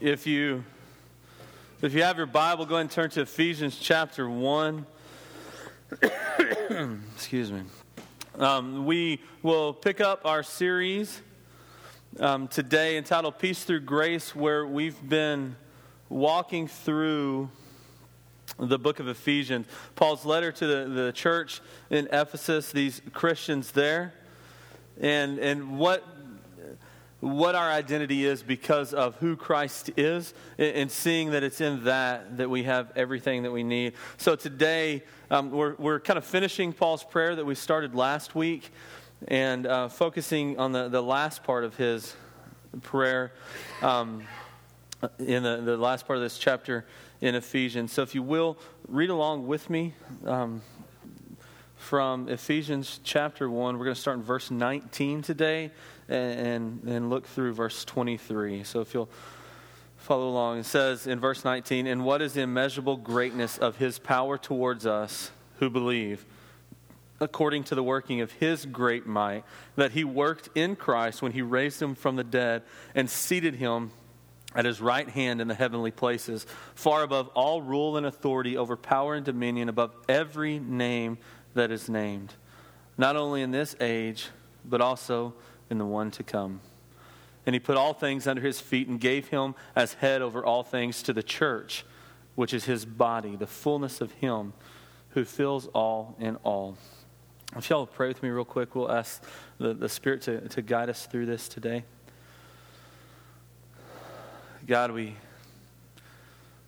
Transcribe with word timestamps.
if 0.00 0.26
you 0.26 0.64
if 1.82 1.94
you 1.94 2.02
have 2.02 2.16
your 2.16 2.26
Bible, 2.26 2.64
go 2.64 2.74
ahead 2.74 2.82
and 2.82 2.90
turn 2.90 3.10
to 3.10 3.22
Ephesians 3.22 3.78
chapter 3.78 4.28
one. 4.28 4.86
Excuse 7.14 7.52
me. 7.52 7.62
Um, 8.38 8.86
we 8.86 9.20
will 9.42 9.74
pick 9.74 10.00
up 10.00 10.24
our 10.24 10.42
series 10.42 11.20
um, 12.18 12.48
today 12.48 12.96
entitled 12.96 13.38
"Peace 13.38 13.64
Through 13.64 13.80
Grace," 13.80 14.34
where 14.34 14.66
we've 14.66 15.06
been 15.06 15.56
walking 16.08 16.66
through 16.66 17.50
the 18.58 18.78
book 18.78 19.00
of 19.00 19.08
Ephesians. 19.08 19.66
Paul's 19.96 20.24
letter 20.24 20.50
to 20.50 20.66
the, 20.66 20.88
the 20.88 21.12
church 21.12 21.60
in 21.90 22.08
Ephesus, 22.10 22.72
these 22.72 23.02
Christians 23.12 23.72
there, 23.72 24.14
and 24.98 25.38
and 25.38 25.78
what 25.78 26.04
what 27.20 27.54
our 27.54 27.70
identity 27.70 28.24
is 28.24 28.42
because 28.42 28.94
of 28.94 29.14
who 29.16 29.36
Christ 29.36 29.90
is, 29.96 30.32
and 30.58 30.90
seeing 30.90 31.30
that 31.30 31.42
it's 31.42 31.60
in 31.60 31.84
that 31.84 32.38
that 32.38 32.48
we 32.48 32.62
have 32.64 32.92
everything 32.96 33.42
that 33.42 33.52
we 33.52 33.62
need. 33.62 33.92
So 34.16 34.36
today, 34.36 35.02
um, 35.30 35.50
we're, 35.50 35.74
we're 35.76 36.00
kind 36.00 36.16
of 36.16 36.24
finishing 36.24 36.72
Paul's 36.72 37.04
prayer 37.04 37.36
that 37.36 37.44
we 37.44 37.54
started 37.54 37.94
last 37.94 38.34
week 38.34 38.70
and 39.28 39.66
uh, 39.66 39.88
focusing 39.88 40.58
on 40.58 40.72
the, 40.72 40.88
the 40.88 41.02
last 41.02 41.44
part 41.44 41.64
of 41.64 41.76
his 41.76 42.14
prayer 42.82 43.32
um, 43.82 44.22
in 45.18 45.42
the, 45.42 45.58
the 45.58 45.76
last 45.76 46.06
part 46.06 46.16
of 46.16 46.22
this 46.22 46.38
chapter 46.38 46.86
in 47.20 47.34
Ephesians. 47.34 47.92
So 47.92 48.02
if 48.02 48.14
you 48.14 48.22
will, 48.22 48.56
read 48.88 49.10
along 49.10 49.46
with 49.46 49.68
me. 49.68 49.94
Um, 50.24 50.62
from 51.80 52.28
Ephesians 52.28 53.00
chapter 53.02 53.48
1. 53.48 53.78
We're 53.78 53.86
going 53.86 53.94
to 53.94 54.00
start 54.00 54.18
in 54.18 54.22
verse 54.22 54.50
19 54.50 55.22
today 55.22 55.70
and, 56.10 56.82
and, 56.84 57.10
look 57.10 57.26
through 57.26 57.52
verse 57.54 57.84
23. 57.84 58.64
So 58.64 58.80
if 58.80 58.92
you'll 58.92 59.10
follow 59.96 60.28
along, 60.28 60.58
it 60.58 60.66
says 60.66 61.06
in 61.06 61.20
verse 61.20 61.44
19, 61.44 61.86
And 61.86 62.04
what 62.04 62.20
is 62.20 62.34
the 62.34 62.42
immeasurable 62.42 62.96
greatness 62.96 63.58
of 63.58 63.76
his 63.76 63.98
power 63.98 64.36
towards 64.36 64.86
us 64.86 65.30
who 65.58 65.70
believe? 65.70 66.24
According 67.20 67.64
to 67.64 67.74
the 67.74 67.82
working 67.82 68.20
of 68.22 68.32
his 68.32 68.66
great 68.66 69.06
might, 69.06 69.44
that 69.76 69.92
he 69.92 70.04
worked 70.04 70.48
in 70.54 70.74
Christ 70.74 71.22
when 71.22 71.32
he 71.32 71.42
raised 71.42 71.80
him 71.80 71.94
from 71.94 72.16
the 72.16 72.24
dead 72.24 72.62
and 72.94 73.08
seated 73.08 73.56
him 73.56 73.92
at 74.54 74.64
his 74.64 74.80
right 74.80 75.08
hand 75.08 75.40
in 75.40 75.48
the 75.48 75.54
heavenly 75.54 75.90
places, 75.90 76.46
far 76.74 77.02
above 77.02 77.28
all 77.28 77.62
rule 77.62 77.96
and 77.96 78.06
authority 78.06 78.56
over 78.56 78.76
power 78.76 79.14
and 79.14 79.24
dominion, 79.24 79.68
above 79.68 79.94
every 80.08 80.58
name 80.58 81.18
that 81.54 81.70
is 81.70 81.88
named, 81.88 82.34
not 82.98 83.16
only 83.16 83.42
in 83.42 83.50
this 83.50 83.76
age, 83.80 84.28
but 84.64 84.80
also 84.80 85.34
in 85.70 85.78
the 85.78 85.86
one 85.86 86.10
to 86.10 86.22
come. 86.22 86.60
And 87.46 87.54
he 87.54 87.60
put 87.60 87.76
all 87.76 87.94
things 87.94 88.26
under 88.26 88.42
his 88.42 88.60
feet 88.60 88.88
and 88.88 89.00
gave 89.00 89.28
him 89.28 89.54
as 89.74 89.94
head 89.94 90.20
over 90.20 90.44
all 90.44 90.62
things 90.62 91.02
to 91.04 91.12
the 91.12 91.22
church, 91.22 91.84
which 92.34 92.52
is 92.52 92.64
his 92.64 92.84
body, 92.84 93.36
the 93.36 93.46
fullness 93.46 94.00
of 94.00 94.12
him 94.12 94.52
who 95.10 95.24
fills 95.24 95.66
all 95.68 96.16
in 96.18 96.36
all. 96.36 96.76
If 97.56 97.70
y'all 97.70 97.86
pray 97.86 98.08
with 98.08 98.22
me 98.22 98.28
real 98.28 98.44
quick, 98.44 98.74
we'll 98.74 98.92
ask 98.92 99.24
the, 99.58 99.74
the 99.74 99.88
Spirit 99.88 100.22
to, 100.22 100.48
to 100.48 100.62
guide 100.62 100.88
us 100.88 101.06
through 101.06 101.26
this 101.26 101.48
today. 101.48 101.84
God, 104.66 104.92
we, 104.92 105.16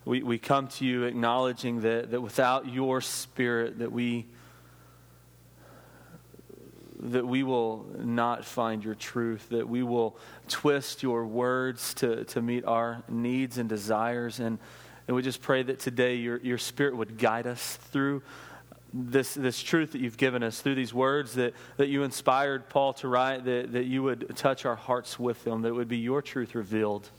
we, 0.05 0.23
we 0.25 0.39
come 0.39 0.67
to 0.69 0.85
you 0.85 1.05
acknowledging 1.05 1.83
that, 1.83 2.11
that 2.11 2.21
without 2.21 2.67
your 2.67 3.01
Spirit, 3.01 3.79
that 3.79 3.93
we 3.93 4.27
that 7.03 7.27
we 7.27 7.43
will 7.43 7.85
not 7.99 8.45
find 8.45 8.85
your 8.85 8.95
truth, 8.95 9.49
that 9.49 9.69
we 9.69 9.83
will 9.83 10.17
twist 10.49 11.03
your 11.03 11.27
words 11.27 11.95
to, 11.95 12.25
to 12.25 12.41
meet 12.41 12.65
our 12.65 13.03
needs 13.09 13.59
and 13.59 13.69
desires. 13.69 14.39
And, 14.39 14.59
and 15.09 15.17
we 15.17 15.23
just 15.23 15.43
pray 15.43 15.65
that 15.65 15.81
today 15.81 16.15
your, 16.15 16.39
your 16.39 16.59
spirit 16.59 16.97
would 16.97 17.19
guide 17.19 17.49
us 17.49 17.77
through 17.91 18.23
this, 18.95 19.35
this 19.35 19.61
truth 19.61 19.93
that 19.93 20.01
you've 20.01 20.17
given 20.17 20.45
us, 20.45 20.61
through 20.61 20.77
these 20.77 20.95
words 20.95 21.35
that, 21.35 21.55
that 21.77 21.89
you 21.89 22.05
inspired 22.05 22.69
Paul 22.69 22.93
to 22.95 23.09
write, 23.09 23.45
that, 23.47 23.73
that 23.73 23.87
you 23.87 24.05
would 24.05 24.37
touch 24.37 24.65
our 24.65 24.77
hearts 24.77 25.19
with 25.19 25.43
them, 25.43 25.63
that 25.63 25.69
it 25.69 25.75
would 25.75 25.89
be 25.89 25.99
your 25.99 26.23
truth 26.23 26.55
revealed, 26.55 27.11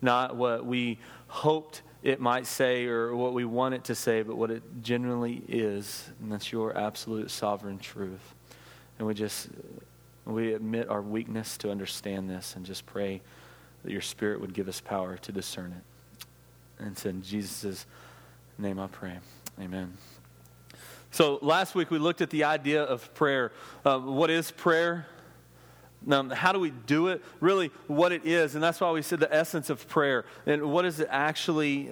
not 0.00 0.36
what 0.36 0.64
we 0.64 0.98
hoped 1.26 1.82
it 2.04 2.20
might 2.20 2.46
say 2.46 2.86
or 2.86 3.16
what 3.16 3.32
we 3.32 3.44
want 3.44 3.74
it 3.74 3.84
to 3.84 3.94
say, 3.96 4.22
but 4.22 4.36
what 4.36 4.52
it 4.52 4.62
genuinely 4.82 5.42
is. 5.48 6.08
And 6.20 6.30
that's 6.30 6.52
your 6.52 6.76
absolute 6.78 7.32
sovereign 7.32 7.78
truth. 7.78 8.34
And 8.98 9.06
we 9.06 9.14
just, 9.14 9.48
we 10.24 10.54
admit 10.54 10.88
our 10.88 11.02
weakness 11.02 11.56
to 11.58 11.70
understand 11.70 12.28
this 12.28 12.56
and 12.56 12.66
just 12.66 12.84
pray 12.86 13.20
that 13.84 13.92
your 13.92 14.00
Spirit 14.00 14.40
would 14.40 14.52
give 14.54 14.68
us 14.68 14.80
power 14.80 15.16
to 15.18 15.32
discern 15.32 15.72
it. 15.72 15.84
And 16.78 16.92
it's 16.92 17.06
in 17.06 17.22
Jesus' 17.22 17.86
name 18.58 18.78
I 18.78 18.88
pray. 18.88 19.18
Amen. 19.60 19.94
So 21.10 21.38
last 21.42 21.74
week 21.74 21.90
we 21.90 21.98
looked 21.98 22.20
at 22.20 22.30
the 22.30 22.44
idea 22.44 22.82
of 22.82 23.12
prayer. 23.14 23.52
Uh, 23.84 23.98
what 23.98 24.30
is 24.30 24.50
prayer? 24.50 25.06
Um, 26.08 26.30
how 26.30 26.52
do 26.52 26.60
we 26.60 26.70
do 26.70 27.08
it? 27.08 27.24
Really, 27.40 27.70
what 27.86 28.12
it 28.12 28.24
is. 28.24 28.54
And 28.54 28.62
that's 28.62 28.80
why 28.80 28.90
we 28.90 29.02
said 29.02 29.20
the 29.20 29.34
essence 29.34 29.70
of 29.70 29.88
prayer. 29.88 30.24
And 30.46 30.70
what 30.70 30.82
does 30.82 31.00
it 31.00 31.08
actually 31.10 31.90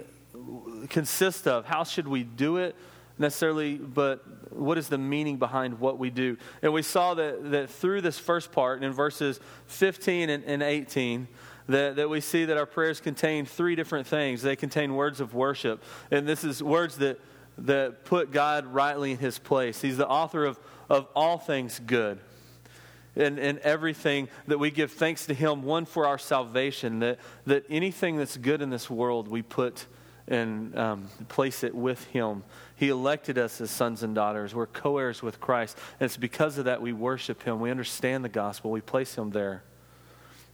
consist 0.89 1.49
of? 1.49 1.66
How 1.66 1.84
should 1.84 2.06
we 2.06 2.22
do 2.22 2.59
it? 2.59 2.77
Necessarily, 3.19 3.77
but 3.77 4.53
what 4.53 4.78
is 4.78 4.88
the 4.88 4.99
meaning 4.99 5.37
behind 5.37 5.78
what 5.78 5.99
we 5.99 6.10
do? 6.10 6.37
And 6.62 6.72
we 6.72 6.82
saw 6.82 7.15
that, 7.15 7.50
that 7.50 7.71
through 7.71 8.03
this 8.03 8.19
first 8.19 8.53
part, 8.53 8.82
in 8.82 8.93
verses 8.93 9.41
15 9.66 10.31
and, 10.31 10.44
and 10.44 10.62
18, 10.62 11.28
that, 11.69 11.97
that 11.97 12.09
we 12.09 12.21
see 12.21 12.44
that 12.44 12.56
our 12.56 12.66
prayers 12.66 13.00
contain 13.00 13.44
three 13.44 13.75
different 13.75 14.06
things. 14.06 14.43
They 14.43 14.56
contain 14.56 14.94
words 14.94 15.21
of 15.21 15.34
worship. 15.34 15.82
And 16.10 16.27
this 16.27 16.44
is 16.44 16.62
words 16.62 16.99
that, 16.99 17.19
that 17.59 18.04
put 18.04 18.31
God 18.31 18.66
rightly 18.66 19.12
in 19.12 19.19
his 19.19 19.38
place. 19.38 19.81
He's 19.81 19.97
the 19.97 20.09
author 20.09 20.44
of, 20.44 20.59
of 20.88 21.09
all 21.15 21.38
things 21.38 21.81
good. 21.84 22.19
And, 23.16 23.38
and 23.38 23.59
everything 23.60 24.28
that 24.47 24.59
we 24.59 24.71
give 24.71 24.93
thanks 24.93 25.27
to 25.27 25.34
him, 25.34 25.62
one 25.62 25.87
for 25.87 26.06
our 26.06 26.19
salvation, 26.19 26.98
that, 26.98 27.19
that 27.47 27.65
anything 27.71 28.19
that's 28.19 28.37
good 28.37 28.60
in 28.60 28.69
this 28.69 28.91
world 28.91 29.27
we 29.27 29.41
put 29.41 29.87
and 30.28 30.77
um, 30.77 31.09
place 31.28 31.65
it 31.65 31.75
with 31.75 32.04
him. 32.09 32.43
He 32.77 32.91
elected 32.91 33.39
us 33.39 33.61
as 33.61 33.71
sons 33.71 34.03
and 34.03 34.15
daughters. 34.15 34.55
We're 34.55 34.67
co 34.67 34.99
heirs 34.99 35.23
with 35.23 35.41
Christ. 35.41 35.79
And 35.99 36.07
it's 36.07 36.17
because 36.17 36.59
of 36.59 36.67
that 36.67 36.83
we 36.83 36.93
worship 36.93 37.43
Him. 37.43 37.59
We 37.59 37.71
understand 37.71 38.25
the 38.25 38.29
gospel. 38.29 38.71
We 38.71 38.83
place 38.83 39.15
Him 39.17 39.31
there. 39.31 39.63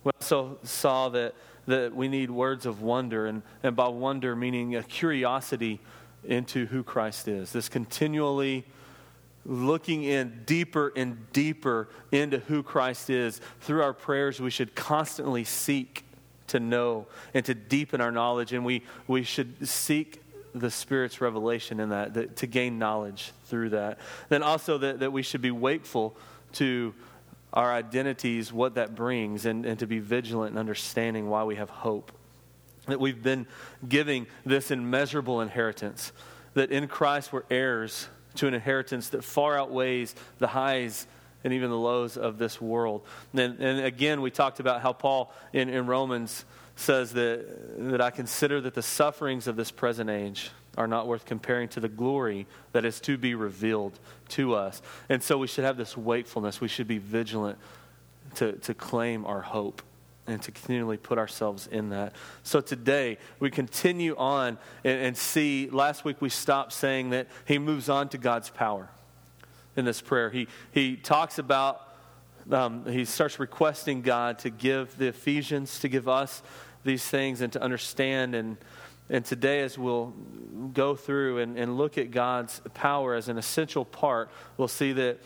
We 0.05 0.12
also 0.21 0.59
saw 0.62 1.09
that, 1.10 1.34
that 1.66 1.94
we 1.94 2.09
need 2.09 2.31
words 2.31 2.65
of 2.65 2.81
wonder, 2.81 3.27
and, 3.27 3.43
and 3.62 3.75
by 3.75 3.88
wonder, 3.88 4.34
meaning 4.37 4.77
a 4.77 4.83
curiosity 4.83 5.81
into 6.25 6.66
who 6.66 6.83
Christ 6.83 7.27
is. 7.27 7.53
This 7.53 7.69
continually 7.69 8.65
looking 9.44 10.04
in 10.04 10.43
deeper 10.47 10.93
and 10.94 11.31
deeper 11.33 11.89
into 12.12 12.39
who 12.39 12.62
Christ 12.62 13.10
is. 13.10 13.41
Through 13.60 13.83
our 13.83 13.93
prayers, 13.93 14.41
we 14.41 14.50
should 14.50 14.75
constantly 14.77 15.43
seek 15.43 16.04
to 16.49 16.60
know 16.60 17.06
and 17.34 17.44
to 17.47 17.54
deepen 17.54 18.00
our 18.00 18.12
knowledge, 18.12 18.53
and 18.53 18.65
we, 18.65 18.83
we 19.09 19.25
should 19.25 19.66
seek 19.66 20.22
the 20.54 20.70
Spirit's 20.70 21.20
revelation 21.20 21.80
in 21.80 21.90
that, 21.90 22.14
that, 22.14 22.36
to 22.36 22.46
gain 22.46 22.78
knowledge 22.78 23.32
through 23.46 23.70
that. 23.70 23.98
Then 24.28 24.42
also 24.42 24.78
that, 24.78 25.00
that 25.00 25.12
we 25.12 25.22
should 25.22 25.40
be 25.42 25.50
wakeful 25.50 26.16
to 26.54 26.94
our 27.52 27.72
identities, 27.72 28.52
what 28.52 28.74
that 28.74 28.94
brings, 28.94 29.44
and, 29.46 29.66
and 29.66 29.78
to 29.78 29.86
be 29.86 29.98
vigilant 29.98 30.52
in 30.52 30.58
understanding 30.58 31.28
why 31.28 31.44
we 31.44 31.56
have 31.56 31.70
hope. 31.70 32.12
That 32.86 32.98
we've 33.00 33.22
been 33.22 33.46
giving 33.88 34.26
this 34.44 34.70
immeasurable 34.70 35.41
inheritance, 35.41 36.12
that 36.54 36.70
in 36.70 36.88
Christ 36.88 37.32
we're 37.32 37.44
heirs 37.50 38.08
to 38.36 38.46
an 38.46 38.54
inheritance 38.54 39.10
that 39.10 39.22
far 39.22 39.58
outweighs 39.58 40.14
the 40.38 40.46
highs 40.46 41.06
and 41.44 41.52
even 41.52 41.70
the 41.70 41.76
lows 41.78 42.16
of 42.16 42.38
this 42.38 42.60
world. 42.60 43.02
And, 43.34 43.58
and 43.60 43.84
again, 43.84 44.22
we 44.22 44.30
talked 44.30 44.60
about 44.60 44.80
how 44.80 44.92
Paul 44.92 45.32
in, 45.52 45.68
in 45.68 45.86
Romans 45.86 46.44
says 46.82 47.12
that, 47.12 47.91
that 47.91 48.00
I 48.00 48.10
consider 48.10 48.60
that 48.60 48.75
the 48.75 48.82
sufferings 48.82 49.47
of 49.47 49.56
this 49.56 49.71
present 49.71 50.10
age 50.10 50.51
are 50.77 50.86
not 50.86 51.06
worth 51.06 51.24
comparing 51.24 51.68
to 51.68 51.80
the 51.80 51.89
glory 51.89 52.47
that 52.72 52.84
is 52.84 53.01
to 53.01 53.16
be 53.16 53.34
revealed 53.34 53.98
to 54.30 54.54
us. 54.54 54.83
And 55.09 55.22
so 55.22 55.39
we 55.39 55.47
should 55.47 55.65
have 55.65 55.77
this 55.77 55.97
wakefulness. 55.97 56.60
We 56.60 56.68
should 56.68 56.89
be 56.89 56.98
vigilant 56.98 57.59
to, 58.36 58.53
to 58.53 58.74
claim 58.74 59.24
our 59.27 59.42
hope 59.42 59.83
and 60.27 60.41
to 60.42 60.51
continually 60.51 60.97
put 60.97 61.18
ourselves 61.18 61.66
in 61.66 61.91
that. 61.91 62.15
So 62.42 62.60
today, 62.60 63.18
we 63.41 63.51
continue 63.51 64.16
on 64.16 64.59
and, 64.84 65.01
and 65.01 65.16
see. 65.16 65.68
Last 65.71 66.04
week, 66.04 66.21
we 66.21 66.28
stopped 66.28 66.72
saying 66.72 67.10
that 67.10 67.28
he 67.45 67.59
moves 67.59 67.89
on 67.89 68.09
to 68.10 68.18
God's 68.18 68.48
power 68.48 68.89
in 69.77 69.84
this 69.84 70.01
prayer. 70.01 70.30
He, 70.30 70.48
he 70.71 70.97
talks 70.97 71.39
about 71.39 71.89
um, 72.51 72.84
he 72.86 73.04
starts 73.04 73.39
requesting 73.39 74.03
God 74.03 74.41
to 74.41 74.51
give 74.51 74.97
the 74.98 75.09
Ephesians, 75.09 75.78
to 75.80 75.89
give 75.89 76.09
us 76.09 76.42
these 76.84 77.04
things 77.04 77.40
and 77.40 77.52
to 77.52 77.62
understand. 77.62 78.34
And, 78.34 78.56
and 79.08 79.24
today, 79.24 79.60
as 79.60 79.78
we'll 79.78 80.12
go 80.72 80.94
through 80.94 81.38
and, 81.38 81.58
and 81.58 81.76
look 81.76 81.98
at 81.98 82.10
God's 82.10 82.60
power 82.74 83.14
as 83.14 83.28
an 83.28 83.38
essential 83.38 83.84
part, 83.84 84.30
we'll 84.56 84.68
see 84.68 84.92
that 84.92 85.18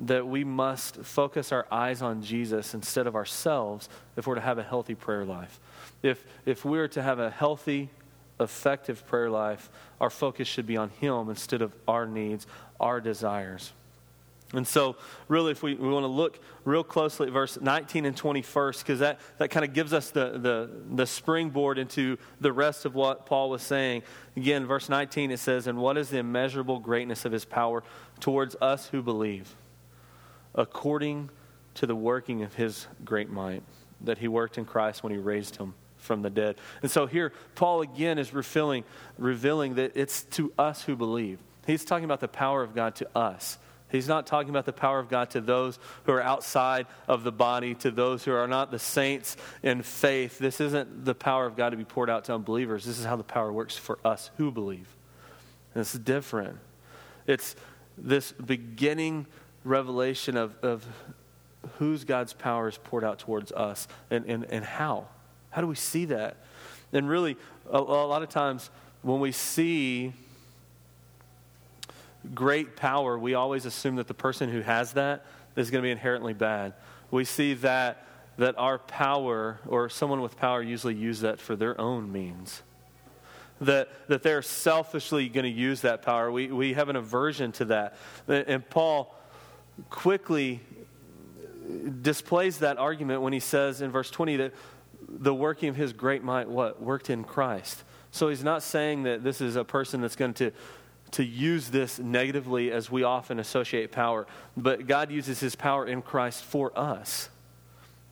that 0.00 0.26
we 0.26 0.44
must 0.44 0.96
focus 0.96 1.50
our 1.50 1.66
eyes 1.70 2.02
on 2.02 2.22
Jesus 2.22 2.74
instead 2.74 3.06
of 3.06 3.16
ourselves 3.16 3.88
if 4.16 4.26
we're 4.26 4.36
to 4.36 4.40
have 4.40 4.58
a 4.58 4.62
healthy 4.62 4.94
prayer 4.94 5.24
life. 5.24 5.58
If, 6.02 6.24
if 6.46 6.64
we're 6.64 6.88
to 6.88 7.02
have 7.02 7.18
a 7.18 7.30
healthy, 7.30 7.90
effective 8.38 9.04
prayer 9.06 9.28
life, 9.28 9.68
our 10.00 10.10
focus 10.10 10.46
should 10.46 10.66
be 10.66 10.76
on 10.76 10.90
Him 11.00 11.28
instead 11.28 11.62
of 11.62 11.74
our 11.88 12.06
needs, 12.06 12.46
our 12.78 13.00
desires. 13.00 13.72
And 14.54 14.66
so, 14.66 14.96
really, 15.28 15.52
if 15.52 15.62
we, 15.62 15.74
we 15.74 15.88
want 15.90 16.04
to 16.04 16.08
look 16.08 16.40
real 16.64 16.82
closely 16.82 17.26
at 17.26 17.32
verse 17.34 17.60
19 17.60 18.06
and 18.06 18.16
21st, 18.16 18.78
because 18.78 19.00
that, 19.00 19.20
that 19.36 19.50
kind 19.50 19.62
of 19.62 19.74
gives 19.74 19.92
us 19.92 20.10
the, 20.10 20.38
the, 20.38 20.70
the 20.90 21.06
springboard 21.06 21.76
into 21.76 22.16
the 22.40 22.52
rest 22.52 22.86
of 22.86 22.94
what 22.94 23.26
Paul 23.26 23.50
was 23.50 23.60
saying. 23.60 24.04
Again, 24.36 24.64
verse 24.64 24.88
19, 24.88 25.30
it 25.30 25.38
says, 25.38 25.66
And 25.66 25.78
what 25.78 25.98
is 25.98 26.08
the 26.08 26.18
immeasurable 26.18 26.78
greatness 26.78 27.26
of 27.26 27.32
his 27.32 27.44
power 27.44 27.82
towards 28.20 28.56
us 28.62 28.86
who 28.86 29.02
believe, 29.02 29.54
according 30.54 31.28
to 31.74 31.86
the 31.86 31.96
working 31.96 32.42
of 32.42 32.54
his 32.54 32.86
great 33.04 33.28
might, 33.28 33.62
that 34.00 34.16
he 34.16 34.28
worked 34.28 34.56
in 34.56 34.64
Christ 34.64 35.02
when 35.02 35.12
he 35.12 35.18
raised 35.18 35.56
him 35.56 35.74
from 35.98 36.22
the 36.22 36.30
dead. 36.30 36.56
And 36.80 36.90
so 36.90 37.04
here, 37.04 37.34
Paul 37.54 37.82
again 37.82 38.18
is 38.18 38.32
revealing, 38.32 38.84
revealing 39.18 39.74
that 39.74 39.92
it's 39.94 40.22
to 40.22 40.54
us 40.58 40.82
who 40.82 40.96
believe. 40.96 41.38
He's 41.66 41.84
talking 41.84 42.06
about 42.06 42.20
the 42.20 42.28
power 42.28 42.62
of 42.62 42.74
God 42.74 42.94
to 42.96 43.08
us. 43.14 43.58
He's 43.90 44.08
not 44.08 44.26
talking 44.26 44.50
about 44.50 44.66
the 44.66 44.72
power 44.72 44.98
of 44.98 45.08
God 45.08 45.30
to 45.30 45.40
those 45.40 45.78
who 46.04 46.12
are 46.12 46.22
outside 46.22 46.86
of 47.06 47.24
the 47.24 47.32
body, 47.32 47.74
to 47.76 47.90
those 47.90 48.24
who 48.24 48.32
are 48.32 48.46
not 48.46 48.70
the 48.70 48.78
saints 48.78 49.36
in 49.62 49.82
faith. 49.82 50.38
This 50.38 50.60
isn't 50.60 51.04
the 51.04 51.14
power 51.14 51.46
of 51.46 51.56
God 51.56 51.70
to 51.70 51.76
be 51.76 51.84
poured 51.84 52.10
out 52.10 52.24
to 52.24 52.34
unbelievers. 52.34 52.84
This 52.84 52.98
is 52.98 53.06
how 53.06 53.16
the 53.16 53.24
power 53.24 53.52
works 53.52 53.76
for 53.76 53.98
us 54.04 54.30
who 54.36 54.50
believe. 54.50 54.94
And 55.74 55.80
it's 55.80 55.94
different. 55.94 56.58
It's 57.26 57.56
this 57.96 58.32
beginning 58.32 59.26
revelation 59.64 60.36
of, 60.36 60.56
of 60.62 60.86
whose 61.78 62.04
God's 62.04 62.32
power 62.32 62.68
is 62.68 62.78
poured 62.78 63.04
out 63.04 63.18
towards 63.18 63.52
us 63.52 63.88
and, 64.10 64.24
and, 64.26 64.44
and 64.50 64.64
how. 64.64 65.08
How 65.50 65.60
do 65.60 65.66
we 65.66 65.74
see 65.74 66.04
that? 66.06 66.36
And 66.92 67.08
really, 67.08 67.36
a, 67.70 67.78
a 67.78 68.06
lot 68.06 68.22
of 68.22 68.28
times 68.28 68.70
when 69.02 69.20
we 69.20 69.32
see 69.32 70.12
great 72.34 72.76
power, 72.76 73.18
we 73.18 73.34
always 73.34 73.64
assume 73.64 73.96
that 73.96 74.08
the 74.08 74.14
person 74.14 74.50
who 74.50 74.60
has 74.60 74.92
that 74.92 75.24
is 75.56 75.70
going 75.70 75.82
to 75.82 75.86
be 75.86 75.90
inherently 75.90 76.34
bad. 76.34 76.74
We 77.10 77.24
see 77.24 77.54
that 77.54 78.04
that 78.38 78.56
our 78.56 78.78
power 78.78 79.58
or 79.66 79.88
someone 79.88 80.20
with 80.20 80.36
power 80.36 80.62
usually 80.62 80.94
use 80.94 81.20
that 81.20 81.40
for 81.40 81.56
their 81.56 81.78
own 81.78 82.10
means. 82.10 82.62
That, 83.60 83.88
that 84.06 84.22
they're 84.22 84.42
selfishly 84.42 85.28
going 85.28 85.42
to 85.42 85.50
use 85.50 85.80
that 85.80 86.02
power. 86.02 86.30
We, 86.30 86.46
we 86.46 86.74
have 86.74 86.88
an 86.88 86.94
aversion 86.94 87.50
to 87.52 87.64
that. 87.66 87.96
And 88.28 88.68
Paul 88.70 89.12
quickly 89.90 90.60
displays 92.00 92.58
that 92.58 92.78
argument 92.78 93.22
when 93.22 93.32
he 93.32 93.40
says 93.40 93.82
in 93.82 93.90
verse 93.90 94.10
20 94.10 94.36
that 94.36 94.54
the 95.08 95.34
working 95.34 95.68
of 95.68 95.76
his 95.76 95.92
great 95.92 96.22
might 96.22 96.48
what 96.48 96.80
worked 96.80 97.10
in 97.10 97.24
Christ. 97.24 97.82
So 98.12 98.28
he's 98.28 98.44
not 98.44 98.62
saying 98.62 99.02
that 99.02 99.24
this 99.24 99.40
is 99.40 99.56
a 99.56 99.64
person 99.64 100.00
that's 100.00 100.16
going 100.16 100.34
to 100.34 100.52
to 101.12 101.24
use 101.24 101.68
this 101.70 101.98
negatively 101.98 102.70
as 102.70 102.90
we 102.90 103.02
often 103.02 103.38
associate 103.38 103.92
power, 103.92 104.26
but 104.56 104.86
God 104.86 105.10
uses 105.10 105.40
his 105.40 105.54
power 105.54 105.86
in 105.86 106.02
Christ 106.02 106.44
for 106.44 106.76
us. 106.78 107.28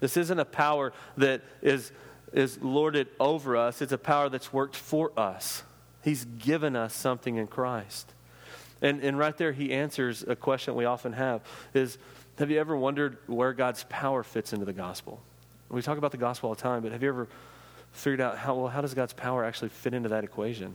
This 0.00 0.16
isn't 0.16 0.38
a 0.38 0.44
power 0.44 0.92
that 1.16 1.42
is, 1.62 1.92
is 2.32 2.60
lorded 2.62 3.08
over 3.18 3.56
us, 3.56 3.82
it's 3.82 3.92
a 3.92 3.98
power 3.98 4.28
that's 4.28 4.52
worked 4.52 4.76
for 4.76 5.12
us. 5.16 5.62
He's 6.02 6.24
given 6.24 6.76
us 6.76 6.94
something 6.94 7.36
in 7.36 7.46
Christ. 7.46 8.12
And, 8.82 9.02
and 9.02 9.18
right 9.18 9.36
there, 9.36 9.52
he 9.52 9.72
answers 9.72 10.22
a 10.22 10.36
question 10.36 10.74
we 10.74 10.84
often 10.84 11.14
have 11.14 11.42
is, 11.74 11.98
have 12.38 12.50
you 12.50 12.60
ever 12.60 12.76
wondered 12.76 13.16
where 13.26 13.52
God's 13.52 13.84
power 13.88 14.22
fits 14.22 14.52
into 14.52 14.66
the 14.66 14.72
gospel? 14.72 15.20
We 15.68 15.82
talk 15.82 15.98
about 15.98 16.12
the 16.12 16.18
gospel 16.18 16.50
all 16.50 16.54
the 16.54 16.60
time, 16.60 16.82
but 16.82 16.92
have 16.92 17.02
you 17.02 17.08
ever 17.08 17.28
figured 17.92 18.20
out 18.20 18.36
how, 18.38 18.54
well, 18.54 18.68
how 18.68 18.82
does 18.82 18.94
God's 18.94 19.14
power 19.14 19.44
actually 19.44 19.70
fit 19.70 19.94
into 19.94 20.10
that 20.10 20.22
equation? 20.22 20.74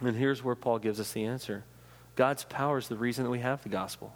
And 0.00 0.16
here's 0.16 0.42
where 0.42 0.54
Paul 0.54 0.78
gives 0.78 1.00
us 1.00 1.12
the 1.12 1.24
answer 1.24 1.64
God's 2.16 2.44
power 2.44 2.78
is 2.78 2.88
the 2.88 2.96
reason 2.96 3.24
that 3.24 3.30
we 3.30 3.40
have 3.40 3.62
the 3.62 3.68
gospel. 3.68 4.14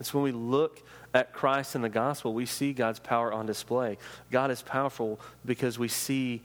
It's 0.00 0.12
when 0.12 0.24
we 0.24 0.32
look 0.32 0.82
at 1.12 1.32
Christ 1.32 1.76
and 1.76 1.84
the 1.84 1.88
gospel, 1.88 2.34
we 2.34 2.46
see 2.46 2.72
God's 2.72 2.98
power 2.98 3.32
on 3.32 3.46
display. 3.46 3.96
God 4.30 4.50
is 4.50 4.60
powerful 4.60 5.20
because 5.46 5.78
we 5.78 5.86
see 5.86 6.42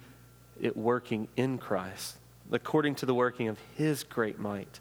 it 0.61 0.77
working 0.77 1.27
in 1.35 1.57
Christ, 1.57 2.17
according 2.51 2.95
to 2.95 3.07
the 3.07 3.15
working 3.15 3.47
of 3.47 3.57
his 3.75 4.03
great 4.03 4.39
might 4.39 4.79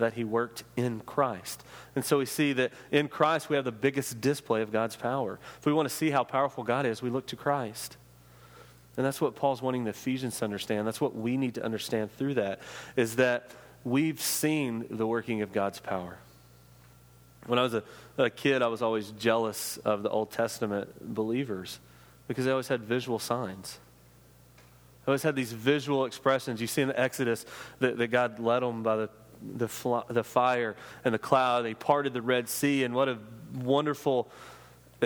that 0.00 0.14
he 0.14 0.24
worked 0.24 0.64
in 0.76 1.00
Christ. 1.00 1.62
And 1.94 2.04
so 2.04 2.18
we 2.18 2.26
see 2.26 2.52
that 2.54 2.72
in 2.90 3.06
Christ 3.08 3.48
we 3.48 3.56
have 3.56 3.64
the 3.64 3.72
biggest 3.72 4.20
display 4.20 4.62
of 4.62 4.72
God's 4.72 4.96
power. 4.96 5.38
If 5.58 5.66
we 5.66 5.72
want 5.72 5.88
to 5.88 5.94
see 5.94 6.10
how 6.10 6.24
powerful 6.24 6.64
God 6.64 6.86
is, 6.86 7.00
we 7.00 7.10
look 7.10 7.26
to 7.28 7.36
Christ. 7.36 7.96
And 9.00 9.06
that's 9.06 9.18
what 9.18 9.34
Paul's 9.34 9.62
wanting 9.62 9.84
the 9.84 9.90
Ephesians 9.92 10.40
to 10.40 10.44
understand. 10.44 10.86
That's 10.86 11.00
what 11.00 11.16
we 11.16 11.38
need 11.38 11.54
to 11.54 11.64
understand 11.64 12.12
through 12.18 12.34
that, 12.34 12.60
is 12.96 13.16
that 13.16 13.50
we've 13.82 14.20
seen 14.20 14.84
the 14.90 15.06
working 15.06 15.40
of 15.40 15.54
God's 15.54 15.80
power. 15.80 16.18
When 17.46 17.58
I 17.58 17.62
was 17.62 17.72
a, 17.72 17.82
a 18.18 18.28
kid, 18.28 18.60
I 18.60 18.66
was 18.66 18.82
always 18.82 19.10
jealous 19.12 19.78
of 19.86 20.02
the 20.02 20.10
Old 20.10 20.32
Testament 20.32 21.14
believers 21.14 21.80
because 22.28 22.44
they 22.44 22.50
always 22.50 22.68
had 22.68 22.82
visual 22.82 23.18
signs. 23.18 23.78
They 25.06 25.12
always 25.12 25.22
had 25.22 25.34
these 25.34 25.54
visual 25.54 26.04
expressions. 26.04 26.60
You 26.60 26.66
see 26.66 26.82
in 26.82 26.88
the 26.88 27.00
Exodus 27.00 27.46
that, 27.78 27.96
that 27.96 28.08
God 28.08 28.38
led 28.38 28.62
them 28.62 28.82
by 28.82 28.96
the, 28.96 29.10
the, 29.40 29.68
fl- 29.68 30.00
the 30.10 30.24
fire 30.24 30.76
and 31.06 31.14
the 31.14 31.18
cloud. 31.18 31.62
They 31.62 31.72
parted 31.72 32.12
the 32.12 32.20
Red 32.20 32.50
Sea, 32.50 32.84
and 32.84 32.94
what 32.94 33.08
a 33.08 33.16
wonderful 33.54 34.30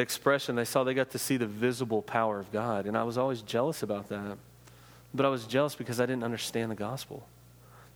expression, 0.01 0.57
they 0.57 0.65
saw 0.65 0.85
they 0.85 0.95
got 0.95 1.11
to 1.11 1.19
see 1.19 1.37
the 1.37 1.47
visible 1.47 2.03
power 2.03 2.41
of 2.41 2.51
God. 2.53 2.87
And 2.87 2.97
I 2.97 3.05
was 3.05 3.17
always 3.17 3.43
jealous 3.43 3.83
about 3.83 4.09
that. 4.09 4.39
But 5.15 5.25
I 5.25 5.29
was 5.29 5.45
jealous 5.45 5.75
because 5.75 6.01
I 6.01 6.07
didn't 6.07 6.25
understand 6.25 6.71
the 6.71 6.77
gospel. 6.77 7.27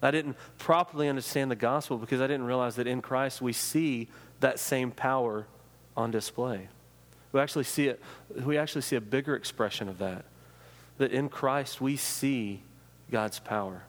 I 0.01 0.11
didn't 0.13 0.37
properly 0.59 1.09
understand 1.09 1.51
the 1.51 1.57
gospel 1.57 1.99
because 1.99 2.21
I 2.21 2.29
didn't 2.29 2.47
realize 2.47 2.77
that 2.77 2.87
in 2.87 3.03
Christ 3.03 3.43
we 3.43 3.53
see 3.53 4.09
that 4.41 4.61
same 4.61 4.93
power 4.93 5.47
on 5.97 6.13
display. 6.13 6.69
We 7.33 7.41
actually 7.41 7.65
see 7.65 7.89
it, 7.89 8.01
we 8.45 8.57
actually 8.57 8.83
see 8.83 8.97
a 8.97 9.01
bigger 9.01 9.35
expression 9.35 9.89
of 9.89 9.99
that. 9.99 10.25
That 10.99 11.11
in 11.11 11.29
Christ 11.29 11.81
we 11.81 11.97
see 11.97 12.63
God's 13.11 13.41
power. 13.41 13.83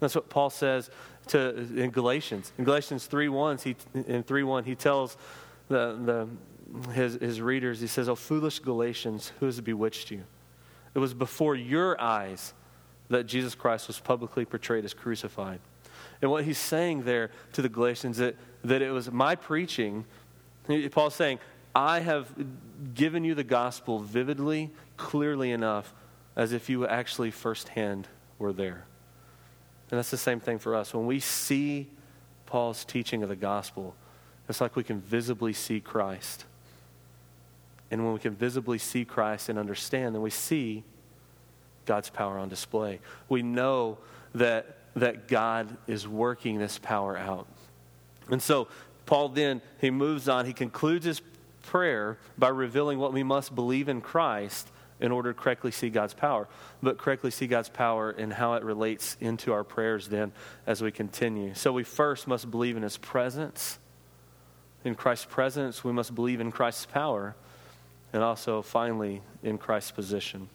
That's 0.00 0.14
what 0.14 0.28
Paul 0.28 0.50
says 0.50 0.90
to 1.28 1.56
in 1.56 1.90
Galatians. 1.90 2.52
In 2.58 2.64
Galatians 2.64 3.08
3:1, 3.08 3.62
he 3.62 3.76
in 3.94 4.22
3:1 4.22 4.64
he 4.64 4.74
tells 4.74 5.16
the, 5.68 5.98
the 6.04 6.28
his, 6.92 7.14
his 7.14 7.40
readers, 7.40 7.80
he 7.80 7.86
says, 7.86 8.08
Oh, 8.08 8.14
foolish 8.14 8.58
Galatians, 8.58 9.32
who 9.40 9.46
has 9.46 9.60
bewitched 9.60 10.10
you? 10.10 10.24
It 10.94 10.98
was 10.98 11.14
before 11.14 11.54
your 11.54 12.00
eyes 12.00 12.54
that 13.08 13.24
Jesus 13.24 13.54
Christ 13.54 13.86
was 13.86 14.00
publicly 14.00 14.44
portrayed 14.44 14.84
as 14.84 14.94
crucified. 14.94 15.60
And 16.20 16.30
what 16.30 16.44
he's 16.44 16.58
saying 16.58 17.04
there 17.04 17.30
to 17.52 17.62
the 17.62 17.68
Galatians, 17.68 18.16
that, 18.18 18.36
that 18.64 18.82
it 18.82 18.90
was 18.90 19.10
my 19.10 19.34
preaching, 19.34 20.04
Paul's 20.90 21.14
saying, 21.14 21.38
I 21.74 22.00
have 22.00 22.32
given 22.94 23.22
you 23.22 23.34
the 23.34 23.44
gospel 23.44 23.98
vividly, 23.98 24.70
clearly 24.96 25.52
enough, 25.52 25.92
as 26.34 26.52
if 26.52 26.68
you 26.68 26.86
actually 26.86 27.30
firsthand 27.30 28.08
were 28.38 28.52
there. 28.52 28.86
And 29.90 29.98
that's 29.98 30.10
the 30.10 30.16
same 30.16 30.40
thing 30.40 30.58
for 30.58 30.74
us. 30.74 30.92
When 30.92 31.06
we 31.06 31.20
see 31.20 31.88
Paul's 32.46 32.84
teaching 32.84 33.22
of 33.22 33.28
the 33.28 33.36
gospel, 33.36 33.94
it's 34.48 34.60
like 34.60 34.74
we 34.74 34.84
can 34.84 35.00
visibly 35.00 35.52
see 35.52 35.80
Christ. 35.80 36.44
And 37.90 38.04
when 38.04 38.12
we 38.12 38.18
can 38.18 38.34
visibly 38.34 38.78
see 38.78 39.04
Christ 39.04 39.48
and 39.48 39.58
understand, 39.58 40.14
then 40.14 40.22
we 40.22 40.30
see 40.30 40.84
God's 41.84 42.10
power 42.10 42.38
on 42.38 42.48
display. 42.48 43.00
We 43.28 43.42
know 43.42 43.98
that, 44.34 44.78
that 44.96 45.28
God 45.28 45.76
is 45.86 46.06
working 46.06 46.58
this 46.58 46.78
power 46.78 47.16
out. 47.16 47.46
And 48.28 48.42
so, 48.42 48.68
Paul 49.06 49.28
then, 49.28 49.62
he 49.80 49.90
moves 49.90 50.28
on. 50.28 50.46
He 50.46 50.52
concludes 50.52 51.04
his 51.04 51.22
prayer 51.62 52.18
by 52.36 52.48
revealing 52.48 52.98
what 52.98 53.12
we 53.12 53.22
must 53.22 53.54
believe 53.54 53.88
in 53.88 54.00
Christ 54.00 54.68
in 54.98 55.12
order 55.12 55.32
to 55.32 55.38
correctly 55.38 55.70
see 55.70 55.90
God's 55.90 56.14
power, 56.14 56.48
but 56.82 56.98
correctly 56.98 57.30
see 57.30 57.46
God's 57.46 57.68
power 57.68 58.10
and 58.10 58.32
how 58.32 58.54
it 58.54 58.64
relates 58.64 59.16
into 59.20 59.52
our 59.52 59.62
prayers 59.62 60.08
then 60.08 60.32
as 60.66 60.82
we 60.82 60.90
continue. 60.90 61.54
So, 61.54 61.72
we 61.72 61.84
first 61.84 62.26
must 62.26 62.50
believe 62.50 62.76
in 62.76 62.82
his 62.82 62.96
presence. 62.96 63.78
In 64.84 64.96
Christ's 64.96 65.26
presence, 65.26 65.84
we 65.84 65.92
must 65.92 66.14
believe 66.14 66.40
in 66.40 66.50
Christ's 66.50 66.86
power 66.86 67.36
and 68.16 68.24
also 68.24 68.62
finally 68.62 69.20
in 69.42 69.58
Christ's 69.58 69.90
position. 69.90 70.48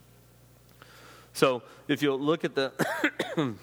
So 1.31 1.61
if 1.87 2.01
you 2.01 2.15
look 2.15 2.43
at 2.43 2.55
the 2.55 2.73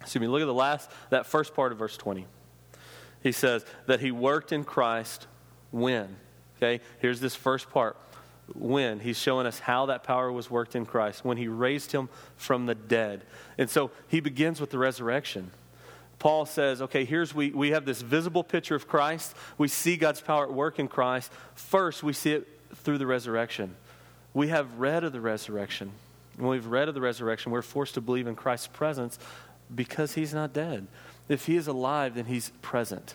excuse 0.00 0.20
me, 0.20 0.26
look 0.26 0.42
at 0.42 0.46
the 0.46 0.52
last 0.52 0.90
that 1.10 1.24
first 1.24 1.54
part 1.54 1.70
of 1.70 1.78
verse 1.78 1.96
20. 1.96 2.26
He 3.22 3.30
says 3.30 3.64
that 3.86 4.00
he 4.00 4.10
worked 4.10 4.50
in 4.50 4.64
Christ 4.64 5.28
when. 5.70 6.16
Okay? 6.56 6.82
Here's 6.98 7.20
this 7.20 7.36
first 7.36 7.70
part. 7.70 7.96
When 8.54 8.98
he's 8.98 9.16
showing 9.16 9.46
us 9.46 9.60
how 9.60 9.86
that 9.86 10.02
power 10.02 10.32
was 10.32 10.50
worked 10.50 10.74
in 10.74 10.84
Christ, 10.84 11.24
when 11.24 11.36
he 11.36 11.46
raised 11.46 11.92
him 11.92 12.08
from 12.36 12.66
the 12.66 12.74
dead. 12.74 13.22
And 13.56 13.70
so 13.70 13.92
he 14.08 14.18
begins 14.18 14.60
with 14.60 14.70
the 14.70 14.78
resurrection. 14.78 15.52
Paul 16.18 16.44
says, 16.44 16.82
okay, 16.82 17.04
here's 17.04 17.32
we, 17.32 17.50
we 17.50 17.70
have 17.70 17.84
this 17.84 18.02
visible 18.02 18.42
picture 18.42 18.74
of 18.74 18.88
Christ. 18.88 19.36
We 19.58 19.68
see 19.68 19.96
God's 19.96 20.20
power 20.20 20.42
at 20.42 20.52
work 20.52 20.80
in 20.80 20.88
Christ. 20.88 21.30
First, 21.54 22.02
we 22.02 22.12
see 22.12 22.32
it 22.32 22.57
through 22.74 22.98
the 22.98 23.06
resurrection. 23.06 23.74
We 24.34 24.48
have 24.48 24.78
read 24.78 25.04
of 25.04 25.12
the 25.12 25.20
resurrection. 25.20 25.92
When 26.36 26.50
we've 26.50 26.66
read 26.66 26.88
of 26.88 26.94
the 26.94 27.00
resurrection, 27.00 27.50
we're 27.50 27.62
forced 27.62 27.94
to 27.94 28.00
believe 28.00 28.26
in 28.26 28.36
Christ's 28.36 28.68
presence 28.68 29.18
because 29.74 30.14
he's 30.14 30.32
not 30.32 30.52
dead. 30.52 30.86
If 31.28 31.46
he 31.46 31.56
is 31.56 31.66
alive, 31.66 32.14
then 32.14 32.26
he's 32.26 32.50
present. 32.62 33.14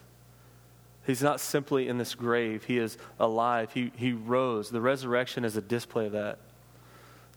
He's 1.06 1.22
not 1.22 1.40
simply 1.40 1.88
in 1.88 1.98
this 1.98 2.16
grave, 2.16 2.64
he 2.66 2.78
is 2.78 2.98
alive. 3.20 3.72
He, 3.74 3.92
he 3.96 4.14
rose. 4.14 4.70
The 4.70 4.82
resurrection 4.82 5.44
is 5.44 5.58
a 5.58 5.62
display 5.62 6.06
of 6.06 6.14
that. 6.14 6.40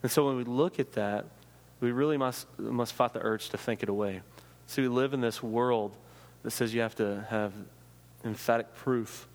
And 0.02 0.12
so 0.12 0.26
when 0.26 0.36
we 0.36 0.44
look 0.44 0.78
at 0.78 0.92
that, 0.92 1.24
we 1.80 1.90
really 1.90 2.16
must, 2.16 2.46
must 2.58 2.92
fight 2.92 3.12
the 3.12 3.20
urge 3.20 3.48
to 3.50 3.58
think 3.58 3.82
it 3.82 3.88
away. 3.88 4.22
See, 4.66 4.82
we 4.82 4.88
live 4.88 5.14
in 5.14 5.20
this 5.20 5.42
world 5.42 5.96
that 6.42 6.52
says 6.52 6.72
you 6.72 6.80
have 6.80 6.94
to 6.96 7.26
have 7.28 7.52
emphatic 8.24 8.74
proof 8.74 9.26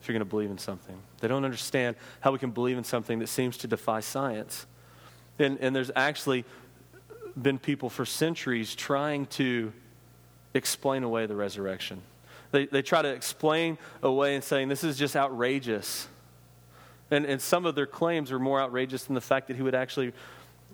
if 0.00 0.08
you're 0.08 0.14
going 0.14 0.20
to 0.20 0.30
believe 0.30 0.50
in 0.50 0.58
something. 0.58 0.96
They 1.20 1.28
don't 1.28 1.44
understand 1.44 1.96
how 2.20 2.32
we 2.32 2.38
can 2.38 2.50
believe 2.50 2.78
in 2.78 2.84
something 2.84 3.18
that 3.18 3.28
seems 3.28 3.56
to 3.58 3.66
defy 3.66 4.00
science. 4.00 4.66
And, 5.38 5.58
and 5.60 5.74
there's 5.74 5.90
actually 5.94 6.44
been 7.40 7.58
people 7.58 7.90
for 7.90 8.04
centuries 8.04 8.74
trying 8.74 9.26
to 9.26 9.72
explain 10.54 11.02
away 11.02 11.26
the 11.26 11.36
resurrection. 11.36 12.00
They, 12.50 12.66
they 12.66 12.82
try 12.82 13.02
to 13.02 13.08
explain 13.08 13.78
away 14.02 14.34
and 14.34 14.42
saying 14.42 14.68
this 14.68 14.84
is 14.84 14.98
just 14.98 15.16
outrageous. 15.16 16.08
And, 17.10 17.24
and 17.24 17.40
some 17.40 17.66
of 17.66 17.74
their 17.74 17.86
claims 17.86 18.32
are 18.32 18.38
more 18.38 18.60
outrageous 18.60 19.04
than 19.04 19.14
the 19.14 19.20
fact 19.20 19.48
that 19.48 19.56
he 19.56 19.62
would 19.62 19.74
actually 19.74 20.12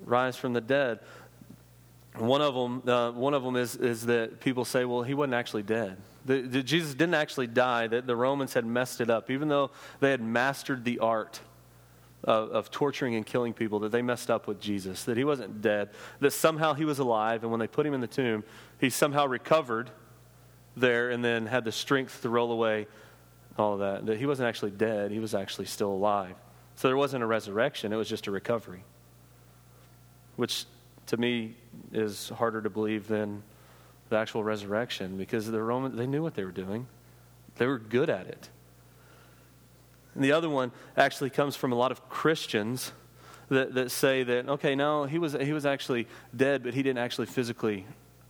rise 0.04 0.36
from 0.36 0.52
the 0.52 0.60
dead. 0.60 1.00
One 2.14 2.40
of 2.40 2.54
them, 2.54 2.88
uh, 2.88 3.10
one 3.12 3.34
of 3.34 3.42
them 3.42 3.56
is, 3.56 3.76
is 3.76 4.06
that 4.06 4.40
people 4.40 4.64
say, 4.64 4.84
well, 4.84 5.02
he 5.02 5.14
wasn't 5.14 5.34
actually 5.34 5.64
dead. 5.64 5.96
Jesus 6.26 6.94
didn't 6.94 7.14
actually 7.14 7.46
die, 7.46 7.86
that 7.86 8.06
the 8.06 8.16
Romans 8.16 8.54
had 8.54 8.66
messed 8.66 9.00
it 9.00 9.10
up. 9.10 9.30
Even 9.30 9.48
though 9.48 9.70
they 10.00 10.10
had 10.10 10.20
mastered 10.20 10.84
the 10.84 10.98
art 10.98 11.40
of, 12.24 12.50
of, 12.50 12.70
torturing 12.70 13.14
and 13.14 13.24
killing 13.24 13.52
people, 13.52 13.80
that 13.80 13.92
they 13.92 14.02
messed 14.02 14.30
up 14.30 14.46
with 14.46 14.60
Jesus, 14.60 15.04
that 15.04 15.16
he 15.16 15.24
wasn't 15.24 15.62
dead, 15.62 15.90
that 16.20 16.32
somehow 16.32 16.74
he 16.74 16.84
was 16.84 16.98
alive, 16.98 17.42
and 17.42 17.50
when 17.50 17.60
they 17.60 17.68
put 17.68 17.86
him 17.86 17.94
in 17.94 18.00
the 18.00 18.06
tomb, 18.06 18.42
he 18.80 18.90
somehow 18.90 19.26
recovered 19.26 19.90
there 20.76 21.10
and 21.10 21.24
then 21.24 21.46
had 21.46 21.64
the 21.64 21.72
strength 21.72 22.22
to 22.22 22.28
roll 22.28 22.52
away 22.52 22.86
all 23.58 23.74
of 23.74 23.80
that. 23.80 24.06
That 24.06 24.18
he 24.18 24.26
wasn't 24.26 24.48
actually 24.48 24.72
dead, 24.72 25.10
he 25.10 25.18
was 25.18 25.34
actually 25.34 25.66
still 25.66 25.90
alive. 25.90 26.34
So 26.74 26.88
there 26.88 26.96
wasn't 26.96 27.22
a 27.22 27.26
resurrection, 27.26 27.92
it 27.92 27.96
was 27.96 28.08
just 28.08 28.26
a 28.26 28.30
recovery, 28.30 28.82
which 30.36 30.66
to 31.06 31.16
me 31.16 31.56
is 31.92 32.28
harder 32.30 32.60
to 32.62 32.70
believe 32.70 33.06
than 33.06 33.42
the 34.08 34.16
actual 34.16 34.44
resurrection 34.44 35.16
because 35.16 35.50
the 35.50 35.62
Roman 35.62 35.96
they 35.96 36.06
knew 36.06 36.22
what 36.22 36.34
they 36.34 36.44
were 36.44 36.52
doing. 36.52 36.86
They 37.56 37.66
were 37.66 37.78
good 37.78 38.10
at 38.10 38.26
it. 38.26 38.48
And 40.14 40.24
the 40.24 40.32
other 40.32 40.48
one 40.48 40.72
actually 40.96 41.30
comes 41.30 41.56
from 41.56 41.72
a 41.72 41.74
lot 41.74 41.92
of 41.92 42.08
Christians 42.08 42.92
that, 43.48 43.74
that 43.74 43.90
say 43.90 44.22
that, 44.22 44.48
okay, 44.48 44.74
no, 44.74 45.04
he 45.04 45.18
was, 45.18 45.34
he 45.34 45.52
was 45.52 45.66
actually 45.66 46.08
dead, 46.34 46.62
but 46.62 46.74
he 46.74 46.82
didn't 46.82 46.98
actually 46.98 47.26
physically 47.26 47.86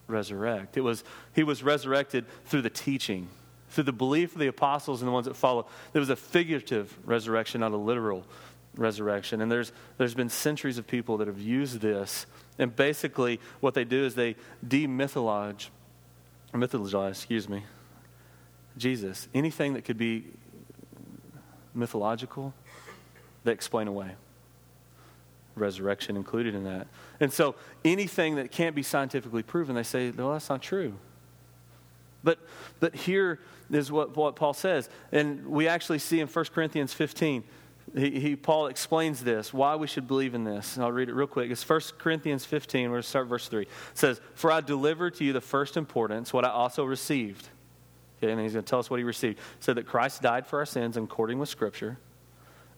resurrect. 0.09 0.76
It 0.76 0.80
was, 0.80 1.04
he 1.33 1.42
was 1.42 1.62
resurrected 1.62 2.26
through 2.45 2.62
the 2.62 2.71
teaching, 2.71 3.28
through 3.71 3.85
the 3.85 3.92
belief 3.92 4.33
of 4.33 4.40
the 4.40 4.49
apostles 4.49 5.00
and 5.00 5.09
the 5.09 5.12
ones 5.12 5.26
that 5.26 5.37
follow. 5.37 5.66
There 5.92 6.00
was 6.00 6.11
a 6.11 6.16
figurative 6.16 6.97
resurrection, 7.04 7.61
not 7.61 7.73
a 7.73 7.76
literal 7.76 8.25
resurrection. 8.76 9.40
And 9.40 9.50
there's, 9.50 9.73
there's 9.99 10.14
been 10.14 10.28
centuries 10.28 10.78
of 10.78 10.87
people 10.87 11.16
that 11.18 11.28
have 11.28 11.40
used 11.40 11.80
this 11.80 12.26
and 12.59 12.75
basically, 12.75 13.40
what 13.61 13.75
they 13.75 13.85
do 13.85 14.04
is 14.04 14.14
they 14.14 14.37
demythologize, 14.66 15.68
mythologize, 16.54 17.11
excuse 17.11 17.49
me, 17.49 17.64
Jesus. 18.78 19.28
Anything 19.35 19.75
that 19.75 19.85
could 19.85 19.99
be 19.99 20.25
mythological, 21.75 22.54
they 23.45 23.52
explain 23.52 23.88
away. 23.88 24.12
Resurrection 25.54 26.16
included 26.16 26.54
in 26.54 26.64
that. 26.64 26.87
And 27.21 27.33
so 27.33 27.54
anything 27.85 28.37
that 28.37 28.50
can't 28.50 28.75
be 28.75 28.83
scientifically 28.83 29.42
proven, 29.42 29.75
they 29.75 29.83
say, 29.83 30.12
no, 30.16 30.33
that's 30.33 30.49
not 30.49 30.62
true. 30.62 30.95
But, 32.23 32.38
but 32.80 32.95
here 32.95 33.38
is 33.71 33.92
what, 33.92 34.16
what 34.16 34.37
Paul 34.37 34.52
says. 34.52 34.88
And 35.12 35.47
we 35.47 35.68
actually 35.68 35.99
see 35.99 36.21
in 36.21 36.26
1 36.26 36.45
Corinthians 36.47 36.92
15 36.92 37.45
he, 37.97 38.21
he, 38.21 38.37
Paul 38.37 38.67
explains 38.67 39.25
this, 39.25 39.55
why 39.55 39.75
we 39.76 39.87
should 39.87 40.07
believe 40.07 40.35
in 40.35 40.45
this. 40.45 40.76
And 40.76 40.85
I'll 40.85 40.93
read 40.93 41.09
it 41.09 41.15
real 41.15 41.26
quick. 41.26 41.50
It's 41.50 41.67
1 41.67 41.81
Corinthians 41.99 42.45
15. 42.45 42.83
We're 42.83 42.97
going 42.97 43.03
to 43.03 43.09
start 43.09 43.26
verse 43.26 43.49
3. 43.49 43.62
It 43.62 43.69
says, 43.95 44.21
For 44.35 44.53
I 44.53 44.61
delivered 44.61 45.15
to 45.15 45.25
you 45.25 45.33
the 45.33 45.41
first 45.41 45.79
importance, 45.79 46.33
what 46.33 46.45
I 46.45 46.50
also 46.50 46.85
received. 46.85 47.49
Okay, 48.19 48.31
and 48.31 48.41
he's 48.41 48.53
going 48.53 48.65
to 48.65 48.69
tell 48.69 48.79
us 48.81 48.91
what 48.91 48.99
he 48.99 49.05
received. 49.05 49.38
Said 49.61 49.76
that 49.76 49.87
Christ 49.87 50.21
died 50.21 50.47
for 50.47 50.59
our 50.59 50.67
sins 50.67 50.99
in 50.99 51.05
according 51.05 51.38
with 51.38 51.49
Scripture. 51.49 51.99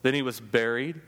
Then 0.03 0.13
he 0.13 0.21
was 0.21 0.39
buried, 0.39 1.01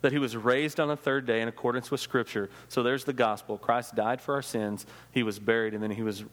that 0.00 0.12
he 0.12 0.18
was 0.18 0.34
raised 0.36 0.80
on 0.80 0.88
the 0.88 0.96
third 0.96 1.26
day 1.26 1.42
in 1.42 1.48
accordance 1.48 1.90
with 1.90 2.00
Scripture. 2.00 2.48
So 2.68 2.82
there's 2.82 3.04
the 3.04 3.12
gospel. 3.12 3.58
Christ 3.58 3.94
died 3.94 4.22
for 4.22 4.34
our 4.34 4.42
sins, 4.42 4.86
he 5.12 5.22
was 5.22 5.38
buried, 5.38 5.74
and 5.74 5.82
then 5.82 5.90
he 5.90 6.02
was 6.02 6.24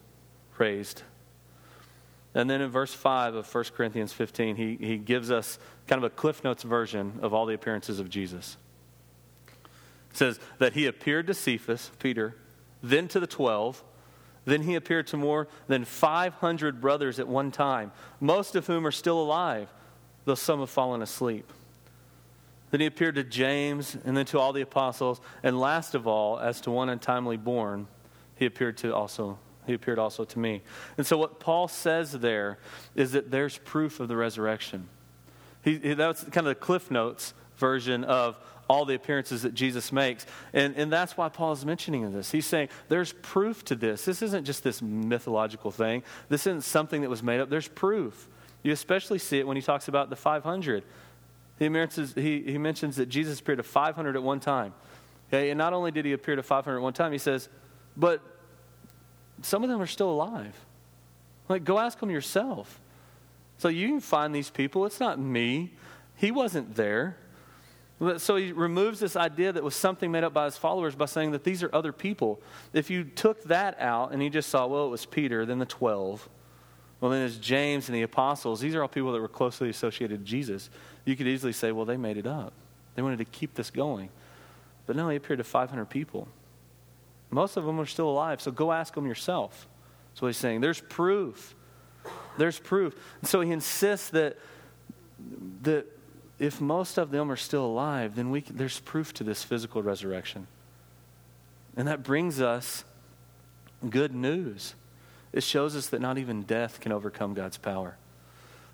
raised 0.57 1.03
and 2.37 2.47
then 2.47 2.61
in 2.61 2.69
verse 2.69 2.93
5 2.93 3.33
of 3.33 3.53
1 3.55 3.63
Corinthians 3.75 4.13
15, 4.13 4.55
he, 4.55 4.77
he 4.79 4.97
gives 4.97 5.31
us 5.31 5.57
kind 5.87 6.03
of 6.03 6.11
a 6.11 6.13
Cliff 6.13 6.43
Notes 6.43 6.63
version 6.63 7.19
of 7.21 7.33
all 7.33 7.45
the 7.45 7.53
appearances 7.53 7.99
of 7.99 8.09
Jesus. 8.09 8.57
It 10.11 10.17
says 10.17 10.39
that 10.59 10.73
he 10.73 10.85
appeared 10.85 11.27
to 11.27 11.33
Cephas, 11.33 11.91
Peter, 11.99 12.35
then 12.83 13.07
to 13.09 13.19
the 13.19 13.27
12, 13.27 13.83
then 14.45 14.61
he 14.61 14.75
appeared 14.75 15.07
to 15.07 15.17
more 15.17 15.47
than 15.67 15.83
500 15.83 16.79
brothers 16.79 17.19
at 17.19 17.27
one 17.27 17.51
time, 17.51 17.91
most 18.19 18.55
of 18.55 18.67
whom 18.67 18.85
are 18.87 18.91
still 18.91 19.19
alive, 19.19 19.69
though 20.25 20.35
some 20.35 20.59
have 20.59 20.69
fallen 20.69 21.01
asleep. 21.01 21.51
Then 22.71 22.81
he 22.81 22.85
appeared 22.85 23.15
to 23.15 23.23
James 23.23 23.97
and 24.05 24.15
then 24.15 24.25
to 24.27 24.39
all 24.39 24.53
the 24.53 24.61
apostles, 24.61 25.21
and 25.43 25.59
last 25.59 25.95
of 25.95 26.07
all, 26.07 26.39
as 26.39 26.61
to 26.61 26.71
one 26.71 26.89
untimely 26.89 27.37
born, 27.37 27.87
he 28.35 28.45
appeared 28.45 28.77
to 28.77 28.93
also 28.93 29.39
he 29.67 29.73
appeared 29.73 29.99
also 29.99 30.23
to 30.23 30.39
me. 30.39 30.61
And 30.97 31.05
so, 31.05 31.17
what 31.17 31.41
Paul 31.41 31.67
says 31.67 32.13
there 32.13 32.57
is 32.95 33.11
that 33.11 33.29
there's 33.29 33.57
proof 33.57 33.99
of 33.99 34.07
the 34.07 34.15
resurrection. 34.15 34.87
He, 35.67 35.79
he, 35.79 35.93
that's 35.95 36.23
kind 36.23 36.37
of 36.37 36.45
the 36.45 36.55
Cliff 36.55 36.89
Notes 36.89 37.33
version 37.57 38.05
of 38.05 38.39
all 38.69 38.85
the 38.85 38.95
appearances 38.95 39.41
that 39.41 39.53
Jesus 39.53 39.91
makes. 39.91 40.25
And, 40.53 40.77
and 40.77 40.89
that's 40.89 41.17
why 41.17 41.27
Paul 41.27 41.51
is 41.51 41.65
mentioning 41.65 42.09
this. 42.13 42.31
He's 42.31 42.45
saying 42.45 42.69
there's 42.87 43.11
proof 43.11 43.65
to 43.65 43.75
this. 43.75 44.05
This 44.05 44.21
isn't 44.21 44.45
just 44.45 44.63
this 44.63 44.81
mythological 44.81 45.71
thing, 45.71 46.03
this 46.29 46.47
isn't 46.47 46.61
something 46.61 47.01
that 47.01 47.09
was 47.09 47.21
made 47.21 47.41
up. 47.41 47.49
There's 47.49 47.67
proof. 47.67 48.29
You 48.63 48.71
especially 48.71 49.19
see 49.19 49.39
it 49.39 49.47
when 49.47 49.57
he 49.57 49.61
talks 49.61 49.89
about 49.89 50.09
the 50.09 50.15
500. 50.15 50.85
He 51.59 51.67
mentions, 51.67 52.13
he, 52.13 52.43
he 52.43 52.57
mentions 52.57 52.95
that 52.95 53.07
Jesus 53.07 53.41
appeared 53.41 53.57
to 53.57 53.63
500 53.63 54.15
at 54.15 54.23
one 54.23 54.39
time. 54.39 54.73
Okay? 55.27 55.49
And 55.49 55.57
not 55.57 55.73
only 55.73 55.91
did 55.91 56.05
he 56.05 56.13
appear 56.13 56.37
to 56.37 56.43
500 56.43 56.77
at 56.77 56.81
one 56.81 56.93
time, 56.93 57.11
he 57.11 57.17
says, 57.17 57.49
but 57.97 58.21
some 59.41 59.63
of 59.63 59.69
them 59.69 59.81
are 59.81 59.87
still 59.87 60.11
alive. 60.11 60.55
Like, 61.49 61.65
go 61.65 61.77
ask 61.77 61.99
them 61.99 62.09
yourself. 62.09 62.79
So 63.57 63.69
you 63.69 63.87
can 63.87 63.99
find 63.99 64.33
these 64.33 64.49
people. 64.49 64.85
It's 64.85 64.99
not 64.99 65.19
me. 65.19 65.73
He 66.15 66.31
wasn't 66.31 66.75
there. 66.75 67.17
So 68.17 68.35
he 68.35 68.51
removes 68.51 68.99
this 68.99 69.15
idea 69.15 69.51
that 69.51 69.63
was 69.63 69.75
something 69.75 70.11
made 70.11 70.23
up 70.23 70.33
by 70.33 70.45
his 70.45 70.55
followers 70.55 70.93
by 70.93 71.05
saying 71.05 71.31
that 71.31 71.43
these 71.43 71.63
are 71.63 71.69
other 71.73 71.91
people. 71.91 72.39
If 72.71 72.91
you 72.91 73.03
took 73.03 73.43
that 73.45 73.79
out 73.79 74.11
and 74.11 74.21
you 74.21 74.29
just 74.29 74.49
saw, 74.49 74.67
well, 74.67 74.85
it 74.85 74.89
was 74.89 75.05
Peter, 75.07 75.45
then 75.45 75.57
the 75.57 75.65
12, 75.65 76.29
well, 76.99 77.11
then 77.11 77.23
it's 77.23 77.37
James 77.37 77.89
and 77.89 77.95
the 77.95 78.03
apostles. 78.03 78.59
These 78.59 78.75
are 78.75 78.83
all 78.83 78.87
people 78.87 79.11
that 79.13 79.21
were 79.21 79.27
closely 79.27 79.69
associated 79.69 80.19
with 80.19 80.27
Jesus. 80.27 80.69
You 81.05 81.15
could 81.15 81.27
easily 81.27 81.53
say, 81.53 81.71
well, 81.71 81.85
they 81.85 81.97
made 81.97 82.17
it 82.17 82.27
up. 82.27 82.53
They 82.95 83.01
wanted 83.01 83.17
to 83.17 83.25
keep 83.25 83.55
this 83.55 83.71
going. 83.71 84.09
But 84.85 84.95
no, 84.95 85.09
he 85.09 85.15
appeared 85.15 85.39
to 85.39 85.43
500 85.43 85.85
people. 85.85 86.27
Most 87.29 87.57
of 87.57 87.65
them 87.65 87.79
are 87.79 87.85
still 87.85 88.09
alive, 88.09 88.41
so 88.41 88.51
go 88.51 88.71
ask 88.71 88.93
them 88.93 89.05
yourself. 89.05 89.67
That's 90.11 90.21
what 90.21 90.29
he's 90.29 90.37
saying. 90.37 90.61
There's 90.61 90.81
proof. 90.81 91.55
There's 92.37 92.59
proof. 92.59 92.95
And 93.21 93.29
so 93.29 93.41
he 93.41 93.51
insists 93.51 94.09
that, 94.11 94.37
that 95.63 95.85
if 96.39 96.61
most 96.61 96.97
of 96.97 97.11
them 97.11 97.31
are 97.31 97.35
still 97.35 97.65
alive, 97.65 98.15
then 98.15 98.29
we 98.29 98.41
can, 98.41 98.57
there's 98.57 98.79
proof 98.79 99.13
to 99.15 99.23
this 99.23 99.43
physical 99.43 99.81
resurrection. 99.81 100.47
And 101.75 101.87
that 101.87 102.03
brings 102.03 102.41
us 102.41 102.83
good 103.87 104.13
news. 104.13 104.75
It 105.33 105.43
shows 105.43 105.75
us 105.75 105.87
that 105.87 106.01
not 106.01 106.17
even 106.17 106.43
death 106.43 106.79
can 106.79 106.91
overcome 106.91 107.33
God's 107.33 107.57
power. 107.57 107.97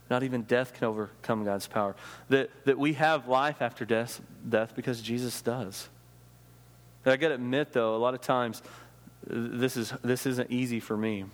Not 0.09 0.23
even 0.23 0.43
death 0.43 0.73
can 0.73 0.85
overcome 0.85 1.43
God's 1.43 1.67
power. 1.67 1.95
That, 2.29 2.49
that 2.65 2.77
we 2.77 2.93
have 2.93 3.27
life 3.27 3.61
after 3.61 3.85
death, 3.85 4.21
death 4.47 4.75
because 4.75 5.01
Jesus 5.01 5.41
does. 5.41 5.89
I 7.05 7.17
got 7.17 7.29
to 7.29 7.33
admit, 7.35 7.73
though, 7.73 7.95
a 7.95 7.97
lot 7.97 8.13
of 8.13 8.21
times 8.21 8.61
this, 9.25 9.75
is, 9.75 9.93
this 10.03 10.25
isn't 10.25 10.51
easy 10.51 10.79
for 10.79 10.95
me. 10.95 11.25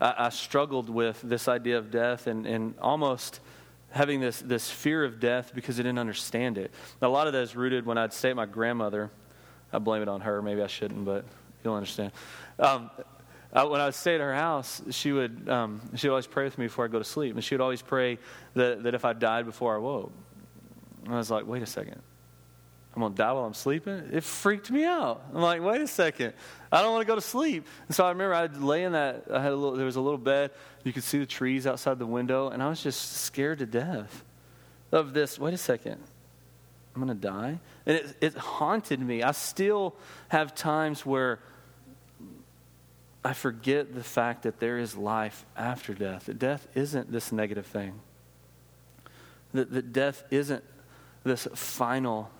I, 0.00 0.14
I 0.18 0.28
struggled 0.28 0.88
with 0.88 1.20
this 1.22 1.48
idea 1.48 1.78
of 1.78 1.90
death 1.90 2.26
and, 2.26 2.46
and 2.46 2.74
almost 2.80 3.40
having 3.90 4.20
this, 4.20 4.40
this 4.40 4.70
fear 4.70 5.04
of 5.04 5.20
death 5.20 5.52
because 5.54 5.78
I 5.80 5.82
didn't 5.82 5.98
understand 5.98 6.58
it. 6.58 6.72
a 7.00 7.08
lot 7.08 7.26
of 7.26 7.32
that 7.32 7.42
is 7.42 7.56
rooted 7.56 7.86
when 7.86 7.98
I'd 7.98 8.12
stay 8.12 8.30
at 8.30 8.36
my 8.36 8.46
grandmother. 8.46 9.10
I 9.72 9.78
blame 9.78 10.02
it 10.02 10.08
on 10.08 10.20
her. 10.20 10.42
Maybe 10.42 10.62
I 10.62 10.66
shouldn't, 10.66 11.04
but 11.04 11.24
you'll 11.64 11.74
understand. 11.74 12.12
Um, 12.58 12.90
I, 13.52 13.64
when 13.64 13.80
I 13.80 13.86
would 13.86 13.94
stay 13.94 14.14
at 14.14 14.20
her 14.20 14.34
house, 14.34 14.82
she 14.90 15.12
would 15.12 15.48
um, 15.48 15.80
she 15.94 16.08
would 16.08 16.12
always 16.12 16.26
pray 16.26 16.44
with 16.44 16.58
me 16.58 16.66
before 16.66 16.84
I 16.84 16.88
go 16.88 16.98
to 16.98 17.04
sleep, 17.04 17.34
and 17.34 17.42
she 17.42 17.54
would 17.54 17.62
always 17.62 17.80
pray 17.80 18.18
that, 18.54 18.82
that 18.82 18.94
if 18.94 19.04
I 19.04 19.12
died 19.12 19.46
before 19.46 19.74
I 19.74 19.78
woke. 19.78 20.12
And 21.04 21.14
I 21.14 21.16
was 21.16 21.30
like, 21.30 21.46
wait 21.46 21.62
a 21.62 21.66
second. 21.66 22.02
I'm 22.96 23.02
to 23.02 23.10
die 23.10 23.30
while 23.32 23.44
I'm 23.44 23.52
sleeping? 23.52 24.08
It 24.10 24.24
freaked 24.24 24.70
me 24.70 24.84
out. 24.84 25.22
I'm 25.34 25.42
like, 25.42 25.62
wait 25.62 25.82
a 25.82 25.86
second. 25.86 26.32
I 26.72 26.80
don't 26.80 26.92
want 26.92 27.02
to 27.02 27.06
go 27.06 27.14
to 27.14 27.20
sleep. 27.20 27.66
And 27.86 27.94
so 27.94 28.06
I 28.06 28.08
remember 28.08 28.34
I'd 28.34 28.56
lay 28.56 28.84
in 28.84 28.92
that, 28.92 29.24
I 29.30 29.42
had 29.42 29.52
a 29.52 29.56
little, 29.56 29.76
there 29.76 29.84
was 29.84 29.96
a 29.96 30.00
little 30.00 30.18
bed. 30.18 30.50
You 30.82 30.94
could 30.94 31.04
see 31.04 31.18
the 31.18 31.26
trees 31.26 31.66
outside 31.66 31.98
the 31.98 32.06
window, 32.06 32.48
and 32.48 32.62
I 32.62 32.68
was 32.70 32.82
just 32.82 33.18
scared 33.18 33.58
to 33.58 33.66
death 33.66 34.24
of 34.92 35.12
this. 35.12 35.38
Wait 35.38 35.52
a 35.52 35.58
second. 35.58 36.02
I'm 36.94 37.06
to 37.06 37.14
die? 37.14 37.60
And 37.84 37.98
it, 37.98 38.16
it 38.22 38.34
haunted 38.34 39.00
me. 39.00 39.22
I 39.22 39.32
still 39.32 39.94
have 40.28 40.54
times 40.54 41.04
where 41.04 41.40
I 43.22 43.34
forget 43.34 43.94
the 43.94 44.02
fact 44.02 44.44
that 44.44 44.58
there 44.58 44.78
is 44.78 44.96
life 44.96 45.44
after 45.54 45.92
death, 45.92 46.26
that 46.26 46.38
death 46.38 46.66
isn't 46.74 47.12
this 47.12 47.30
negative 47.30 47.66
thing, 47.66 48.00
that, 49.52 49.70
that 49.72 49.92
death 49.92 50.24
isn't 50.30 50.64
this 51.24 51.46
final 51.54 52.30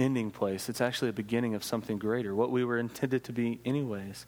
ending 0.00 0.30
place. 0.30 0.68
It's 0.68 0.80
actually 0.80 1.10
a 1.10 1.12
beginning 1.12 1.54
of 1.54 1.62
something 1.62 1.98
greater, 1.98 2.34
what 2.34 2.50
we 2.50 2.64
were 2.64 2.78
intended 2.78 3.22
to 3.24 3.32
be, 3.32 3.60
anyways. 3.64 4.26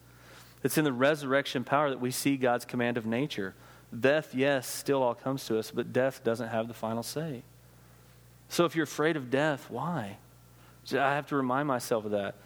It's 0.62 0.78
in 0.78 0.84
the 0.84 0.92
resurrection 0.92 1.64
power 1.64 1.90
that 1.90 2.00
we 2.00 2.12
see 2.12 2.36
God's 2.36 2.64
command 2.64 2.96
of 2.96 3.06
nature. 3.06 3.54
Death, 3.98 4.34
yes, 4.34 4.68
still 4.68 5.02
all 5.02 5.14
comes 5.14 5.44
to 5.46 5.58
us, 5.58 5.70
but 5.70 5.92
death 5.92 6.22
doesn't 6.22 6.48
have 6.48 6.68
the 6.68 6.74
final 6.74 7.02
say. 7.02 7.42
So 8.48 8.64
if 8.64 8.76
you're 8.76 8.84
afraid 8.84 9.16
of 9.16 9.30
death, 9.30 9.66
why? 9.70 10.18
I 10.92 11.14
have 11.14 11.26
to 11.28 11.36
remind 11.36 11.66
myself 11.66 12.04
of 12.04 12.10
that. 12.12 12.36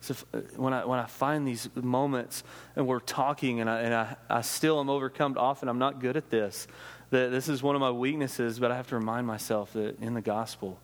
So 0.00 0.12
if, 0.12 0.24
uh, 0.34 0.38
when, 0.56 0.72
I, 0.72 0.84
when 0.84 0.98
I 0.98 1.06
find 1.06 1.46
these 1.46 1.68
moments 1.74 2.44
and 2.74 2.86
we're 2.86 3.00
talking 3.00 3.60
and, 3.60 3.70
I, 3.70 3.80
and 3.80 3.94
I, 3.94 4.16
I 4.28 4.40
still 4.42 4.80
am 4.80 4.90
overcome 4.90 5.36
often, 5.38 5.68
I'm 5.68 5.78
not 5.78 6.00
good 6.00 6.16
at 6.16 6.30
this. 6.30 6.66
That 7.10 7.30
this 7.30 7.48
is 7.48 7.62
one 7.62 7.74
of 7.74 7.80
my 7.80 7.90
weaknesses, 7.90 8.58
but 8.58 8.70
I 8.70 8.76
have 8.76 8.88
to 8.88 8.96
remind 8.96 9.26
myself 9.26 9.72
that 9.72 10.00
in 10.00 10.14
the 10.14 10.20
gospel, 10.20 10.78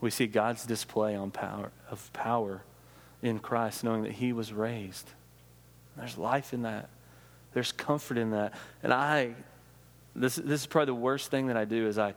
we 0.00 0.10
see 0.10 0.26
God's 0.26 0.64
display 0.64 1.14
on 1.14 1.30
power, 1.30 1.70
of 1.90 2.12
power 2.12 2.62
in 3.22 3.38
Christ, 3.38 3.84
knowing 3.84 4.02
that 4.02 4.12
He 4.12 4.32
was 4.32 4.52
raised. 4.52 5.08
There's 5.96 6.16
life 6.16 6.52
in 6.52 6.62
that. 6.62 6.88
There's 7.52 7.72
comfort 7.72 8.16
in 8.16 8.30
that. 8.30 8.54
And 8.82 8.92
I, 8.92 9.34
this, 10.14 10.36
this 10.36 10.62
is 10.62 10.66
probably 10.66 10.86
the 10.86 10.94
worst 10.94 11.30
thing 11.30 11.48
that 11.48 11.56
I 11.56 11.64
do 11.64 11.86
is 11.86 11.98
I, 11.98 12.14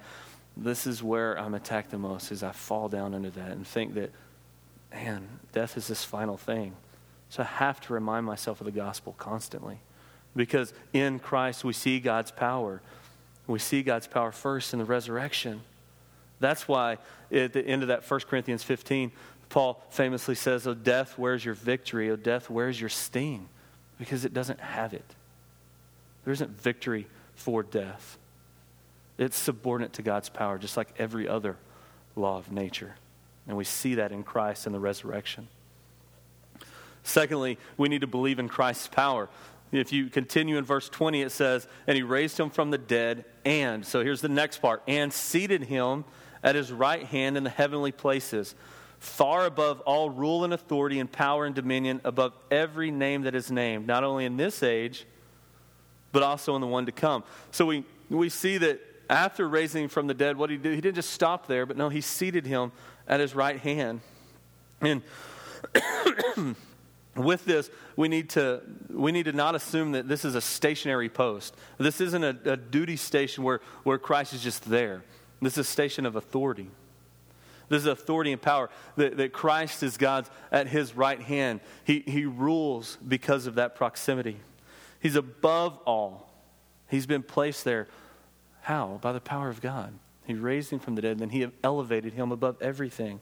this 0.56 0.86
is 0.88 1.02
where 1.02 1.38
I'm 1.38 1.56
attacked 1.56 1.92
the 1.92 1.98
most, 1.98 2.32
is 2.32 2.44
I 2.44 2.52
fall 2.52 2.88
down 2.88 3.14
under 3.14 3.32
that 3.32 3.52
and 3.52 3.66
think 3.66 3.96
that, 3.96 4.12
man, 4.94 5.28
death 5.52 5.76
is 5.76 5.88
this 5.88 6.04
final 6.04 6.38
thing. 6.38 6.74
So 7.30 7.42
I 7.42 7.48
have 7.48 7.82
to 7.82 7.94
remind 7.94 8.26
myself 8.26 8.62
of 8.62 8.66
the 8.66 8.72
gospel 8.72 9.16
constantly. 9.18 9.80
Because 10.36 10.74
in 10.94 11.20
Christ 11.20 11.64
we 11.64 11.74
see 11.74 12.00
God's 12.00 12.32
power. 12.32 12.82
We 13.48 13.60
see 13.60 13.82
God's 13.82 14.08
power 14.08 14.32
first 14.32 14.74
in 14.74 14.80
the 14.80 14.86
resurrection. 14.86 15.62
That's 16.44 16.68
why 16.68 16.98
at 17.32 17.54
the 17.54 17.66
end 17.66 17.84
of 17.84 17.88
that 17.88 18.04
1 18.10 18.20
Corinthians 18.30 18.64
15, 18.64 19.14
Paul 19.48 19.82
famously 19.92 20.36
says, 20.36 20.68
Oh, 20.68 20.74
death, 20.74 21.18
where's 21.18 21.46
your 21.46 21.54
victory? 21.54 22.12
Oh, 22.12 22.18
death, 22.18 22.50
where's 22.50 22.82
your 22.82 22.90
sting? 22.90 23.48
Because 23.98 24.26
it 24.26 24.34
doesn't 24.34 24.60
have 24.60 24.94
it. 24.94 25.06
There 26.26 26.34
isn't 26.34 26.50
victory 26.50 27.08
for 27.34 27.64
death. 27.64 28.18
It's 29.18 29.38
subordinate 29.38 29.94
to 29.94 30.02
God's 30.02 30.28
power, 30.28 30.58
just 30.58 30.76
like 30.76 30.90
every 31.00 31.30
other 31.30 31.56
law 32.18 32.40
of 32.40 32.52
nature. 32.52 32.96
And 33.48 33.56
we 33.56 33.64
see 33.64 33.96
that 33.96 34.12
in 34.12 34.24
Christ 34.24 34.66
and 34.66 34.76
the 34.76 34.82
resurrection. 34.82 35.48
Secondly, 37.04 37.58
we 37.78 37.88
need 37.88 38.02
to 38.02 38.08
believe 38.08 38.38
in 38.38 38.50
Christ's 38.50 38.90
power. 38.90 39.30
If 39.72 39.94
you 39.94 40.10
continue 40.10 40.58
in 40.58 40.66
verse 40.66 40.90
20, 40.90 41.22
it 41.22 41.32
says, 41.32 41.70
And 41.88 41.96
he 41.96 42.04
raised 42.04 42.38
him 42.38 42.50
from 42.50 42.70
the 42.70 42.78
dead, 42.78 43.24
and, 43.46 43.86
so 43.86 44.04
here's 44.04 44.20
the 44.20 44.28
next 44.28 44.58
part, 44.58 44.84
and 44.90 45.14
seated 45.14 45.64
him 45.64 46.04
at 46.44 46.56
his 46.56 46.72
right 46.72 47.04
hand 47.06 47.38
in 47.38 47.44
the 47.44 47.50
heavenly 47.50 47.92
places, 47.92 48.54
far 49.00 49.46
above 49.46 49.80
all 49.82 50.10
rule 50.10 50.44
and 50.44 50.54
authority 50.54 51.00
and 51.00 51.12
power 51.12 51.46
and 51.46 51.56
dominion, 51.56 52.02
above 52.04 52.34
every 52.52 52.92
name 52.92 53.24
that 53.24 53.36
is 53.36 53.50
named, 53.50 53.88
not 53.88 54.04
only 54.04 54.26
in 54.26 54.38
this 54.38 54.62
age, 54.64 55.06
but 56.12 56.24
also 56.24 56.56
in 56.56 56.62
the 56.62 56.68
one 56.68 56.86
to 56.86 56.92
come. 56.92 57.24
So 57.52 57.66
we, 57.66 57.86
we 58.10 58.30
see 58.30 58.58
that 58.60 58.82
after 59.10 59.48
raising 59.48 59.84
him 59.84 59.90
from 59.90 60.08
the 60.08 60.14
dead, 60.14 60.38
what 60.38 60.48
did 60.48 60.60
he 60.60 60.64
did, 60.64 60.76
he 60.76 60.82
didn't 60.82 60.96
just 60.96 61.12
stop 61.12 61.48
there, 61.48 61.66
but 61.66 61.78
no, 61.78 61.90
he 61.90 62.02
seated 62.02 62.46
him 62.46 62.72
at 63.08 63.20
his 63.20 63.36
right 63.36 63.60
hand. 63.60 64.02
And 64.82 65.02
with 67.16 67.46
this, 67.46 67.70
we 67.96 68.08
need 68.08 68.32
to 68.32 68.62
we 68.90 69.12
need 69.12 69.26
to 69.26 69.34
not 69.34 69.56
assume 69.56 69.94
that 69.94 70.08
this 70.08 70.26
is 70.26 70.36
a 70.36 70.42
stationary 70.42 71.10
post. 71.10 71.56
This 71.78 72.02
isn't 72.02 72.24
a, 72.24 72.54
a 72.54 72.58
duty 72.58 72.96
station 72.96 73.44
where, 73.44 73.62
where 73.84 73.98
Christ 73.98 74.34
is 74.34 74.42
just 74.42 74.70
there. 74.70 75.04
This 75.44 75.54
is 75.54 75.60
a 75.60 75.64
station 75.64 76.06
of 76.06 76.16
authority. 76.16 76.70
This 77.70 77.82
is 77.82 77.88
authority 77.88 78.32
and 78.32 78.42
power. 78.42 78.70
That, 78.98 79.18
that 79.18 79.34
Christ 79.34 79.84
is 79.84 79.98
God's 79.98 80.30
at 80.52 80.68
his 80.68 80.96
right 80.96 81.20
hand. 81.20 81.62
He, 81.84 82.04
he 82.06 82.26
rules 82.26 82.98
because 83.06 83.48
of 83.48 83.56
that 83.56 83.76
proximity. 83.76 84.38
He's 85.00 85.16
above 85.16 85.78
all. 85.86 86.30
He's 86.88 87.06
been 87.06 87.24
placed 87.24 87.64
there. 87.64 87.88
How? 88.62 89.00
By 89.02 89.12
the 89.12 89.20
power 89.20 89.50
of 89.50 89.62
God. 89.62 89.94
He 90.26 90.34
raised 90.34 90.72
him 90.72 90.80
from 90.80 90.96
the 90.96 91.02
dead, 91.02 91.12
and 91.14 91.20
then 91.20 91.30
he 91.30 91.48
elevated 91.64 92.14
him 92.14 92.32
above 92.32 92.62
everything. 92.62 93.20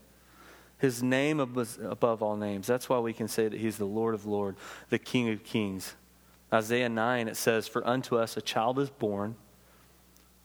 His 0.77 1.01
name 1.01 1.39
above 1.39 2.21
all 2.21 2.35
names. 2.35 2.67
That's 2.67 2.89
why 2.89 2.99
we 2.99 3.13
can 3.13 3.27
say 3.27 3.47
that 3.47 3.59
he's 3.59 3.77
the 3.77 3.85
Lord 3.85 4.13
of 4.13 4.25
Lords, 4.25 4.59
the 4.89 4.99
King 4.99 5.29
of 5.29 5.43
Kings. 5.43 5.95
Isaiah 6.53 6.89
9, 6.89 7.27
it 7.27 7.37
says, 7.37 7.67
For 7.67 7.87
unto 7.87 8.17
us 8.17 8.35
a 8.35 8.41
child 8.41 8.77
is 8.79 8.89
born, 8.89 9.35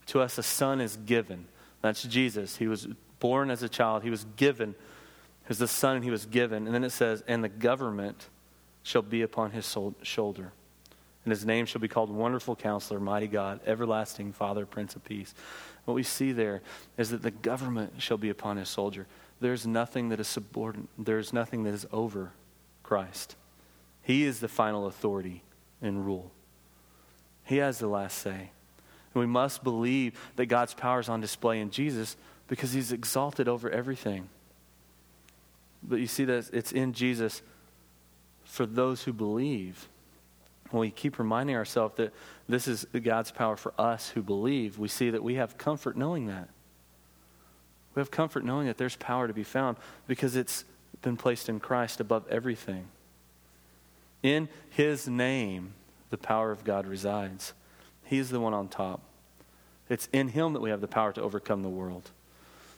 to 0.07 0.21
us 0.21 0.39
a 0.39 0.43
son 0.43 0.81
is 0.81 0.97
given 0.97 1.49
that's 1.83 2.03
Jesus. 2.03 2.57
He 2.57 2.67
was 2.67 2.89
born 3.19 3.51
as 3.51 3.63
a 3.63 3.69
child, 3.69 4.03
he 4.03 4.11
was 4.11 4.27
given 4.37 4.75
as 5.49 5.59
the 5.59 5.69
son, 5.69 5.97
and 5.97 6.05
he 6.05 6.11
was 6.11 6.27
given. 6.27 6.67
And 6.67 6.75
then 6.75 6.85
it 6.85 6.91
says, 6.91 7.23
And 7.27 7.43
the 7.43 7.49
government 7.49 8.29
shall 8.83 9.03
be 9.03 9.23
upon 9.23 9.53
his 9.53 9.77
shoulder. 10.03 10.53
And 11.25 11.33
his 11.33 11.45
name 11.45 11.67
shall 11.67 11.81
be 11.81 11.89
called 11.89 12.09
Wonderful 12.09 12.55
Counselor, 12.55 13.01
Mighty 13.01 13.27
God, 13.27 13.61
Everlasting 13.67 14.33
Father, 14.33 14.65
Prince 14.65 14.95
of 14.95 15.05
Peace. 15.05 15.35
What 15.85 15.95
we 15.95 16.05
see 16.05 16.33
there 16.33 16.63
is 16.97 17.11
that 17.11 17.23
the 17.23 17.33
government 17.33 17.95
shall 17.99 18.17
be 18.17 18.31
upon 18.31 18.57
his 18.59 18.69
soldier. 18.69 19.07
There's 19.41 19.67
nothing 19.67 20.09
that 20.11 20.21
is 20.21 20.29
subordinate, 20.29 20.89
there's 20.97 21.33
nothing 21.33 21.65
that 21.65 21.75
is 21.75 21.87
over 21.93 22.33
Christ. 22.83 23.35
He 24.03 24.25
is 24.25 24.39
the 24.39 24.49
final 24.49 24.87
authority 24.87 25.43
and 25.83 26.07
rule. 26.07 26.31
He 27.45 27.57
has 27.57 27.79
the 27.79 27.89
last 27.89 28.19
say. 28.19 28.51
And 29.17 29.23
we 29.23 29.33
must 29.33 29.65
believe 29.65 30.13
that 30.37 30.45
God's 30.45 30.75
power 30.75 31.01
is 31.01 31.09
on 31.09 31.23
display 31.23 31.61
in 31.61 31.71
Jesus 31.71 32.19
because 32.49 32.75
he's 32.75 32.93
exalted 32.93 33.49
over 33.49 33.71
everything. 33.71 34.29
But 35.83 36.01
you 36.01 36.07
see 36.07 36.27
that 36.27 36.51
it's 36.53 36.71
in 36.71 36.93
Jesus 36.93 37.41
for 38.45 38.67
those 38.67 39.05
who 39.05 39.15
believe. 39.15 39.89
When 40.71 40.83
we 40.83 40.91
keep 40.91 41.19
reminding 41.19 41.57
ourselves 41.57 41.95
that 41.97 42.13
this 42.47 42.69
is 42.69 42.87
God's 43.03 43.31
power 43.31 43.57
for 43.57 43.73
us 43.79 44.11
who 44.11 44.21
believe, 44.21 44.79
we 44.79 44.89
see 44.89 45.09
that 45.09 45.23
we 45.23 45.37
have 45.37 45.57
comfort 45.57 45.97
knowing 45.97 46.27
that. 46.27 46.51
We 47.95 48.01
have 48.01 48.11
comfort 48.11 48.45
knowing 48.45 48.67
that 48.67 48.77
there's 48.77 48.97
power 48.97 49.29
to 49.29 49.33
be 49.33 49.45
found 49.45 49.79
because 50.07 50.37
it's 50.37 50.67
been 51.01 51.17
placed 51.17 51.49
in 51.49 51.59
Christ 51.59 52.01
above 52.01 52.29
everything. 52.29 52.89
In 54.23 54.51
his 54.69 55.09
name, 55.09 55.73
the 56.11 56.19
power 56.19 56.51
of 56.51 56.65
God 56.65 56.87
resides. 56.87 57.55
He's 58.07 58.31
the 58.31 58.41
one 58.41 58.55
on 58.55 58.69
top. 58.69 59.01
It's 59.89 60.09
in 60.13 60.29
him 60.29 60.53
that 60.55 60.61
we 60.61 60.71
have 60.71 60.81
the 60.81 60.89
power 60.89 61.13
to 61.13 61.23
overcome 61.23 61.63
the 61.63 61.69
world. 61.69 62.11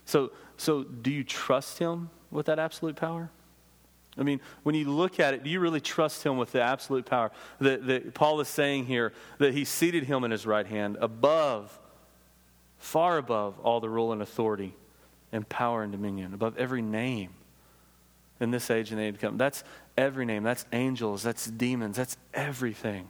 So, 0.04 0.32
so 0.56 0.84
do 0.84 1.10
you 1.10 1.24
trust 1.24 1.78
him 1.78 2.10
with 2.30 2.46
that 2.46 2.58
absolute 2.58 2.96
power? 2.96 3.30
I 4.18 4.22
mean, 4.22 4.40
when 4.62 4.74
you 4.74 4.90
look 4.90 5.20
at 5.20 5.34
it, 5.34 5.44
do 5.44 5.50
you 5.50 5.60
really 5.60 5.80
trust 5.80 6.24
him 6.24 6.38
with 6.38 6.50
the 6.52 6.60
absolute 6.60 7.06
power 7.06 7.30
that, 7.60 7.86
that 7.86 8.14
Paul 8.14 8.40
is 8.40 8.48
saying 8.48 8.86
here 8.86 9.12
that 9.38 9.54
he 9.54 9.64
seated 9.64 10.04
him 10.04 10.24
in 10.24 10.30
his 10.30 10.44
right 10.44 10.66
hand 10.66 10.96
above, 11.00 11.78
far 12.78 13.18
above 13.18 13.58
all 13.60 13.80
the 13.80 13.88
rule 13.88 14.12
and 14.12 14.20
authority 14.20 14.74
and 15.30 15.48
power 15.48 15.82
and 15.82 15.92
dominion, 15.92 16.34
above 16.34 16.56
every 16.58 16.82
name 16.82 17.30
in 18.40 18.50
this 18.50 18.70
age 18.70 18.90
and 18.90 19.00
age 19.00 19.14
to 19.14 19.20
come? 19.20 19.36
That's 19.36 19.62
every 19.96 20.26
name. 20.26 20.42
That's 20.42 20.64
angels. 20.72 21.22
That's 21.22 21.46
demons. 21.46 21.96
That's 21.96 22.16
everything. 22.34 23.08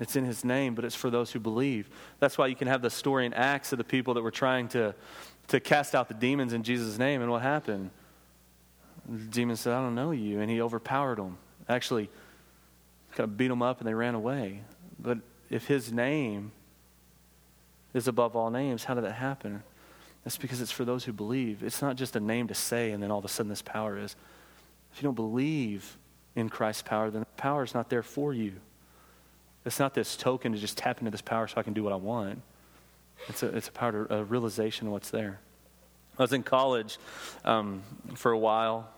It's 0.00 0.16
in 0.16 0.24
his 0.24 0.44
name, 0.44 0.74
but 0.74 0.84
it's 0.84 0.94
for 0.94 1.10
those 1.10 1.32
who 1.32 1.38
believe. 1.38 1.90
That's 2.18 2.38
why 2.38 2.46
you 2.46 2.56
can 2.56 2.68
have 2.68 2.80
the 2.80 2.90
story 2.90 3.26
in 3.26 3.34
Acts 3.34 3.72
of 3.72 3.78
the 3.78 3.84
people 3.84 4.14
that 4.14 4.22
were 4.22 4.30
trying 4.30 4.68
to, 4.68 4.94
to 5.48 5.60
cast 5.60 5.94
out 5.94 6.08
the 6.08 6.14
demons 6.14 6.52
in 6.52 6.62
Jesus' 6.62 6.98
name. 6.98 7.20
And 7.20 7.30
what 7.30 7.42
happened? 7.42 7.90
The 9.08 9.24
demons 9.26 9.60
said, 9.60 9.74
I 9.74 9.82
don't 9.82 9.94
know 9.94 10.12
you. 10.12 10.40
And 10.40 10.50
he 10.50 10.62
overpowered 10.62 11.18
them. 11.18 11.36
Actually, 11.68 12.08
kind 13.12 13.28
of 13.28 13.36
beat 13.36 13.48
them 13.48 13.62
up 13.62 13.80
and 13.80 13.88
they 13.88 13.94
ran 13.94 14.14
away. 14.14 14.62
But 14.98 15.18
if 15.50 15.66
his 15.66 15.92
name 15.92 16.52
is 17.92 18.08
above 18.08 18.34
all 18.34 18.50
names, 18.50 18.84
how 18.84 18.94
did 18.94 19.04
that 19.04 19.12
happen? 19.12 19.62
That's 20.24 20.38
because 20.38 20.60
it's 20.60 20.70
for 20.70 20.84
those 20.86 21.04
who 21.04 21.12
believe. 21.12 21.62
It's 21.62 21.82
not 21.82 21.96
just 21.96 22.16
a 22.16 22.20
name 22.20 22.48
to 22.48 22.54
say 22.54 22.92
and 22.92 23.02
then 23.02 23.10
all 23.10 23.18
of 23.18 23.24
a 23.24 23.28
sudden 23.28 23.50
this 23.50 23.60
power 23.60 23.98
is. 23.98 24.16
If 24.92 25.02
you 25.02 25.06
don't 25.06 25.14
believe 25.14 25.98
in 26.34 26.48
Christ's 26.48 26.82
power, 26.82 27.10
then 27.10 27.20
the 27.20 27.26
power 27.36 27.62
is 27.62 27.74
not 27.74 27.90
there 27.90 28.02
for 28.02 28.32
you. 28.32 28.54
It's 29.64 29.78
not 29.78 29.94
this 29.94 30.16
token 30.16 30.52
to 30.52 30.58
just 30.58 30.76
tap 30.76 30.98
into 30.98 31.10
this 31.10 31.22
power 31.22 31.46
so 31.46 31.54
I 31.58 31.62
can 31.62 31.72
do 31.72 31.84
what 31.84 31.92
I 31.92 31.96
want. 31.96 32.42
It's 33.28 33.42
a, 33.42 33.46
it's 33.48 33.68
a 33.68 33.72
power, 33.72 34.06
to, 34.06 34.14
a 34.16 34.24
realization 34.24 34.88
of 34.88 34.92
what's 34.92 35.10
there. 35.10 35.38
I 36.18 36.22
was 36.22 36.32
in 36.32 36.42
college 36.42 36.98
um, 37.44 37.82
for 38.14 38.32
a 38.32 38.38
while. 38.38 38.88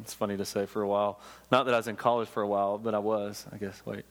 It's 0.00 0.14
funny 0.14 0.36
to 0.36 0.44
say 0.44 0.66
for 0.66 0.82
a 0.82 0.88
while. 0.88 1.20
Not 1.52 1.66
that 1.66 1.74
I 1.74 1.76
was 1.76 1.86
in 1.86 1.96
college 1.96 2.28
for 2.28 2.42
a 2.42 2.48
while, 2.48 2.78
but 2.78 2.94
I 2.94 2.98
was, 2.98 3.46
I 3.52 3.58
guess. 3.58 3.82
Wait. 3.84 4.04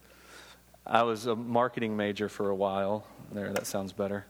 I 0.85 1.03
was 1.03 1.25
a 1.25 1.35
marketing 1.35 1.97
major 1.97 2.29
for 2.29 2.49
a 2.49 2.55
while. 2.55 3.05
There, 3.31 3.51
that 3.53 3.65
sounds 3.65 3.91
better. 3.91 4.25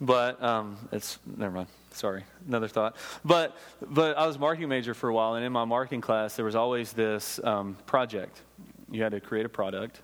But 0.00 0.42
um, 0.42 0.76
it's, 0.92 1.18
never 1.36 1.54
mind. 1.54 1.68
Sorry, 1.92 2.24
another 2.46 2.68
thought. 2.68 2.96
But, 3.24 3.56
but 3.82 4.16
I 4.16 4.26
was 4.26 4.38
marketing 4.38 4.68
major 4.68 4.94
for 4.94 5.08
a 5.08 5.14
while, 5.14 5.34
and 5.34 5.44
in 5.44 5.52
my 5.52 5.64
marketing 5.64 6.00
class, 6.00 6.36
there 6.36 6.44
was 6.44 6.54
always 6.54 6.92
this 6.92 7.40
um, 7.42 7.76
project. 7.84 8.40
You 8.90 9.02
had 9.02 9.12
to 9.12 9.20
create 9.20 9.44
a 9.44 9.48
product. 9.48 10.00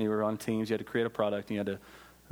You 0.00 0.10
were 0.10 0.22
on 0.22 0.36
teams, 0.36 0.70
you 0.70 0.74
had 0.74 0.80
to 0.80 0.84
create 0.84 1.06
a 1.06 1.10
product, 1.10 1.48
and 1.48 1.54
you 1.54 1.58
had 1.58 1.66
to 1.66 1.78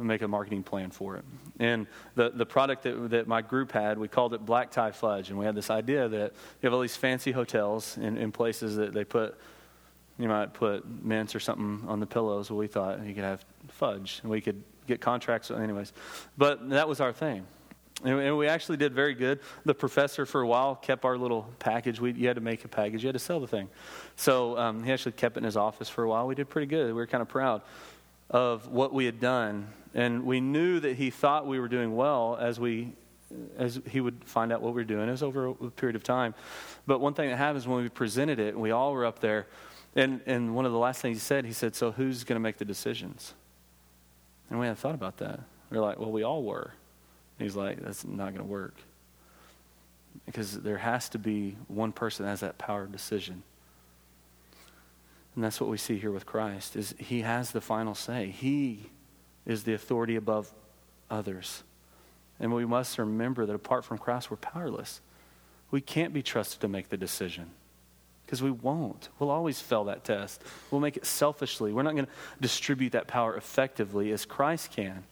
make 0.02 0.22
a 0.22 0.28
marketing 0.28 0.62
plan 0.62 0.90
for 0.90 1.16
it. 1.16 1.24
And 1.58 1.86
the, 2.14 2.30
the 2.30 2.46
product 2.46 2.84
that, 2.84 3.10
that 3.10 3.26
my 3.26 3.42
group 3.42 3.72
had, 3.72 3.98
we 3.98 4.08
called 4.08 4.32
it 4.32 4.44
Black 4.44 4.70
Tie 4.70 4.92
Fudge. 4.92 5.30
And 5.30 5.38
we 5.38 5.44
had 5.44 5.54
this 5.54 5.70
idea 5.70 6.08
that 6.08 6.32
you 6.62 6.66
have 6.66 6.72
all 6.72 6.80
these 6.80 6.96
fancy 6.96 7.32
hotels 7.32 7.98
in, 7.98 8.16
in 8.16 8.30
places 8.30 8.76
that 8.76 8.94
they 8.94 9.04
put, 9.04 9.36
you 10.18 10.28
might 10.28 10.54
put 10.54 10.86
mints 11.04 11.34
or 11.34 11.40
something 11.40 11.84
on 11.88 12.00
the 12.00 12.06
pillows. 12.06 12.50
Well, 12.50 12.58
we 12.58 12.68
thought 12.68 13.04
you 13.04 13.14
could 13.14 13.24
have 13.24 13.44
fudge 13.68 14.20
and 14.22 14.30
we 14.30 14.40
could 14.40 14.62
get 14.86 15.00
contracts, 15.00 15.50
anyways. 15.50 15.92
But 16.36 16.70
that 16.70 16.88
was 16.88 17.00
our 17.00 17.12
thing. 17.12 17.44
And, 18.04 18.38
we 18.38 18.46
actually 18.46 18.76
did 18.76 18.94
very 18.94 19.14
good. 19.14 19.40
The 19.64 19.74
professor, 19.74 20.24
for 20.24 20.40
a 20.40 20.46
while, 20.46 20.76
kept 20.76 21.04
our 21.04 21.18
little 21.18 21.50
package. 21.58 22.00
We, 22.00 22.12
you 22.12 22.28
had 22.28 22.36
to 22.36 22.40
make 22.40 22.64
a 22.64 22.68
package, 22.68 23.02
you 23.02 23.08
had 23.08 23.14
to 23.14 23.18
sell 23.18 23.40
the 23.40 23.48
thing. 23.48 23.68
So 24.14 24.56
um, 24.56 24.84
he 24.84 24.92
actually 24.92 25.12
kept 25.12 25.36
it 25.36 25.38
in 25.38 25.44
his 25.44 25.56
office 25.56 25.88
for 25.88 26.04
a 26.04 26.08
while. 26.08 26.26
We 26.26 26.36
did 26.36 26.48
pretty 26.48 26.68
good. 26.68 26.86
We 26.86 26.92
were 26.92 27.06
kind 27.06 27.22
of 27.22 27.28
proud 27.28 27.62
of 28.30 28.68
what 28.68 28.92
we 28.92 29.04
had 29.04 29.20
done 29.20 29.68
and 29.94 30.24
we 30.24 30.40
knew 30.40 30.80
that 30.80 30.96
he 30.96 31.10
thought 31.10 31.46
we 31.46 31.58
were 31.58 31.68
doing 31.68 31.96
well 31.96 32.36
as 32.40 32.60
we 32.60 32.92
as 33.58 33.78
he 33.90 34.00
would 34.00 34.24
find 34.24 34.52
out 34.52 34.62
what 34.62 34.72
we 34.72 34.80
were 34.80 34.86
doing. 34.86 35.06
It 35.06 35.10
was 35.10 35.22
over 35.22 35.48
a 35.48 35.70
period 35.70 35.96
of 35.96 36.02
time. 36.02 36.34
But 36.86 36.98
one 36.98 37.12
thing 37.12 37.28
that 37.28 37.36
happens 37.36 37.68
when 37.68 37.82
we 37.82 37.88
presented 37.90 38.38
it, 38.38 38.54
and 38.54 38.62
we 38.62 38.70
all 38.70 38.94
were 38.94 39.04
up 39.04 39.18
there, 39.18 39.46
and, 39.94 40.22
and 40.24 40.54
one 40.54 40.64
of 40.64 40.72
the 40.72 40.78
last 40.78 41.02
things 41.02 41.18
he 41.18 41.20
said, 41.20 41.44
he 41.44 41.52
said, 41.52 41.74
So 41.74 41.92
who's 41.92 42.24
going 42.24 42.36
to 42.36 42.40
make 42.40 42.56
the 42.56 42.64
decisions? 42.64 43.34
And 44.48 44.58
we 44.58 44.64
hadn't 44.64 44.78
thought 44.78 44.94
about 44.94 45.18
that. 45.18 45.40
We 45.68 45.76
were 45.76 45.82
like, 45.82 45.98
Well, 45.98 46.10
we 46.10 46.22
all 46.22 46.42
were. 46.42 46.72
He's 47.38 47.56
like, 47.56 47.80
That's 47.80 48.04
not 48.04 48.34
going 48.34 48.46
to 48.46 48.50
work. 48.50 48.74
Because 50.26 50.60
there 50.60 50.78
has 50.78 51.08
to 51.10 51.18
be 51.18 51.56
one 51.68 51.92
person 51.92 52.24
that 52.24 52.30
has 52.30 52.40
that 52.40 52.58
power 52.58 52.82
of 52.82 52.92
decision. 52.92 53.42
And 55.34 55.44
that's 55.44 55.60
what 55.60 55.70
we 55.70 55.78
see 55.78 55.98
here 55.98 56.10
with 56.10 56.26
Christ 56.26 56.74
is 56.74 56.94
he 56.98 57.20
has 57.20 57.52
the 57.52 57.60
final 57.60 57.94
say. 57.94 58.26
He 58.26 58.90
is 59.46 59.62
the 59.62 59.72
authority 59.72 60.16
above 60.16 60.52
others. 61.08 61.62
And 62.40 62.52
we 62.52 62.66
must 62.66 62.98
remember 62.98 63.46
that 63.46 63.54
apart 63.54 63.84
from 63.84 63.98
Christ, 63.98 64.30
we're 64.30 64.36
powerless. 64.36 65.00
We 65.70 65.80
can't 65.80 66.12
be 66.12 66.22
trusted 66.22 66.60
to 66.62 66.68
make 66.68 66.88
the 66.88 66.96
decision 66.96 67.50
because 68.24 68.42
we 68.42 68.50
won't. 68.50 69.08
We'll 69.18 69.30
always 69.30 69.60
fail 69.60 69.84
that 69.84 70.04
test. 70.04 70.42
We'll 70.70 70.80
make 70.80 70.96
it 70.96 71.06
selfishly. 71.06 71.72
We're 71.72 71.82
not 71.82 71.94
going 71.94 72.06
to 72.06 72.12
distribute 72.40 72.92
that 72.92 73.06
power 73.06 73.36
effectively 73.36 74.12
as 74.12 74.24
Christ 74.24 74.72
can. 74.72 75.04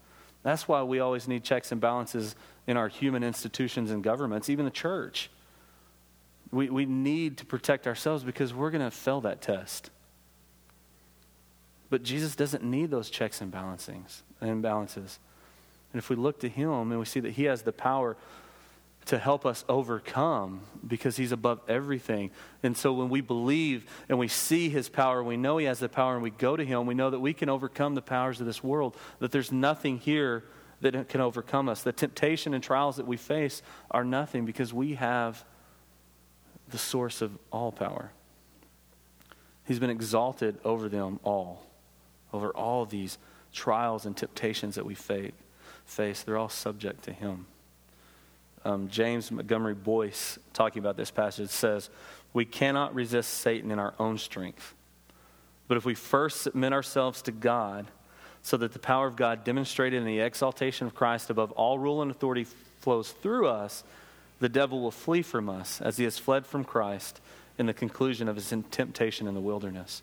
That's 0.47 0.69
why 0.69 0.85
we 0.85 1.01
always 1.01 1.27
need 1.27 1.43
checks 1.43 1.73
and 1.73 1.81
balances 1.81 2.37
in 2.69 2.77
our 2.77 2.87
human 2.87 3.25
institutions 3.25 3.91
and 3.91 4.01
governments, 4.01 4.49
even 4.49 4.65
the 4.65 4.71
church. 4.71 5.29
We, 6.53 6.71
we 6.71 6.87
need 6.87 7.39
to 7.39 7.45
protect 7.45 7.89
ourselves 7.89 8.23
because 8.23 8.55
we're 8.55 8.71
going 8.71 8.85
to 8.85 8.93
fail 8.93 9.21
that 9.23 9.43
test. 9.43 9.91
But 11.91 12.05
Jesus 12.05 12.37
doesn't 12.37 12.63
need 12.63 12.93
those 12.93 13.11
checks 13.11 13.41
and 13.41 13.53
balancings 13.53 14.23
and 14.41 14.63
balances. 14.63 15.19
And 15.93 15.99
if 15.99 16.11
we 16.11 16.15
look 16.15 16.39
to 16.39 16.49
him 16.49 16.93
and 16.93 16.99
we 17.01 17.07
see 17.07 17.19
that 17.19 17.33
he 17.33 17.43
has 17.47 17.63
the 17.63 17.73
power 17.73 18.17
to 19.07 19.19
help 19.19 19.47
us 19.47 19.65
overcome 19.69 20.61
because 20.87 21.17
he's 21.17 21.33
above 21.33 21.61
everything. 21.69 22.31
And 22.63 22.77
so 22.77 22.93
when 22.93 23.09
we 23.09 23.21
believe 23.21 23.87
and 24.09 24.19
we 24.19 24.29
see 24.29 24.69
his 24.69 24.89
power, 24.89 25.23
we 25.23 25.37
know 25.37 25.59
he 25.59 25.67
has 25.67 25.79
the 25.79 25.89
power, 25.89 26.15
and 26.15 26.23
we 26.23 26.31
go 26.31 26.57
to 26.57 26.65
him, 26.65 26.87
we 26.87 26.95
know 26.95 27.11
that 27.11 27.21
we 27.21 27.33
can 27.33 27.49
overcome 27.49 27.95
the 27.95 28.03
powers 28.03 28.41
of 28.41 28.47
this 28.47 28.63
world, 28.65 28.97
that 29.21 29.31
there's 29.31 29.53
nothing 29.53 29.99
here 29.99 30.45
that 30.81 31.09
can 31.09 31.21
overcome 31.21 31.69
us. 31.69 31.83
The 31.83 31.93
temptation 31.93 32.53
and 32.53 32.63
trials 32.63 32.97
that 32.97 33.07
we 33.07 33.17
face 33.17 33.63
are 33.91 34.05
nothing 34.05 34.45
because 34.45 34.75
we 34.75 34.95
have 34.95 35.45
the 36.69 36.79
source 36.79 37.23
of 37.23 37.39
all 37.53 37.73
power. 37.73 38.11
He's 39.67 39.79
been 39.79 39.91
exalted 39.91 40.59
over 40.65 40.89
them 40.89 41.21
all, 41.25 41.65
over 42.33 42.51
all 42.51 42.85
these 42.85 43.19
trials 43.53 44.05
and 44.05 44.17
temptations 44.17 44.75
that 44.75 44.85
we 44.85 44.95
face, 44.95 46.23
they're 46.23 46.37
all 46.37 46.49
subject 46.49 47.05
to 47.05 47.13
Him. 47.13 47.47
Um, 48.67 48.89
James 48.89 49.31
Montgomery 49.31 49.75
Boice, 49.75 50.41
talking 50.53 50.81
about 50.81 50.97
this 50.97 51.13
passage, 51.13 51.51
says, 51.51 51.89
We 52.33 52.45
cannot 52.45 52.97
resist 52.97 53.35
Satan 53.35 53.71
in 53.71 53.79
our 53.79 53.95
own 54.01 54.19
strength. 54.19 54.75
But 55.69 55.77
if 55.77 55.85
we 55.85 55.95
first 55.95 56.41
submit 56.41 56.73
ourselves 56.73 57.23
to 57.23 57.33
God, 57.33 57.87
so 58.43 58.57
that 58.57 58.73
the 58.73 58.81
power 58.81 59.07
of 59.07 59.15
God 59.15 59.45
demonstrated 59.45 60.01
in 60.01 60.05
the 60.05 60.19
exaltation 60.19 60.89
of 60.89 60.97
Christ 60.97 61.31
above 61.31 61.53
all 61.53 61.79
rule 61.79 62.03
and 62.03 62.11
authority 62.11 62.45
flows 62.81 63.13
through 63.13 63.47
us, 63.47 63.85
the 64.41 64.49
devil 64.49 64.81
will 64.81 64.91
flee 64.91 65.23
from 65.23 65.49
us 65.49 65.81
as 65.81 65.97
he 65.97 66.03
has 66.03 66.19
fled 66.19 66.45
from 66.45 66.65
Christ 66.65 67.21
in 67.59 67.67
the 67.67 67.75
conclusion 67.75 68.27
of 68.29 68.35
his 68.35 68.53
temptation 68.73 69.29
in 69.29 69.35
the 69.35 69.41
wilderness. 69.41 70.03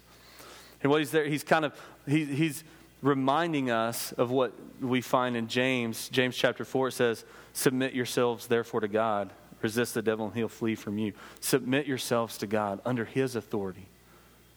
And 0.81 0.89
what 0.89 0.99
he's 0.99 1.11
there, 1.11 1.25
he's 1.25 1.43
kind 1.43 1.65
of, 1.65 1.77
he, 2.07 2.23
he's 2.23 2.63
reminding 3.03 3.69
us 3.69 4.13
of 4.13 4.31
what 4.31 4.53
we 4.81 5.01
find 5.01 5.35
in 5.35 5.47
James. 5.47 6.09
James 6.09 6.35
chapter 6.35 6.65
4 6.65 6.89
says, 6.89 7.25
Submit 7.51 7.93
yourselves 7.93 8.47
therefore 8.47 8.79
to 8.79 8.87
God. 8.87 9.29
Resist 9.61 9.93
the 9.93 10.01
devil 10.01 10.25
and 10.25 10.35
he'll 10.35 10.47
flee 10.47 10.75
from 10.75 10.97
you. 10.97 11.13
Submit 11.39 11.85
yourselves 11.85 12.37
to 12.39 12.47
God 12.47 12.81
under 12.85 13.05
his 13.05 13.35
authority. 13.35 13.85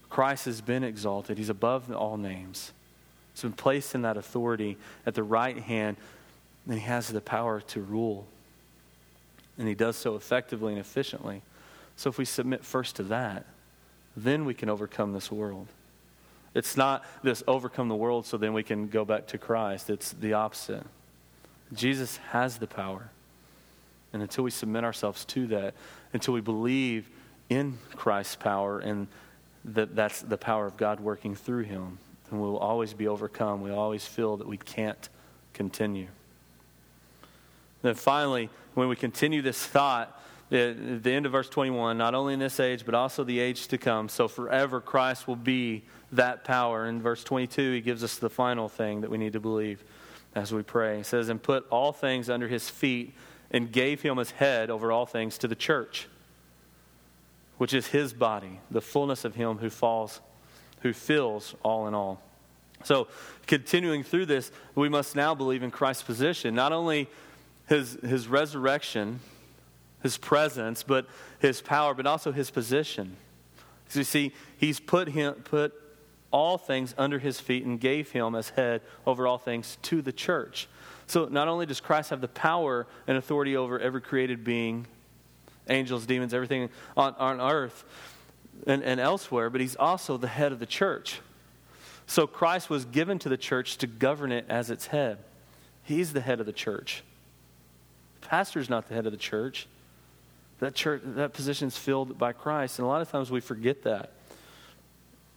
Christ 0.09 0.47
has 0.47 0.61
been 0.61 0.85
exalted, 0.85 1.37
he's 1.37 1.49
above 1.49 1.93
all 1.93 2.17
names. 2.17 2.73
He's 3.35 3.43
been 3.43 3.53
placed 3.53 3.95
in 3.95 4.03
that 4.03 4.17
authority 4.17 4.79
at 5.05 5.15
the 5.15 5.23
right 5.23 5.59
hand, 5.59 5.97
and 6.65 6.75
he 6.75 6.87
has 6.87 7.09
the 7.09 7.21
power 7.21 7.61
to 7.61 7.83
rule. 7.83 8.27
And 9.59 9.69
he 9.69 9.75
does 9.75 9.97
so 9.97 10.15
effectively 10.15 10.73
and 10.73 10.81
efficiently. 10.81 11.43
So 11.97 12.09
if 12.09 12.19
we 12.19 12.25
submit 12.25 12.65
first 12.65 12.97
to 12.97 13.03
that, 13.05 13.45
then 14.17 14.45
we 14.45 14.55
can 14.55 14.71
overcome 14.71 15.13
this 15.13 15.31
world. 15.31 15.67
It's 16.57 16.75
not 16.75 17.05
this 17.23 17.45
overcome 17.47 17.89
the 17.89 17.95
world 17.95 18.25
so 18.25 18.39
then 18.39 18.55
we 18.55 18.63
can 18.63 18.89
go 18.89 19.05
back 19.05 19.27
to 19.29 19.39
Christ. 19.39 19.91
It's 19.91 20.13
the 20.13 20.33
opposite. 20.33 20.85
Jesus 21.75 22.17
has 22.31 22.57
the 22.57 22.67
power. 22.67 23.11
And 24.15 24.23
until 24.23 24.43
we 24.43 24.51
submit 24.51 24.83
ourselves 24.83 25.27
to 25.27 25.47
that, 25.49 25.75
until 26.15 26.33
we 26.33 26.41
believe 26.41 27.11
in 27.51 27.77
Christ's 27.95 28.37
power 28.37 28.79
and 28.79 29.07
that 29.67 29.95
that's 29.95 30.23
the 30.23 30.39
power 30.39 30.65
of 30.65 30.79
God 30.79 30.99
working 30.99 31.35
through 31.35 31.65
him, 31.65 31.99
then 32.31 32.41
we'll 32.41 32.57
always 32.57 32.95
be 32.95 33.07
overcome. 33.07 33.61
We 33.61 33.71
always 33.71 34.07
feel 34.07 34.39
that 34.39 34.49
we 34.49 34.57
can't 34.57 35.11
continue. 35.53 36.09
Then 37.83 37.97
finally, 37.97 38.49
when 38.73 38.89
we 38.89 38.97
continue 38.97 39.43
this 39.43 39.63
thought, 39.63 40.19
at 40.51 41.03
the 41.03 41.13
end 41.13 41.27
of 41.27 41.33
verse 41.33 41.49
21, 41.49 41.99
not 41.99 42.15
only 42.15 42.35
in 42.35 42.39
this 42.39 42.61
age, 42.61 42.85
but 42.85 42.95
also 42.95 43.25
the 43.25 43.41
age 43.41 43.67
to 43.69 43.79
come, 43.79 44.09
so 44.09 44.29
forever 44.29 44.81
Christ 44.81 45.27
will 45.27 45.35
be 45.35 45.83
that 46.13 46.45
power. 46.45 46.87
In 46.87 47.03
verse 47.03 47.25
22, 47.25 47.73
he 47.73 47.81
gives 47.81 48.05
us 48.05 48.17
the 48.17 48.31
final 48.31 48.69
thing 48.69 49.01
that 49.01 49.11
we 49.11 49.19
need 49.19 49.33
to 49.33 49.41
believe 49.41 49.83
as 50.37 50.53
we 50.53 50.63
pray. 50.63 50.99
He 50.99 51.03
says, 51.03 51.29
And 51.29 51.43
put 51.43 51.67
all 51.71 51.93
things 51.93 52.31
under 52.31 52.47
his 52.47 52.71
feet 52.71 53.13
and 53.51 53.73
gave 53.73 54.03
him 54.03 54.19
his 54.19 54.31
head 54.33 54.71
over 54.71 54.93
all 54.93 55.07
things 55.07 55.39
to 55.39 55.49
the 55.49 55.57
church, 55.57 56.07
which 57.59 57.75
is 57.75 57.89
his 57.89 58.13
body, 58.13 58.61
the 58.71 58.81
fullness 58.81 59.25
of 59.25 59.35
him 59.35 59.59
who 59.59 59.71
falls, 59.71 60.21
who 60.83 60.93
fills 60.93 61.57
all 61.65 61.89
in 61.89 61.95
all. 61.95 62.21
So, 62.85 63.09
continuing 63.47 64.05
through 64.05 64.27
this, 64.27 64.53
we 64.77 64.89
must 64.89 65.17
now 65.17 65.35
believe 65.35 65.63
in 65.63 65.71
Christ's 65.73 66.05
position, 66.05 66.55
not 66.55 66.73
only 66.73 67.09
his, 67.69 67.95
his 67.95 68.29
resurrection, 68.29 69.19
his 70.07 70.17
presence, 70.17 70.85
but 70.85 71.05
his 71.41 71.61
power, 71.61 71.95
but 71.95 72.07
also 72.07 72.31
his 72.31 72.49
position. 72.49 73.17
So 73.89 73.99
you 73.99 74.05
see, 74.05 74.33
he's 74.57 74.79
put 74.79 75.09
him 75.09 75.35
put 75.35 75.75
all 76.31 76.59
things 76.59 76.95
under 76.97 77.19
his 77.19 77.41
feet 77.41 77.65
and 77.65 77.81
gave 77.81 78.13
him 78.13 78.37
as 78.37 78.51
head 78.51 78.83
over 79.05 79.27
all 79.27 79.39
things 79.39 79.79
to 79.83 80.01
the 80.03 80.13
church. 80.13 80.69
So 81.09 81.25
not 81.25 81.49
only 81.49 81.67
does 81.67 81.81
Christ 81.81 82.11
have 82.11 82.21
the 82.21 82.29
power 82.29 82.87
and 83.09 83.19
authority 83.19 83.57
over 83.57 83.81
every 83.81 84.01
created 84.01 84.45
being, 84.45 84.87
angels, 85.69 86.07
demons, 86.07 86.33
everything 86.33 86.69
on, 86.97 87.15
on 87.19 87.41
earth 87.41 87.85
and, 88.65 88.85
and 88.85 89.01
elsewhere, 89.01 89.51
but 89.51 89.61
he's 89.61 89.75
also 89.75 90.17
the 90.17 90.29
head 90.29 90.53
of 90.53 90.61
the 90.61 90.67
church. 90.67 91.21
So 92.07 92.29
Christ 92.29 92.71
was 92.71 92.85
given 92.85 93.19
to 93.21 93.29
the 93.29 93.37
church 93.37 93.79
to 93.79 93.89
govern 93.89 94.31
it 94.31 94.47
as 94.49 94.71
its 94.71 94.87
head. 94.87 95.19
He's 95.83 96.13
the 96.13 96.21
head 96.21 96.39
of 96.39 96.47
the 96.47 96.53
church. 96.53 97.03
The 98.21 98.29
pastor's 98.29 98.71
not 98.71 98.89
the 98.89 98.95
head 98.95 99.07
of 99.07 99.13
the 99.13 99.19
church. 99.19 99.67
That 100.61 100.75
church 100.75 101.03
that 101.05 101.35
position 101.35 101.69
is 101.69 101.77
filled 101.77 102.19
by 102.19 102.33
Christ, 102.33 102.79
and 102.79 102.87
a 102.87 102.89
lot 102.89 103.03
of 103.03 103.11
times 103.11 103.31
we 103.31 103.41
forget 103.41 103.83
that. 103.83 104.13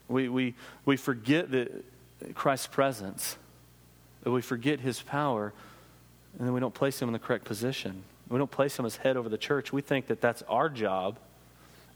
We, 0.08 0.28
we, 0.28 0.56
we 0.86 0.98
forget 0.98 1.52
that 1.52 1.86
Christ's 2.34 2.68
presence, 2.68 3.38
that 4.24 4.32
we 4.32 4.42
forget 4.42 4.80
his 4.80 5.02
power, 5.02 5.54
and 6.38 6.48
then 6.48 6.54
we 6.54 6.60
don't 6.60 6.74
place 6.74 7.02
him 7.02 7.10
in 7.10 7.14
the 7.14 7.20
correct 7.20 7.46
position. 7.46 8.04
We 8.30 8.38
don't 8.38 8.52
place 8.52 8.78
him 8.78 8.86
as 8.86 8.96
head 8.96 9.18
over 9.18 9.30
the 9.30 9.38
church. 9.38 9.74
We 9.74 9.82
think 9.82 10.08
that 10.08 10.22
that's 10.22 10.42
our 10.44 10.70
job, 10.70 11.20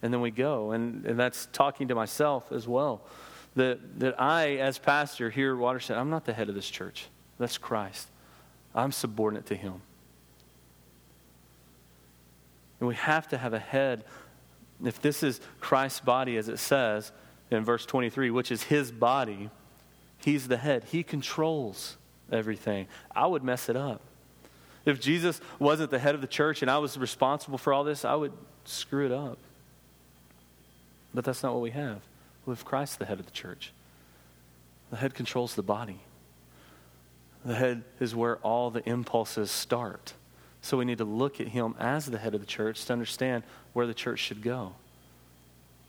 and 0.01 0.13
then 0.13 0.21
we 0.21 0.31
go. 0.31 0.71
And, 0.71 1.05
and 1.05 1.19
that's 1.19 1.47
talking 1.53 1.87
to 1.87 1.95
myself 1.95 2.51
as 2.51 2.67
well. 2.67 3.01
That, 3.55 3.99
that 3.99 4.19
I, 4.19 4.57
as 4.57 4.79
pastor 4.79 5.29
here 5.29 5.53
at 5.53 5.59
Watershed, 5.59 5.97
I'm 5.97 6.09
not 6.09 6.25
the 6.25 6.33
head 6.33 6.49
of 6.49 6.55
this 6.55 6.69
church. 6.69 7.05
That's 7.39 7.57
Christ. 7.57 8.07
I'm 8.75 8.91
subordinate 8.91 9.45
to 9.47 9.55
him. 9.55 9.81
And 12.83 12.89
we 12.89 12.95
have 12.95 13.29
to 13.29 13.37
have 13.37 13.53
a 13.53 13.59
head. 13.59 14.03
If 14.83 15.01
this 15.01 15.23
is 15.23 15.39
Christ's 15.61 16.01
body, 16.01 16.35
as 16.35 16.49
it 16.49 16.59
says 16.59 17.13
in 17.49 17.63
verse 17.63 17.85
23, 17.85 18.29
which 18.29 18.51
is 18.51 18.63
his 18.63 18.91
body, 18.91 19.49
he's 20.17 20.49
the 20.49 20.57
head. 20.57 20.83
He 20.91 21.01
controls 21.01 21.95
everything. 22.29 22.87
I 23.15 23.25
would 23.25 23.41
mess 23.41 23.69
it 23.69 23.77
up. 23.77 24.01
If 24.83 24.99
Jesus 24.99 25.39
wasn't 25.59 25.91
the 25.91 25.99
head 25.99 26.13
of 26.13 26.19
the 26.19 26.27
church 26.27 26.61
and 26.61 26.69
I 26.69 26.77
was 26.79 26.97
responsible 26.97 27.57
for 27.57 27.71
all 27.71 27.85
this, 27.85 28.03
I 28.03 28.15
would 28.15 28.33
screw 28.65 29.05
it 29.05 29.13
up. 29.13 29.37
But 31.13 31.23
that's 31.23 31.41
not 31.41 31.53
what 31.53 31.61
we 31.61 31.71
have. 31.71 32.01
We 32.45 32.51
have 32.51 32.65
Christ, 32.65 32.99
the 32.99 33.05
head 33.05 33.17
of 33.17 33.25
the 33.25 33.31
church. 33.31 33.71
The 34.91 34.97
head 34.97 35.13
controls 35.13 35.55
the 35.55 35.63
body. 35.63 36.01
The 37.45 37.55
head 37.55 37.85
is 38.01 38.13
where 38.13 38.39
all 38.39 38.71
the 38.71 38.83
impulses 38.89 39.51
start. 39.51 40.15
So 40.63 40.77
we 40.77 40.85
need 40.85 40.99
to 40.99 41.05
look 41.05 41.41
at 41.41 41.49
him 41.49 41.75
as 41.77 42.05
the 42.05 42.17
head 42.17 42.33
of 42.33 42.39
the 42.39 42.47
church 42.47 42.85
to 42.85 42.93
understand 42.93 43.43
where 43.73 43.85
the 43.85 43.93
church 43.93 44.19
should 44.19 44.41
go. 44.41 44.71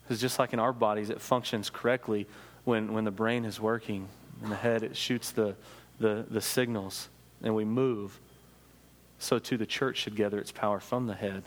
Because 0.03 0.21
just 0.21 0.37
like 0.41 0.53
in 0.53 0.59
our 0.59 0.73
bodies, 0.73 1.11
it 1.11 1.21
functions 1.21 1.71
correctly 1.71 2.27
when, 2.65 2.93
when 2.93 3.05
the 3.05 3.13
brain 3.13 3.45
is 3.45 3.61
working 3.61 4.09
and 4.43 4.51
the 4.51 4.57
head 4.57 4.83
it 4.83 4.97
shoots 4.97 5.31
the, 5.31 5.55
the, 6.01 6.27
the 6.29 6.41
signals 6.41 7.09
and 7.41 7.55
we 7.55 7.65
move 7.65 8.19
so 9.21 9.39
too 9.39 9.57
the 9.57 9.65
church 9.65 9.99
should 9.99 10.17
gather 10.17 10.41
its 10.41 10.51
power 10.51 10.81
from 10.81 11.07
the 11.07 11.15
head, 11.15 11.45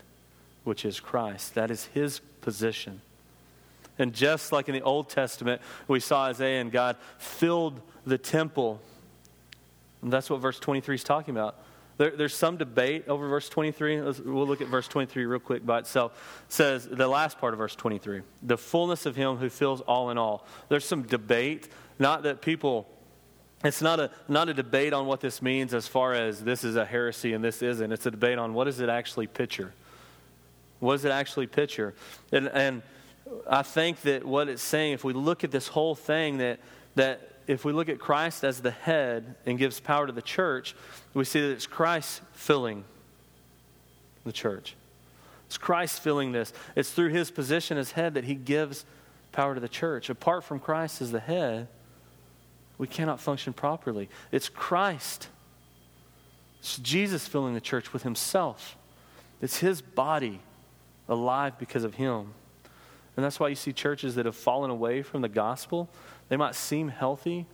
which 0.64 0.86
is 0.86 0.98
Christ. 0.98 1.54
That 1.54 1.70
is 1.70 1.84
his 1.84 2.20
position. 2.40 3.02
And 3.98 4.14
just 4.14 4.52
like 4.52 4.70
in 4.70 4.74
the 4.74 4.80
Old 4.80 5.10
Testament, 5.10 5.60
we 5.86 6.00
saw 6.00 6.22
Isaiah 6.22 6.62
and 6.62 6.72
God 6.72 6.96
filled 7.18 7.78
the 8.06 8.16
temple. 8.16 8.80
And 10.00 10.10
that's 10.10 10.30
what 10.30 10.40
verse 10.40 10.58
23 10.58 10.94
is 10.94 11.04
talking 11.04 11.36
about. 11.36 11.56
There, 11.98 12.10
there's 12.10 12.34
some 12.34 12.56
debate 12.56 13.08
over 13.08 13.28
verse 13.28 13.48
23. 13.48 14.00
we'll 14.00 14.46
look 14.46 14.60
at 14.60 14.68
verse 14.68 14.88
23 14.88 15.26
real 15.26 15.40
quick 15.40 15.66
by 15.66 15.80
itself. 15.80 16.12
It 16.46 16.52
says 16.52 16.88
the 16.90 17.08
last 17.08 17.38
part 17.38 17.52
of 17.52 17.58
verse 17.58 17.74
23 17.74 18.22
the 18.42 18.56
fullness 18.56 19.04
of 19.04 19.16
him 19.16 19.36
who 19.36 19.50
fills 19.50 19.80
all 19.82 20.10
in 20.10 20.16
all. 20.16 20.46
There's 20.68 20.84
some 20.84 21.02
debate, 21.02 21.68
not 21.98 22.22
that 22.22 22.40
people 22.40 22.88
it's 23.64 23.82
not 23.82 23.98
a, 23.98 24.10
not 24.28 24.48
a 24.48 24.54
debate 24.54 24.92
on 24.92 25.06
what 25.06 25.20
this 25.20 25.42
means 25.42 25.74
as 25.74 25.88
far 25.88 26.14
as 26.14 26.44
this 26.44 26.62
is 26.62 26.76
a 26.76 26.84
heresy 26.84 27.32
and 27.32 27.42
this 27.42 27.60
isn't. 27.60 27.90
It's 27.90 28.06
a 28.06 28.10
debate 28.10 28.38
on 28.38 28.54
what 28.54 28.64
does 28.64 28.78
it 28.78 28.88
actually 28.88 29.26
picture? 29.26 29.74
What 30.78 30.92
does 30.92 31.04
it 31.04 31.10
actually 31.10 31.48
picture? 31.48 31.94
And, 32.30 32.48
and 32.48 32.82
I 33.50 33.62
think 33.62 34.02
that 34.02 34.24
what 34.24 34.48
it's 34.48 34.62
saying, 34.62 34.92
if 34.92 35.02
we 35.02 35.12
look 35.12 35.42
at 35.42 35.50
this 35.50 35.66
whole 35.66 35.96
thing, 35.96 36.38
that, 36.38 36.60
that 36.94 37.32
if 37.48 37.64
we 37.64 37.72
look 37.72 37.88
at 37.88 37.98
Christ 37.98 38.44
as 38.44 38.60
the 38.60 38.70
head 38.70 39.34
and 39.46 39.58
gives 39.58 39.80
power 39.80 40.06
to 40.06 40.12
the 40.12 40.22
church, 40.22 40.76
we 41.14 41.24
see 41.24 41.40
that 41.40 41.50
it's 41.50 41.66
Christ 41.66 42.20
filling 42.34 42.84
the 44.24 44.32
church. 44.32 44.76
It's 45.46 45.56
Christ 45.56 46.00
filling 46.00 46.32
this. 46.32 46.52
It's 46.76 46.92
through 46.92 47.08
his 47.08 47.30
position 47.30 47.78
as 47.78 47.92
head 47.92 48.14
that 48.14 48.24
he 48.24 48.34
gives 48.34 48.84
power 49.32 49.54
to 49.54 49.60
the 49.60 49.68
church. 49.68 50.10
Apart 50.10 50.44
from 50.44 50.60
Christ 50.60 51.00
as 51.00 51.10
the 51.10 51.20
head, 51.20 51.68
we 52.76 52.86
cannot 52.86 53.18
function 53.18 53.54
properly. 53.54 54.10
It's 54.30 54.50
Christ. 54.50 55.28
It's 56.60 56.76
Jesus 56.76 57.26
filling 57.26 57.54
the 57.54 57.62
church 57.62 57.94
with 57.94 58.02
himself. 58.02 58.76
It's 59.40 59.58
his 59.58 59.80
body 59.80 60.40
alive 61.08 61.58
because 61.58 61.84
of 61.84 61.94
him. 61.94 62.34
And 63.16 63.24
that's 63.24 63.40
why 63.40 63.48
you 63.48 63.54
see 63.54 63.72
churches 63.72 64.16
that 64.16 64.26
have 64.26 64.36
fallen 64.36 64.70
away 64.70 65.02
from 65.02 65.22
the 65.22 65.28
gospel. 65.28 65.88
They 66.28 66.36
might 66.36 66.54
seem 66.54 66.88
healthy, 66.88 67.46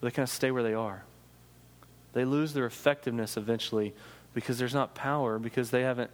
but 0.00 0.08
they 0.08 0.14
kind 0.14 0.24
of 0.24 0.30
stay 0.30 0.50
where 0.50 0.62
they 0.62 0.74
are. 0.74 1.04
They 2.12 2.24
lose 2.24 2.52
their 2.52 2.66
effectiveness 2.66 3.36
eventually 3.36 3.94
because 4.34 4.58
there's 4.58 4.74
not 4.74 4.94
power, 4.94 5.38
because 5.38 5.70
they 5.70 5.82
haven't 5.82 6.10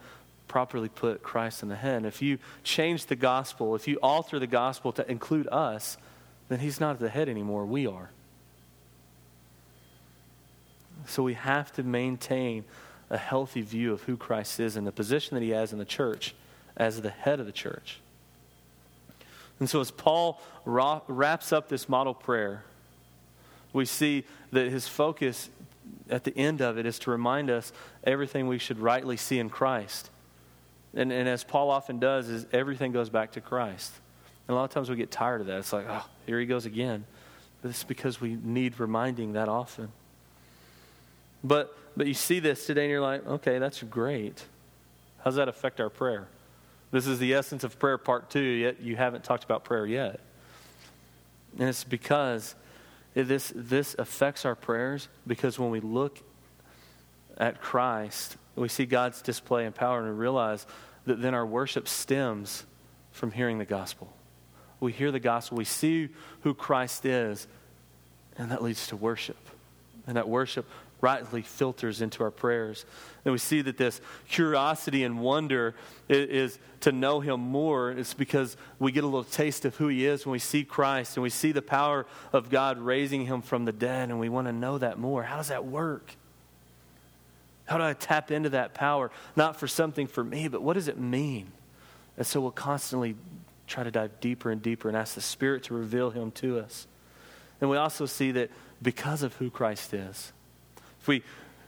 properly 0.46 0.88
put 0.88 1.22
Christ 1.22 1.62
in 1.62 1.68
the 1.68 1.76
head. 1.76 2.04
If 2.04 2.20
you 2.22 2.38
change 2.64 3.06
the 3.06 3.16
gospel, 3.16 3.74
if 3.74 3.86
you 3.86 3.98
alter 4.02 4.38
the 4.38 4.46
gospel 4.46 4.92
to 4.92 5.10
include 5.10 5.48
us, 5.48 5.96
then 6.48 6.58
he's 6.58 6.80
not 6.80 6.94
at 6.94 7.00
the 7.00 7.08
head 7.08 7.28
anymore. 7.28 7.64
We 7.64 7.86
are. 7.86 8.10
So 11.06 11.22
we 11.22 11.34
have 11.34 11.72
to 11.74 11.82
maintain 11.82 12.64
a 13.08 13.16
healthy 13.16 13.62
view 13.62 13.92
of 13.92 14.02
who 14.02 14.16
Christ 14.16 14.60
is 14.60 14.76
and 14.76 14.86
the 14.86 14.92
position 14.92 15.34
that 15.34 15.42
he 15.42 15.50
has 15.50 15.72
in 15.72 15.78
the 15.78 15.84
church 15.84 16.34
as 16.76 17.00
the 17.00 17.10
head 17.10 17.40
of 17.40 17.46
the 17.46 17.52
church. 17.52 18.00
And 19.60 19.68
so, 19.68 19.80
as 19.80 19.90
Paul 19.90 20.40
wraps 20.64 21.52
up 21.52 21.68
this 21.68 21.88
model 21.88 22.14
prayer, 22.14 22.64
we 23.72 23.84
see 23.84 24.24
that 24.52 24.68
his 24.68 24.88
focus 24.88 25.50
at 26.08 26.24
the 26.24 26.36
end 26.36 26.60
of 26.60 26.78
it 26.78 26.86
is 26.86 26.98
to 27.00 27.10
remind 27.10 27.50
us 27.50 27.72
everything 28.02 28.48
we 28.48 28.58
should 28.58 28.78
rightly 28.78 29.16
see 29.16 29.38
in 29.38 29.50
Christ. 29.50 30.10
And, 30.94 31.12
and 31.12 31.28
as 31.28 31.44
Paul 31.44 31.70
often 31.70 31.98
does, 32.00 32.28
is 32.28 32.46
everything 32.52 32.90
goes 32.90 33.10
back 33.10 33.32
to 33.32 33.40
Christ. 33.40 33.92
And 34.48 34.54
a 34.54 34.58
lot 34.58 34.64
of 34.64 34.70
times 34.70 34.90
we 34.90 34.96
get 34.96 35.10
tired 35.10 35.40
of 35.40 35.46
that. 35.46 35.58
It's 35.58 35.72
like, 35.72 35.86
oh, 35.88 36.04
here 36.26 36.40
he 36.40 36.46
goes 36.46 36.66
again. 36.66 37.04
But 37.62 37.68
it's 37.68 37.84
because 37.84 38.20
we 38.20 38.36
need 38.42 38.80
reminding 38.80 39.34
that 39.34 39.48
often. 39.48 39.90
But, 41.44 41.76
but 41.96 42.06
you 42.06 42.14
see 42.14 42.40
this 42.40 42.66
today 42.66 42.82
and 42.82 42.90
you're 42.90 43.00
like, 43.00 43.26
okay, 43.26 43.58
that's 43.58 43.82
great. 43.84 44.42
How 45.18 45.24
does 45.26 45.36
that 45.36 45.48
affect 45.48 45.80
our 45.80 45.90
prayer? 45.90 46.26
This 46.90 47.06
is 47.06 47.18
the 47.18 47.34
essence 47.34 47.62
of 47.62 47.78
prayer, 47.78 47.98
part 47.98 48.30
two, 48.30 48.40
yet 48.40 48.80
you 48.80 48.96
haven't 48.96 49.24
talked 49.24 49.44
about 49.44 49.64
prayer 49.64 49.86
yet. 49.86 50.20
And 51.58 51.68
it's 51.68 51.84
because 51.84 52.54
this, 53.14 53.52
this 53.54 53.94
affects 53.98 54.44
our 54.44 54.54
prayers 54.54 55.08
because 55.26 55.58
when 55.58 55.70
we 55.70 55.80
look 55.80 56.20
at 57.36 57.60
Christ, 57.60 58.36
we 58.56 58.68
see 58.68 58.86
God's 58.86 59.22
display 59.22 59.66
and 59.66 59.74
power 59.74 59.98
and 60.00 60.08
we 60.08 60.14
realize 60.14 60.66
that 61.06 61.22
then 61.22 61.34
our 61.34 61.46
worship 61.46 61.88
stems 61.88 62.64
from 63.12 63.30
hearing 63.30 63.58
the 63.58 63.64
gospel. 63.64 64.12
We 64.80 64.92
hear 64.92 65.10
the 65.10 65.20
gospel, 65.20 65.58
we 65.58 65.64
see 65.64 66.08
who 66.42 66.54
Christ 66.54 67.04
is, 67.04 67.46
and 68.36 68.50
that 68.50 68.62
leads 68.62 68.86
to 68.88 68.96
worship. 68.96 69.36
And 70.10 70.16
that 70.16 70.28
worship 70.28 70.66
rightly 71.00 71.40
filters 71.40 72.00
into 72.00 72.24
our 72.24 72.32
prayers. 72.32 72.84
And 73.24 73.30
we 73.30 73.38
see 73.38 73.62
that 73.62 73.76
this 73.76 74.00
curiosity 74.28 75.04
and 75.04 75.20
wonder 75.20 75.76
is, 76.08 76.28
is, 76.28 76.58
to 76.80 76.90
know 76.90 77.20
Him 77.20 77.38
more. 77.38 77.92
It's 77.92 78.12
because 78.12 78.56
we 78.80 78.90
get 78.90 79.04
a 79.04 79.06
little 79.06 79.22
taste 79.22 79.64
of 79.64 79.76
who 79.76 79.86
He 79.86 80.04
is 80.04 80.26
when 80.26 80.32
we 80.32 80.40
see 80.40 80.64
Christ 80.64 81.16
and 81.16 81.22
we 81.22 81.30
see 81.30 81.52
the 81.52 81.62
power 81.62 82.06
of 82.32 82.50
God 82.50 82.78
raising 82.78 83.24
Him 83.26 83.40
from 83.40 83.66
the 83.66 83.72
dead, 83.72 84.08
and 84.08 84.18
we 84.18 84.28
want 84.28 84.48
to 84.48 84.52
know 84.52 84.78
that 84.78 84.98
more. 84.98 85.22
How 85.22 85.36
does 85.36 85.46
that 85.46 85.64
work? 85.64 86.16
How 87.66 87.78
do 87.78 87.84
I 87.84 87.92
tap 87.92 88.32
into 88.32 88.48
that 88.48 88.74
power? 88.74 89.12
Not 89.36 89.60
for 89.60 89.68
something 89.68 90.08
for 90.08 90.24
me, 90.24 90.48
but 90.48 90.60
what 90.60 90.74
does 90.74 90.88
it 90.88 90.98
mean? 90.98 91.52
And 92.16 92.26
so 92.26 92.40
we'll 92.40 92.50
constantly 92.50 93.14
try 93.68 93.84
to 93.84 93.92
dive 93.92 94.18
deeper 94.18 94.50
and 94.50 94.60
deeper 94.60 94.88
and 94.88 94.96
ask 94.96 95.14
the 95.14 95.20
Spirit 95.20 95.62
to 95.64 95.74
reveal 95.74 96.10
Him 96.10 96.32
to 96.32 96.58
us. 96.58 96.88
And 97.60 97.70
we 97.70 97.76
also 97.76 98.06
see 98.06 98.32
that 98.32 98.50
because 98.82 99.22
of 99.22 99.34
who 99.34 99.50
Christ 99.50 99.92
is, 99.94 100.32
if 101.00 101.08
we 101.08 101.22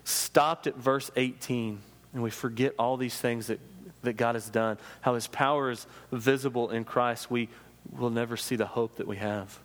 stopped 0.05 0.67
at 0.67 0.77
verse 0.77 1.11
18 1.17 1.79
and 2.13 2.23
we 2.23 2.31
forget 2.31 2.75
all 2.79 2.97
these 2.97 3.17
things 3.17 3.47
that, 3.47 3.61
that 4.03 4.15
God 4.15 4.35
has 4.35 4.49
done, 4.49 4.79
how 5.01 5.15
his 5.15 5.27
power 5.27 5.71
is 5.71 5.87
visible 6.11 6.71
in 6.71 6.85
Christ, 6.85 7.31
we 7.31 7.49
will 7.91 8.11
never 8.11 8.37
see 8.37 8.57
the 8.57 8.67
hope 8.67 8.97
that 8.97 9.07
we 9.07 9.17
have. 9.17 9.59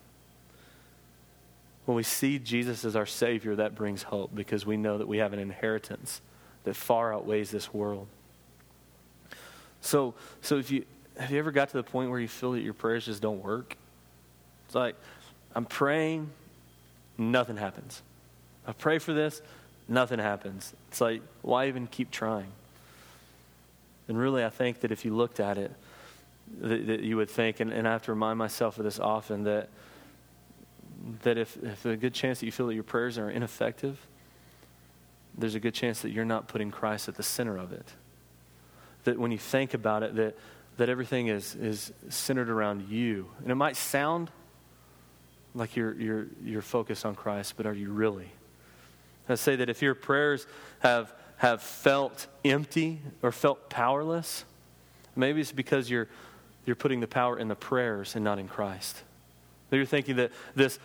When 1.84 1.96
we 1.96 2.02
see 2.02 2.38
Jesus 2.38 2.84
as 2.84 2.96
our 2.96 3.06
Savior, 3.06 3.56
that 3.56 3.74
brings 3.74 4.02
hope 4.02 4.34
because 4.34 4.66
we 4.66 4.76
know 4.76 4.98
that 4.98 5.08
we 5.08 5.18
have 5.18 5.32
an 5.32 5.38
inheritance 5.38 6.20
that 6.64 6.76
far 6.76 7.14
outweighs 7.14 7.50
this 7.50 7.72
world. 7.72 8.06
So, 9.80 10.14
so 10.42 10.58
if 10.58 10.70
you 10.70 10.84
have 11.18 11.30
you 11.32 11.38
ever 11.38 11.50
got 11.50 11.70
to 11.70 11.76
the 11.76 11.82
point 11.82 12.10
where 12.10 12.20
you 12.20 12.28
feel 12.28 12.52
that 12.52 12.60
your 12.60 12.74
prayers 12.74 13.06
just 13.06 13.20
don't 13.20 13.42
work? 13.42 13.76
It's 14.66 14.74
like 14.74 14.94
I'm 15.54 15.64
praying, 15.64 16.30
nothing 17.18 17.56
happens. 17.56 18.00
I 18.66 18.72
pray 18.72 18.98
for 18.98 19.12
this, 19.12 19.42
nothing 19.88 20.18
happens. 20.18 20.72
It's 20.88 21.00
like, 21.00 21.22
why 21.42 21.68
even 21.68 21.86
keep 21.86 22.10
trying? 22.10 22.52
And 24.06 24.16
really, 24.16 24.44
I 24.44 24.50
think 24.50 24.80
that 24.80 24.92
if 24.92 25.04
you 25.04 25.14
looked 25.14 25.40
at 25.40 25.58
it, 25.58 25.72
that, 26.60 26.86
that 26.86 27.00
you 27.00 27.16
would 27.16 27.28
think, 27.28 27.60
and, 27.60 27.72
and 27.72 27.86
I 27.86 27.92
have 27.92 28.02
to 28.04 28.12
remind 28.12 28.38
myself 28.38 28.78
of 28.78 28.84
this 28.84 28.98
often, 28.98 29.44
that, 29.44 29.68
that 31.22 31.36
if, 31.36 31.56
if 31.56 31.82
there's 31.82 31.94
a 31.94 31.96
good 31.96 32.14
chance 32.14 32.40
that 32.40 32.46
you 32.46 32.52
feel 32.52 32.68
that 32.68 32.74
your 32.74 32.84
prayers 32.84 33.18
are 33.18 33.30
ineffective, 33.30 33.98
there's 35.36 35.54
a 35.54 35.60
good 35.60 35.74
chance 35.74 36.02
that 36.02 36.10
you're 36.10 36.24
not 36.24 36.48
putting 36.48 36.70
Christ 36.70 37.08
at 37.08 37.16
the 37.16 37.22
center 37.22 37.58
of 37.58 37.72
it. 37.72 37.86
That 39.04 39.18
when 39.18 39.30
you 39.30 39.38
think 39.38 39.74
about 39.74 40.02
it, 40.02 40.16
that, 40.16 40.36
that 40.78 40.88
everything 40.88 41.28
is, 41.28 41.54
is 41.54 41.92
centered 42.08 42.48
around 42.48 42.88
you. 42.88 43.28
And 43.42 43.50
it 43.50 43.54
might 43.54 43.76
sound 43.76 44.30
like 45.54 45.76
you're, 45.76 45.94
you're, 45.94 46.26
you're 46.44 46.62
focused 46.62 47.04
on 47.04 47.14
Christ, 47.14 47.54
but 47.56 47.66
are 47.66 47.74
you 47.74 47.90
really? 47.90 48.30
I 49.28 49.34
say 49.34 49.56
that 49.56 49.68
if 49.68 49.82
your 49.82 49.94
prayers 49.94 50.46
have, 50.80 51.12
have 51.36 51.62
felt 51.62 52.26
empty 52.44 53.00
or 53.22 53.32
felt 53.32 53.68
powerless, 53.68 54.44
maybe 55.14 55.40
it's 55.40 55.52
because 55.52 55.90
you're, 55.90 56.08
you're 56.64 56.76
putting 56.76 57.00
the 57.00 57.06
power 57.06 57.38
in 57.38 57.48
the 57.48 57.54
prayers 57.54 58.14
and 58.14 58.24
not 58.24 58.38
in 58.38 58.48
Christ. 58.48 59.02
You're 59.70 59.84
thinking 59.84 60.16
that 60.16 60.32
this 60.54 60.78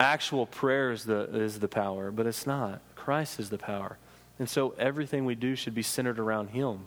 actual 0.00 0.46
prayer 0.46 0.90
is 0.90 1.04
the, 1.04 1.22
is 1.34 1.60
the 1.60 1.68
power, 1.68 2.10
but 2.10 2.26
it's 2.26 2.46
not. 2.46 2.80
Christ 2.96 3.38
is 3.38 3.50
the 3.50 3.58
power. 3.58 3.96
And 4.38 4.48
so 4.48 4.74
everything 4.78 5.24
we 5.24 5.36
do 5.36 5.54
should 5.54 5.74
be 5.74 5.82
centered 5.82 6.18
around 6.18 6.48
Him. 6.48 6.80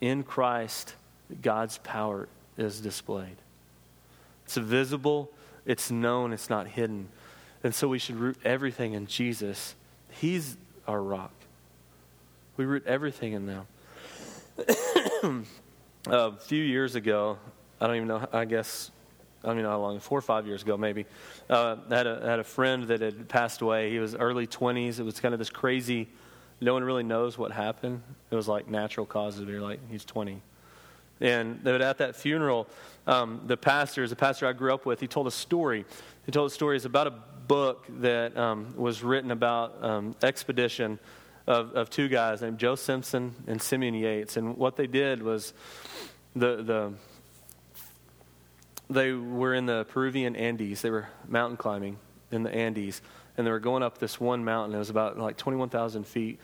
In 0.00 0.22
Christ, 0.22 0.94
God's 1.42 1.78
power 1.78 2.28
is 2.56 2.80
displayed. 2.80 3.36
It's 4.44 4.56
visible, 4.56 5.30
it's 5.66 5.90
known, 5.90 6.32
it's 6.32 6.50
not 6.50 6.66
hidden. 6.66 7.08
And 7.62 7.74
so 7.74 7.88
we 7.88 7.98
should 7.98 8.16
root 8.16 8.36
everything 8.44 8.92
in 8.92 9.06
Jesus. 9.06 9.74
He's 10.10 10.56
our 10.86 11.02
rock. 11.02 11.32
We 12.56 12.66
root 12.66 12.84
everything 12.86 13.32
in 13.32 13.46
them. 13.46 13.66
a 16.06 16.32
few 16.32 16.62
years 16.62 16.94
ago, 16.94 17.38
I 17.80 17.86
don't 17.86 17.96
even 17.96 18.08
know, 18.08 18.28
I 18.32 18.44
guess, 18.44 18.90
I 19.42 19.48
don't 19.48 19.56
even 19.56 19.64
know 19.64 19.70
how 19.70 19.80
long, 19.80 19.98
four 19.98 20.18
or 20.18 20.22
five 20.22 20.46
years 20.46 20.62
ago 20.62 20.76
maybe, 20.76 21.06
uh, 21.50 21.76
I 21.90 21.96
had 21.96 22.06
a, 22.06 22.20
had 22.20 22.38
a 22.38 22.44
friend 22.44 22.84
that 22.84 23.00
had 23.00 23.28
passed 23.28 23.62
away. 23.62 23.90
He 23.90 23.98
was 23.98 24.14
early 24.14 24.46
20s. 24.46 25.00
It 25.00 25.02
was 25.02 25.18
kind 25.18 25.34
of 25.34 25.38
this 25.38 25.50
crazy, 25.50 26.08
no 26.60 26.74
one 26.74 26.84
really 26.84 27.02
knows 27.02 27.36
what 27.36 27.50
happened. 27.50 28.02
It 28.30 28.34
was 28.36 28.48
like 28.48 28.68
natural 28.68 29.06
causes. 29.06 29.48
You're 29.48 29.60
like, 29.60 29.80
he's 29.90 30.04
20. 30.04 30.40
And 31.24 31.66
at 31.66 31.98
that 31.98 32.16
funeral, 32.16 32.68
um, 33.06 33.40
the 33.46 33.56
pastor, 33.56 34.06
the 34.06 34.14
pastor 34.14 34.46
I 34.46 34.52
grew 34.52 34.74
up 34.74 34.84
with, 34.84 35.00
he 35.00 35.06
told 35.06 35.26
a 35.26 35.30
story. 35.30 35.86
He 36.26 36.32
told 36.32 36.50
a 36.50 36.54
story. 36.54 36.76
It's 36.76 36.84
about 36.84 37.06
a 37.06 37.14
book 37.48 37.86
that 38.00 38.36
um, 38.36 38.74
was 38.76 39.02
written 39.02 39.30
about 39.30 39.82
um, 39.82 40.14
expedition 40.22 40.98
of, 41.46 41.72
of 41.72 41.88
two 41.88 42.08
guys 42.08 42.42
named 42.42 42.58
Joe 42.58 42.74
Simpson 42.74 43.34
and 43.46 43.60
Simeon 43.60 43.94
Yates. 43.94 44.36
And 44.36 44.58
what 44.58 44.76
they 44.76 44.86
did 44.86 45.22
was 45.22 45.54
the, 46.36 46.62
the 46.62 46.92
they 48.90 49.12
were 49.12 49.54
in 49.54 49.64
the 49.64 49.86
Peruvian 49.86 50.36
Andes. 50.36 50.82
They 50.82 50.90
were 50.90 51.08
mountain 51.26 51.56
climbing 51.56 51.96
in 52.32 52.42
the 52.42 52.54
Andes, 52.54 53.00
and 53.38 53.46
they 53.46 53.50
were 53.50 53.60
going 53.60 53.82
up 53.82 53.96
this 53.96 54.20
one 54.20 54.44
mountain. 54.44 54.74
It 54.74 54.78
was 54.78 54.90
about 54.90 55.18
like 55.18 55.38
21,000 55.38 56.06
feet, 56.06 56.38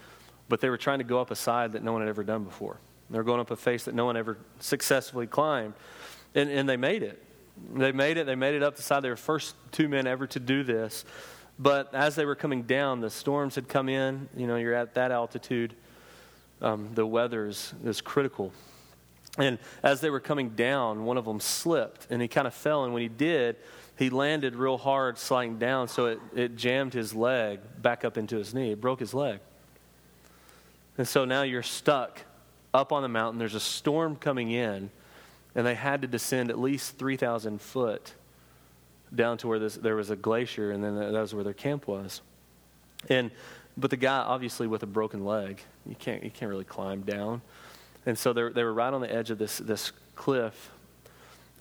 but 0.49 0.62
they 0.62 0.71
were 0.71 0.79
trying 0.79 1.01
to 1.01 1.05
go 1.05 1.21
up 1.21 1.31
a 1.31 1.37
side 1.37 1.73
that 1.73 1.85
no 1.85 1.93
one 1.93 2.01
had 2.01 2.09
ever 2.09 2.25
done 2.25 2.45
before. 2.45 2.79
They 3.11 3.18
were 3.18 3.25
going 3.25 3.40
up 3.40 3.51
a 3.51 3.57
face 3.57 3.85
that 3.85 3.94
no 3.94 4.05
one 4.05 4.16
ever 4.16 4.38
successfully 4.61 5.27
climbed, 5.27 5.75
and, 6.35 6.49
and 6.49 6.68
they 6.68 6.77
made 6.77 7.03
it. 7.03 7.23
They 7.75 7.92
made 7.92 8.16
it. 8.16 8.27
They 8.27 8.37
made 8.37 8.55
it 8.55 8.62
up 8.62 8.77
the 8.77 8.83
side. 8.83 9.03
They 9.03 9.11
were 9.11 9.16
the 9.16 9.20
first 9.20 9.55
two 9.73 9.88
men 9.88 10.07
ever 10.07 10.27
to 10.29 10.40
do 10.40 10.62
this. 10.62 11.05
But 11.59 11.94
as 11.94 12.14
they 12.14 12.25
were 12.25 12.35
coming 12.35 12.62
down, 12.62 13.01
the 13.01 13.11
storms 13.11 13.55
had 13.55 13.68
come 13.68 13.88
in. 13.88 14.29
You 14.35 14.46
know, 14.46 14.57
you're 14.57 14.75
at 14.75 14.94
that 14.94 15.12
altitude. 15.12 15.75
Um, 16.62 16.90
the 16.94 17.07
weather 17.07 17.46
is, 17.46 17.75
is 17.85 18.01
critical. 18.01 18.53
And 19.38 19.59
as 19.83 20.01
they 20.01 20.11
were 20.11 20.20
coming 20.20 20.51
down, 20.51 21.05
one 21.05 21.18
of 21.18 21.25
them 21.25 21.38
slipped 21.38 22.07
and 22.11 22.20
he 22.20 22.29
kind 22.29 22.46
of 22.46 22.55
fell. 22.55 22.85
And 22.85 22.92
when 22.92 23.03
he 23.03 23.09
did, 23.09 23.57
he 23.99 24.11
landed 24.11 24.57
real 24.57 24.79
hard, 24.79 25.18
sliding 25.18 25.59
down. 25.59 25.88
So 25.88 26.07
it, 26.07 26.20
it 26.35 26.57
jammed 26.57 26.94
his 26.94 27.14
leg 27.14 27.61
back 27.81 28.05
up 28.05 28.16
into 28.16 28.37
his 28.37 28.55
knee. 28.55 28.73
It 28.73 28.81
broke 28.81 29.01
his 29.01 29.12
leg. 29.12 29.40
And 30.96 31.07
so 31.07 31.25
now 31.25 31.42
you're 31.42 31.62
stuck 31.62 32.23
up 32.72 32.92
on 32.92 33.02
the 33.02 33.09
mountain. 33.09 33.38
There's 33.38 33.54
a 33.54 33.61
storm 33.61 34.16
coming 34.16 34.50
in 34.50 34.90
and 35.54 35.66
they 35.66 35.74
had 35.74 36.02
to 36.02 36.09
descend 36.09 36.50
at 36.50 36.59
least 36.59 36.96
3,000 36.96 37.61
foot 37.61 38.14
down 39.14 39.38
to 39.38 39.48
where 39.48 39.59
this, 39.59 39.74
there 39.74 39.96
was 39.96 40.11
a 40.11 40.16
glacier, 40.16 40.70
and 40.70 40.83
then 40.83 40.96
that 40.96 41.12
was 41.12 41.35
where 41.35 41.44
their 41.44 41.52
camp 41.52 41.88
was. 41.88 42.20
And 43.09 43.30
but 43.76 43.90
the 43.90 43.96
guy, 43.96 44.18
obviously, 44.18 44.66
with 44.66 44.83
a 44.83 44.87
broken 44.87 45.24
leg, 45.24 45.61
you 45.87 45.94
can't 45.94 46.22
you 46.22 46.30
can't 46.30 46.50
really 46.50 46.64
climb 46.64 47.00
down, 47.00 47.40
and 48.04 48.16
so 48.16 48.33
they 48.33 48.48
they 48.50 48.62
were 48.62 48.74
right 48.74 48.92
on 48.92 49.00
the 49.00 49.12
edge 49.12 49.30
of 49.30 49.38
this 49.38 49.59
this 49.59 49.92
cliff, 50.14 50.70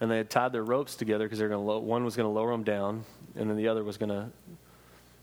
and 0.01 0.11
they 0.11 0.17
had 0.17 0.29
tied 0.29 0.51
their 0.51 0.63
ropes 0.63 0.95
together 0.95 1.25
because 1.25 1.39
they're 1.39 1.49
going 1.49 1.65
to 1.65 1.79
one 1.79 2.03
was 2.03 2.15
going 2.15 2.27
to 2.27 2.33
lower 2.33 2.51
them 2.51 2.63
down, 2.63 3.05
and 3.35 3.49
then 3.49 3.57
the 3.57 3.67
other 3.67 3.83
was 3.83 3.97
going 3.97 4.09
to 4.09 4.27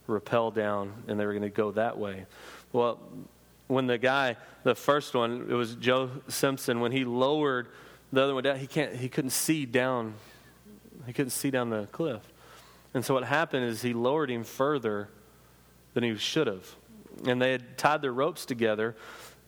rappel 0.07 0.51
down, 0.51 0.91
and 1.07 1.19
they 1.19 1.25
were 1.25 1.33
going 1.33 1.43
to 1.43 1.49
go 1.49 1.71
that 1.71 1.97
way. 1.97 2.25
Well, 2.73 2.99
when 3.67 3.87
the 3.87 3.97
guy, 3.97 4.37
the 4.63 4.75
first 4.75 5.13
one, 5.13 5.47
it 5.49 5.53
was 5.53 5.75
Joe 5.75 6.09
Simpson, 6.27 6.79
when 6.79 6.91
he 6.91 7.05
lowered 7.05 7.67
the 8.11 8.23
other 8.23 8.33
one 8.33 8.43
down, 8.43 8.57
he 8.57 8.67
can't 8.67 8.95
he 8.95 9.09
couldn't 9.09 9.31
see 9.31 9.65
down 9.65 10.13
he 11.05 11.13
couldn't 11.13 11.31
see 11.31 11.51
down 11.51 11.69
the 11.69 11.87
cliff. 11.87 12.21
And 12.93 13.03
so 13.03 13.13
what 13.13 13.23
happened 13.23 13.65
is 13.65 13.81
he 13.81 13.93
lowered 13.93 14.29
him 14.29 14.43
further 14.43 15.09
than 15.93 16.03
he 16.03 16.15
should 16.15 16.47
have. 16.47 16.75
And 17.25 17.41
they 17.41 17.51
had 17.51 17.77
tied 17.77 18.01
their 18.01 18.13
ropes 18.13 18.45
together 18.45 18.95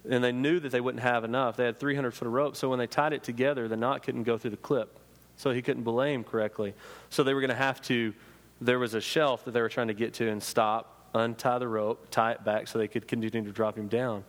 and 0.10 0.24
they 0.24 0.32
knew 0.32 0.60
that 0.60 0.72
they 0.72 0.82
wouldn't 0.82 1.04
have 1.04 1.24
enough. 1.24 1.58
They 1.58 1.66
had 1.66 1.80
300 1.80 2.12
foot 2.12 2.26
of 2.28 2.34
rope, 2.34 2.56
so 2.56 2.70
when 2.70 2.80
they 2.80 2.88
tied 2.88 3.14
it 3.14 3.24
together, 3.24 3.68
the 3.68 3.78
knot 3.78 4.04
couldn't 4.04 4.24
go 4.24 4.38
through 4.38 4.52
the 4.52 4.58
clip. 4.58 4.98
So 5.36 5.52
he 5.52 5.62
couldn't 5.62 5.84
belay 5.84 6.14
him 6.14 6.24
correctly. 6.24 6.74
So 7.10 7.24
they 7.24 7.34
were 7.34 7.42
going 7.42 7.50
to 7.50 7.56
have 7.56 7.82
to, 7.84 8.14
there 8.60 8.80
was 8.80 8.94
a 8.94 9.02
shelf 9.02 9.46
that 9.46 9.52
they 9.52 9.62
were 9.62 9.70
trying 9.70 9.88
to 9.88 9.94
get 9.94 10.14
to 10.16 10.30
and 10.30 10.42
stop, 10.42 10.99
untie 11.14 11.60
the 11.60 11.68
rope, 11.68 12.08
tie 12.12 12.32
it 12.32 12.44
back 12.44 12.68
so 12.68 12.80
they 12.80 12.88
could 12.88 13.08
continue 13.08 13.44
to 13.44 13.52
drop 13.52 13.78
him 13.78 13.88
down. 13.88 14.24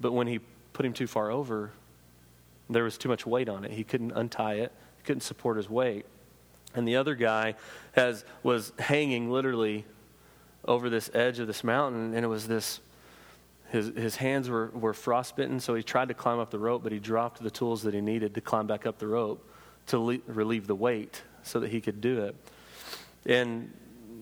But 0.00 0.12
when 0.12 0.26
he 0.26 0.40
put 0.72 0.84
him 0.84 0.92
too 0.92 1.06
far 1.06 1.30
over, 1.30 1.70
there 2.70 2.84
was 2.84 2.98
too 2.98 3.08
much 3.08 3.26
weight 3.26 3.48
on 3.48 3.64
it. 3.64 3.70
He 3.70 3.84
couldn't 3.84 4.12
untie 4.12 4.54
it, 4.54 4.72
he 4.96 5.02
couldn't 5.04 5.22
support 5.22 5.56
his 5.56 5.68
weight. 5.68 6.06
And 6.74 6.88
the 6.88 6.96
other 6.96 7.14
guy 7.14 7.54
has, 7.92 8.24
was 8.42 8.72
hanging 8.78 9.30
literally 9.30 9.84
over 10.64 10.90
this 10.90 11.10
edge 11.14 11.38
of 11.38 11.46
this 11.46 11.62
mountain, 11.62 12.14
and 12.14 12.24
it 12.24 12.28
was 12.28 12.46
this. 12.46 12.80
His, 13.70 13.88
his 13.96 14.16
hands 14.16 14.48
were, 14.48 14.68
were 14.68 14.94
frostbitten, 14.94 15.58
so 15.58 15.74
he 15.74 15.82
tried 15.82 16.08
to 16.08 16.14
climb 16.14 16.38
up 16.38 16.50
the 16.50 16.58
rope, 16.58 16.82
but 16.84 16.92
he 16.92 17.00
dropped 17.00 17.42
the 17.42 17.50
tools 17.50 17.82
that 17.82 17.94
he 17.94 18.00
needed 18.00 18.34
to 18.34 18.40
climb 18.40 18.66
back 18.66 18.86
up 18.86 18.98
the 18.98 19.06
rope 19.06 19.48
to 19.86 19.98
le- 19.98 20.18
relieve 20.26 20.66
the 20.66 20.76
weight 20.76 21.22
so 21.42 21.58
that 21.60 21.70
he 21.70 21.80
could 21.80 22.00
do 22.00 22.22
it. 22.24 22.36
And 23.26 23.72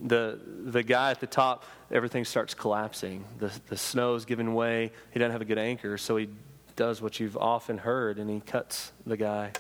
the, 0.03 0.39
the 0.65 0.83
guy 0.83 1.13
at 1.13 1.21
the 1.21 1.27
top, 1.27 1.65
everything 1.91 2.25
starts 2.25 2.55
collapsing. 2.55 3.25
The, 3.39 3.53
the 3.69 3.77
snow's 3.77 4.25
giving 4.25 4.55
way. 4.55 4.91
He 5.13 5.19
doesn't 5.19 5.33
have 5.33 5.43
a 5.43 5.47
good 5.47 5.59
anchor, 5.59 5.97
so 5.97 6.17
he 6.17 6.29
does 6.75 7.01
what 7.01 7.21
you've 7.21 7.37
often 7.37 7.79
heard, 7.79 8.19
and 8.19 8.29
he 8.29 8.41
cuts 8.41 8.93
the 9.07 9.17
guy 9.17 9.53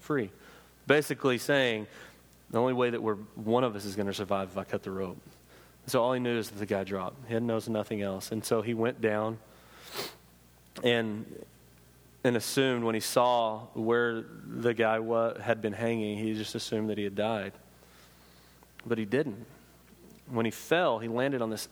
free. 0.00 0.30
Basically 0.86 1.38
saying, 1.38 1.86
the 2.50 2.58
only 2.58 2.72
way 2.72 2.90
that 2.90 3.00
we're, 3.02 3.14
one 3.36 3.62
of 3.62 3.76
us 3.76 3.84
is 3.84 3.94
going 3.94 4.08
to 4.08 4.14
survive 4.14 4.48
if 4.50 4.58
I 4.58 4.64
cut 4.64 4.82
the 4.82 4.90
rope. 4.90 5.18
So 5.86 6.02
all 6.02 6.12
he 6.12 6.20
knew 6.20 6.36
is 6.36 6.50
that 6.50 6.58
the 6.58 6.66
guy 6.66 6.84
dropped. 6.84 7.28
He 7.28 7.38
knows 7.38 7.68
nothing 7.68 8.02
else. 8.02 8.32
And 8.32 8.44
so 8.44 8.62
he 8.62 8.74
went 8.74 9.00
down 9.00 9.38
and, 10.82 11.26
and 12.24 12.36
assumed 12.36 12.84
when 12.84 12.94
he 12.94 13.00
saw 13.00 13.60
where 13.74 14.24
the 14.46 14.74
guy 14.74 14.98
was, 14.98 15.40
had 15.40 15.62
been 15.62 15.72
hanging, 15.72 16.18
he 16.18 16.34
just 16.34 16.54
assumed 16.54 16.90
that 16.90 16.98
he 16.98 17.04
had 17.04 17.14
died. 17.14 17.52
But 18.84 18.98
he 18.98 19.04
didn't. 19.04 19.46
When 20.30 20.44
he 20.44 20.50
fell, 20.50 20.98
he 20.98 21.08
landed 21.08 21.42
on 21.42 21.50
this, 21.50 21.68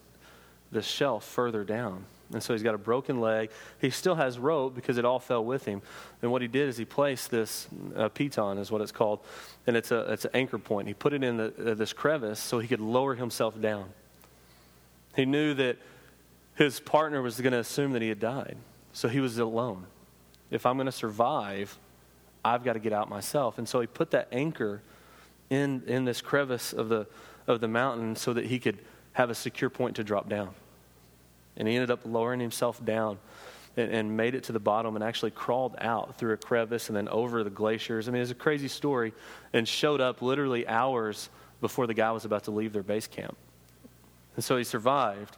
this 0.70 0.86
shelf 0.86 1.24
further 1.24 1.64
down. 1.64 2.04
And 2.32 2.42
so 2.42 2.52
he's 2.52 2.62
got 2.62 2.74
a 2.74 2.78
broken 2.78 3.20
leg. 3.20 3.50
He 3.80 3.88
still 3.88 4.14
has 4.14 4.38
rope 4.38 4.74
because 4.74 4.98
it 4.98 5.04
all 5.04 5.18
fell 5.18 5.44
with 5.44 5.64
him. 5.64 5.80
And 6.20 6.30
what 6.30 6.42
he 6.42 6.48
did 6.48 6.68
is 6.68 6.76
he 6.76 6.84
placed 6.84 7.30
this 7.30 7.68
uh, 7.96 8.10
piton, 8.10 8.58
is 8.58 8.70
what 8.70 8.82
it's 8.82 8.92
called, 8.92 9.20
and 9.66 9.76
it's, 9.76 9.90
a, 9.90 10.12
it's 10.12 10.26
an 10.26 10.32
anchor 10.34 10.58
point. 10.58 10.88
He 10.88 10.94
put 10.94 11.14
it 11.14 11.24
in 11.24 11.38
the, 11.38 11.70
uh, 11.70 11.74
this 11.74 11.94
crevice 11.94 12.38
so 12.38 12.58
he 12.58 12.68
could 12.68 12.80
lower 12.80 13.14
himself 13.14 13.58
down. 13.60 13.88
He 15.16 15.24
knew 15.24 15.54
that 15.54 15.78
his 16.54 16.80
partner 16.80 17.22
was 17.22 17.40
going 17.40 17.52
to 17.52 17.60
assume 17.60 17.92
that 17.92 18.02
he 18.02 18.08
had 18.08 18.20
died. 18.20 18.56
So 18.92 19.08
he 19.08 19.20
was 19.20 19.38
alone. 19.38 19.86
If 20.50 20.66
I'm 20.66 20.76
going 20.76 20.86
to 20.86 20.92
survive, 20.92 21.78
I've 22.44 22.62
got 22.64 22.74
to 22.74 22.78
get 22.78 22.92
out 22.92 23.08
myself. 23.08 23.58
And 23.58 23.68
so 23.68 23.80
he 23.80 23.86
put 23.86 24.10
that 24.10 24.28
anchor 24.32 24.82
in, 25.50 25.82
in 25.86 26.04
this 26.04 26.20
crevice 26.20 26.72
of 26.72 26.88
the, 26.88 27.06
of 27.48 27.60
the 27.60 27.66
mountain 27.66 28.14
so 28.14 28.32
that 28.34 28.46
he 28.46 28.60
could 28.60 28.78
have 29.14 29.30
a 29.30 29.34
secure 29.34 29.70
point 29.70 29.96
to 29.96 30.04
drop 30.04 30.28
down. 30.28 30.50
And 31.56 31.66
he 31.66 31.74
ended 31.74 31.90
up 31.90 32.00
lowering 32.04 32.38
himself 32.38 32.84
down 32.84 33.18
and, 33.76 33.90
and, 33.90 34.16
made 34.16 34.36
it 34.36 34.44
to 34.44 34.52
the 34.52 34.60
bottom 34.60 34.94
and 34.94 35.02
actually 35.02 35.32
crawled 35.32 35.74
out 35.80 36.16
through 36.16 36.34
a 36.34 36.36
crevice 36.36 36.88
and 36.88 36.96
then 36.96 37.08
over 37.08 37.42
the 37.42 37.50
glaciers. 37.50 38.08
I 38.08 38.12
mean, 38.12 38.22
it's 38.22 38.30
a 38.30 38.36
crazy 38.36 38.68
story 38.68 39.12
and 39.52 39.66
showed 39.66 40.00
up 40.00 40.22
literally 40.22 40.68
hours 40.68 41.30
before 41.60 41.88
the 41.88 41.94
guy 41.94 42.12
was 42.12 42.24
about 42.24 42.44
to 42.44 42.52
leave 42.52 42.72
their 42.72 42.84
base 42.84 43.08
camp. 43.08 43.36
And 44.36 44.44
so 44.44 44.56
he 44.56 44.62
survived 44.62 45.36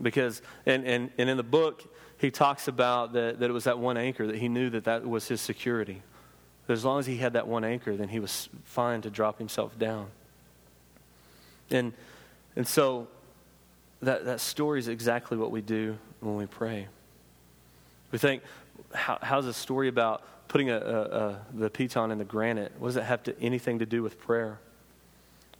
because, 0.00 0.42
and, 0.66 0.86
and, 0.86 1.10
and 1.16 1.30
in 1.30 1.36
the 1.38 1.42
book, 1.42 1.82
he 2.18 2.30
talks 2.30 2.68
about 2.68 3.14
that, 3.14 3.40
that 3.40 3.48
it 3.48 3.52
was 3.52 3.64
that 3.64 3.78
one 3.78 3.96
anchor 3.96 4.26
that 4.26 4.36
he 4.36 4.48
knew 4.48 4.68
that 4.70 4.84
that 4.84 5.06
was 5.06 5.26
his 5.26 5.40
security. 5.40 6.02
That 6.66 6.74
as 6.74 6.84
long 6.84 6.98
as 6.98 7.06
he 7.06 7.16
had 7.16 7.32
that 7.32 7.48
one 7.48 7.64
anchor, 7.64 7.96
then 7.96 8.08
he 8.08 8.20
was 8.20 8.48
fine 8.64 9.00
to 9.02 9.10
drop 9.10 9.38
himself 9.38 9.78
down. 9.78 10.08
And, 11.72 11.92
and 12.56 12.66
so 12.66 13.08
that, 14.00 14.24
that 14.24 14.40
story 14.40 14.78
is 14.78 14.88
exactly 14.88 15.36
what 15.36 15.50
we 15.50 15.60
do 15.60 15.98
when 16.20 16.36
we 16.36 16.46
pray. 16.46 16.88
We 18.10 18.18
think, 18.18 18.42
how, 18.94 19.18
how's 19.22 19.46
a 19.46 19.54
story 19.54 19.88
about 19.88 20.22
putting 20.48 20.70
a, 20.70 20.76
a, 20.76 21.00
a, 21.00 21.40
the 21.54 21.70
piton 21.70 22.12
in 22.12 22.18
the 22.18 22.24
granite? 22.24 22.72
What 22.78 22.88
does 22.88 22.96
it 22.96 23.04
have 23.04 23.22
to, 23.24 23.40
anything 23.40 23.78
to 23.78 23.86
do 23.86 24.02
with 24.02 24.20
prayer? 24.20 24.58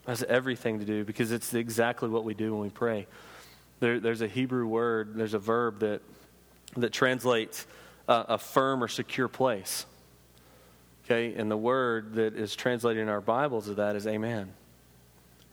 has 0.06 0.22
everything 0.24 0.80
to 0.80 0.84
do 0.84 1.04
because 1.04 1.32
it's 1.32 1.54
exactly 1.54 2.08
what 2.08 2.24
we 2.24 2.34
do 2.34 2.52
when 2.52 2.62
we 2.62 2.70
pray. 2.70 3.06
There, 3.80 4.00
there's 4.00 4.22
a 4.22 4.28
Hebrew 4.28 4.66
word, 4.66 5.14
there's 5.14 5.34
a 5.34 5.38
verb 5.38 5.80
that, 5.80 6.02
that 6.76 6.92
translates 6.92 7.66
a, 8.08 8.24
a 8.30 8.38
firm 8.38 8.82
or 8.82 8.88
secure 8.88 9.28
place. 9.28 9.86
Okay, 11.04 11.34
and 11.34 11.50
the 11.50 11.56
word 11.56 12.14
that 12.14 12.34
is 12.34 12.54
translated 12.54 13.02
in 13.02 13.08
our 13.08 13.20
Bibles 13.20 13.68
of 13.68 13.76
that 13.76 13.96
is 13.96 14.06
amen. 14.06 14.52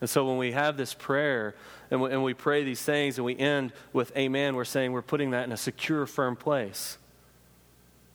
And 0.02 0.10
so 0.10 0.26
when 0.26 0.38
we 0.38 0.52
have 0.54 0.78
this 0.78 0.94
prayer 0.94 1.56
and 1.92 2.02
we, 2.02 2.12
and 2.12 2.24
we 2.24 2.34
pray 2.34 2.64
these 2.64 2.82
things 2.82 3.18
and 3.18 3.26
we 3.26 3.38
end 3.38 3.74
with 3.92 4.16
amen, 4.16 4.56
we're 4.56 4.66
saying 4.66 4.92
we're 4.92 5.02
putting 5.02 5.32
that 5.32 5.46
in 5.46 5.52
a 5.52 5.58
secure, 5.58 6.06
firm 6.06 6.36
place. 6.36 6.98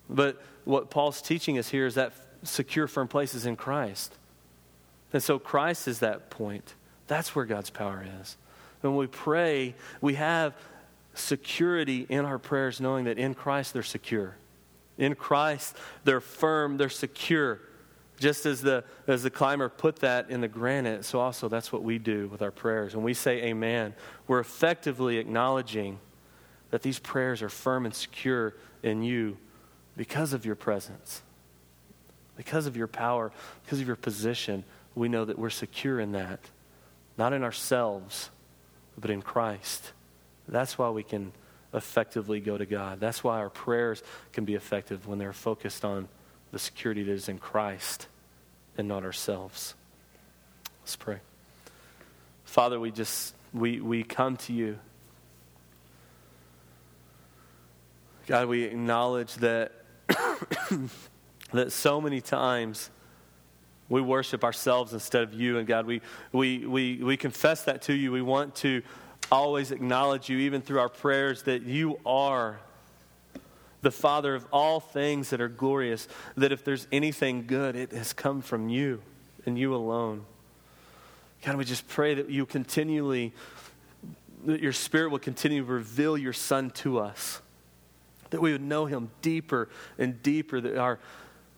But 0.08 0.42
what 0.64 0.90
Paul's 0.90 1.20
teaching 1.20 1.58
us 1.58 1.68
here 1.68 1.86
is 1.86 1.94
that 1.94 2.12
secure, 2.42 2.86
firm 2.86 3.08
place 3.08 3.34
is 3.34 3.46
in 3.46 3.56
Christ. 3.56 4.14
And 5.12 5.22
so 5.22 5.38
Christ 5.38 5.88
is 5.88 6.00
that 6.00 6.30
point. 6.30 6.74
That's 7.06 7.34
where 7.34 7.44
God's 7.44 7.70
power 7.70 8.04
is. 8.20 8.36
When 8.80 8.96
we 8.96 9.06
pray, 9.06 9.74
we 10.00 10.14
have 10.14 10.54
security 11.14 12.06
in 12.08 12.24
our 12.24 12.38
prayers, 12.38 12.80
knowing 12.80 13.04
that 13.04 13.18
in 13.18 13.34
Christ 13.34 13.72
they're 13.72 13.82
secure. 13.82 14.36
In 14.98 15.14
Christ, 15.14 15.76
they're 16.04 16.20
firm, 16.20 16.76
they're 16.76 16.88
secure. 16.88 17.60
Just 18.18 18.46
as 18.46 18.60
the, 18.60 18.84
as 19.06 19.22
the 19.22 19.30
climber 19.30 19.68
put 19.68 19.96
that 19.96 20.30
in 20.30 20.40
the 20.40 20.48
granite, 20.48 21.04
so 21.04 21.18
also 21.18 21.48
that's 21.48 21.72
what 21.72 21.82
we 21.82 21.98
do 21.98 22.28
with 22.28 22.42
our 22.42 22.52
prayers. 22.52 22.94
When 22.94 23.04
we 23.04 23.14
say 23.14 23.42
amen, 23.44 23.94
we're 24.28 24.40
effectively 24.40 25.18
acknowledging 25.18 25.98
that 26.70 26.82
these 26.82 26.98
prayers 26.98 27.42
are 27.42 27.48
firm 27.48 27.86
and 27.86 27.94
secure 27.94 28.54
in 28.82 29.02
you 29.02 29.36
because 29.96 30.32
of 30.32 30.46
your 30.46 30.54
presence, 30.54 31.22
because 32.36 32.66
of 32.66 32.76
your 32.76 32.86
power, 32.86 33.32
because 33.64 33.80
of 33.80 33.86
your 33.86 33.96
position. 33.96 34.64
We 34.94 35.08
know 35.08 35.24
that 35.24 35.38
we're 35.38 35.50
secure 35.50 35.98
in 35.98 36.12
that, 36.12 36.40
not 37.18 37.32
in 37.32 37.42
ourselves, 37.42 38.30
but 38.96 39.10
in 39.10 39.22
Christ. 39.22 39.92
That's 40.46 40.78
why 40.78 40.90
we 40.90 41.02
can 41.02 41.32
effectively 41.72 42.40
go 42.40 42.56
to 42.56 42.66
God. 42.66 43.00
That's 43.00 43.24
why 43.24 43.38
our 43.38 43.50
prayers 43.50 44.02
can 44.32 44.44
be 44.44 44.54
effective 44.54 45.06
when 45.06 45.18
they're 45.18 45.32
focused 45.32 45.84
on 45.84 46.08
the 46.54 46.60
security 46.60 47.02
that 47.02 47.10
is 47.10 47.28
in 47.28 47.36
Christ 47.36 48.06
and 48.78 48.86
not 48.86 49.02
ourselves. 49.02 49.74
Let's 50.82 50.94
pray. 50.94 51.18
Father, 52.44 52.78
we 52.78 52.92
just 52.92 53.34
we 53.52 53.80
we 53.80 54.04
come 54.04 54.36
to 54.36 54.52
you. 54.52 54.78
God, 58.28 58.46
we 58.46 58.62
acknowledge 58.62 59.34
that 59.36 59.72
that 61.52 61.72
so 61.72 62.00
many 62.00 62.20
times 62.20 62.88
we 63.88 64.00
worship 64.00 64.44
ourselves 64.44 64.92
instead 64.92 65.24
of 65.24 65.34
you 65.34 65.58
and 65.58 65.66
God 65.66 65.86
we 65.86 66.02
we 66.30 66.64
we 66.64 66.98
we 67.02 67.16
confess 67.16 67.64
that 67.64 67.82
to 67.82 67.94
you. 67.94 68.12
We 68.12 68.22
want 68.22 68.54
to 68.56 68.82
always 69.32 69.72
acknowledge 69.72 70.28
you 70.28 70.38
even 70.38 70.62
through 70.62 70.78
our 70.78 70.88
prayers 70.88 71.42
that 71.42 71.62
you 71.62 71.98
are 72.06 72.60
the 73.84 73.92
Father 73.92 74.34
of 74.34 74.46
all 74.50 74.80
things 74.80 75.30
that 75.30 75.40
are 75.40 75.48
glorious, 75.48 76.08
that 76.36 76.50
if 76.50 76.64
there's 76.64 76.88
anything 76.90 77.46
good, 77.46 77.76
it 77.76 77.92
has 77.92 78.12
come 78.12 78.42
from 78.42 78.68
you 78.68 79.00
and 79.46 79.56
you 79.56 79.74
alone. 79.74 80.24
God, 81.44 81.56
we 81.56 81.64
just 81.64 81.86
pray 81.86 82.14
that 82.14 82.30
you 82.30 82.46
continually, 82.46 83.32
that 84.46 84.60
your 84.60 84.72
Spirit 84.72 85.10
will 85.10 85.18
continue 85.18 85.64
to 85.64 85.70
reveal 85.70 86.16
your 86.16 86.32
Son 86.32 86.70
to 86.70 86.98
us, 86.98 87.40
that 88.30 88.40
we 88.40 88.50
would 88.52 88.62
know 88.62 88.86
him 88.86 89.10
deeper 89.22 89.68
and 89.98 90.20
deeper, 90.22 90.60
that 90.60 90.76
our, 90.76 90.98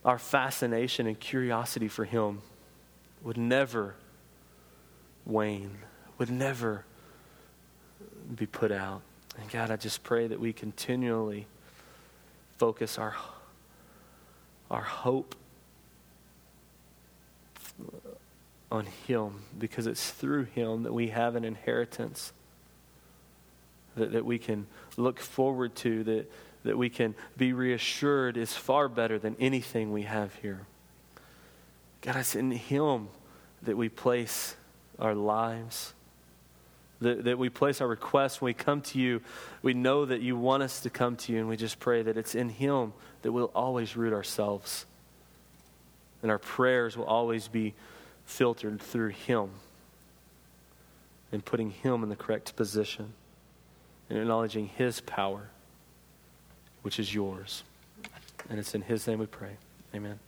our 0.05 0.19
fascination 0.19 1.07
and 1.07 1.19
curiosity 1.19 1.89
for 1.89 2.05
him 2.05 2.43
would 3.23 3.39
never 3.39 3.95
wane, 5.25 5.79
would 6.19 6.31
never 6.31 6.85
be 8.35 8.47
put 8.47 8.73
out. 8.73 9.03
And 9.39 9.49
God, 9.51 9.71
I 9.71 9.77
just 9.77 10.03
pray 10.03 10.27
that 10.27 10.41
we 10.41 10.53
continually 10.53 11.47
focus 12.59 12.99
our, 12.99 13.15
our 14.71 14.83
hope 14.83 15.35
on 18.71 18.87
Him 19.07 19.43
because 19.59 19.87
it's 19.87 20.11
through 20.11 20.45
Him 20.45 20.83
that 20.85 20.93
we 20.93 21.09
have 21.09 21.37
an 21.37 21.45
inheritance 21.45 22.33
that, 23.97 24.13
that 24.13 24.25
we 24.25 24.39
can 24.39 24.67
look 24.97 25.21
forward 25.21 25.75
to, 25.77 26.05
that, 26.05 26.33
that 26.65 26.77
we 26.77 26.89
can 26.89 27.15
be 27.37 27.53
reassured 27.53 28.37
is 28.37 28.53
far 28.53 28.89
better 28.89 29.19
than 29.19 29.37
anything 29.39 29.93
we 29.93 30.03
have 30.03 30.35
here. 30.37 30.67
God, 32.03 32.17
it's 32.17 32.35
in 32.35 32.51
Him 32.51 33.09
that 33.63 33.77
we 33.77 33.89
place 33.89 34.57
our 34.99 35.15
lives 35.15 35.93
that, 37.01 37.25
that 37.25 37.39
we 37.39 37.49
place 37.49 37.81
our 37.81 37.89
requests 37.89 38.41
when 38.41 38.51
we 38.51 38.55
come 38.55 38.81
to 38.81 38.99
you. 38.99 39.21
We 39.63 39.75
know 39.75 40.05
that 40.05 40.21
you 40.21 40.37
want 40.37 40.63
us 40.63 40.81
to 40.81 40.91
come 40.91 41.17
to 41.17 41.33
you, 41.33 41.39
and 41.39 41.49
we 41.49 41.57
just 41.57 41.79
pray 41.79 42.03
that 42.03 42.17
it's 42.17 42.35
in 42.35 42.49
Him 42.49 42.93
that 43.23 43.33
we'll 43.33 43.51
always 43.55 43.97
root 43.97 44.13
ourselves. 44.13 44.87
And 46.23 46.31
our 46.31 46.39
prayers 46.39 46.97
will 46.97 47.05
always 47.05 47.49
be 47.49 47.75
filtered 48.25 48.81
through 48.81 49.11
Him 49.11 49.51
and 51.33 51.45
putting 51.45 51.71
Him 51.71 52.03
in 52.03 52.09
the 52.09 52.17
correct 52.17 52.57
position 52.57 53.13
and 54.09 54.19
acknowledging 54.19 54.69
His 54.69 55.01
power, 55.01 55.51
which 56.83 56.99
is 56.99 57.15
yours. 57.15 57.63
And 58.49 58.59
it's 58.59 58.75
in 58.75 58.83
His 58.83 59.07
name 59.07 59.19
we 59.19 59.27
pray. 59.27 59.57
Amen. 59.95 60.19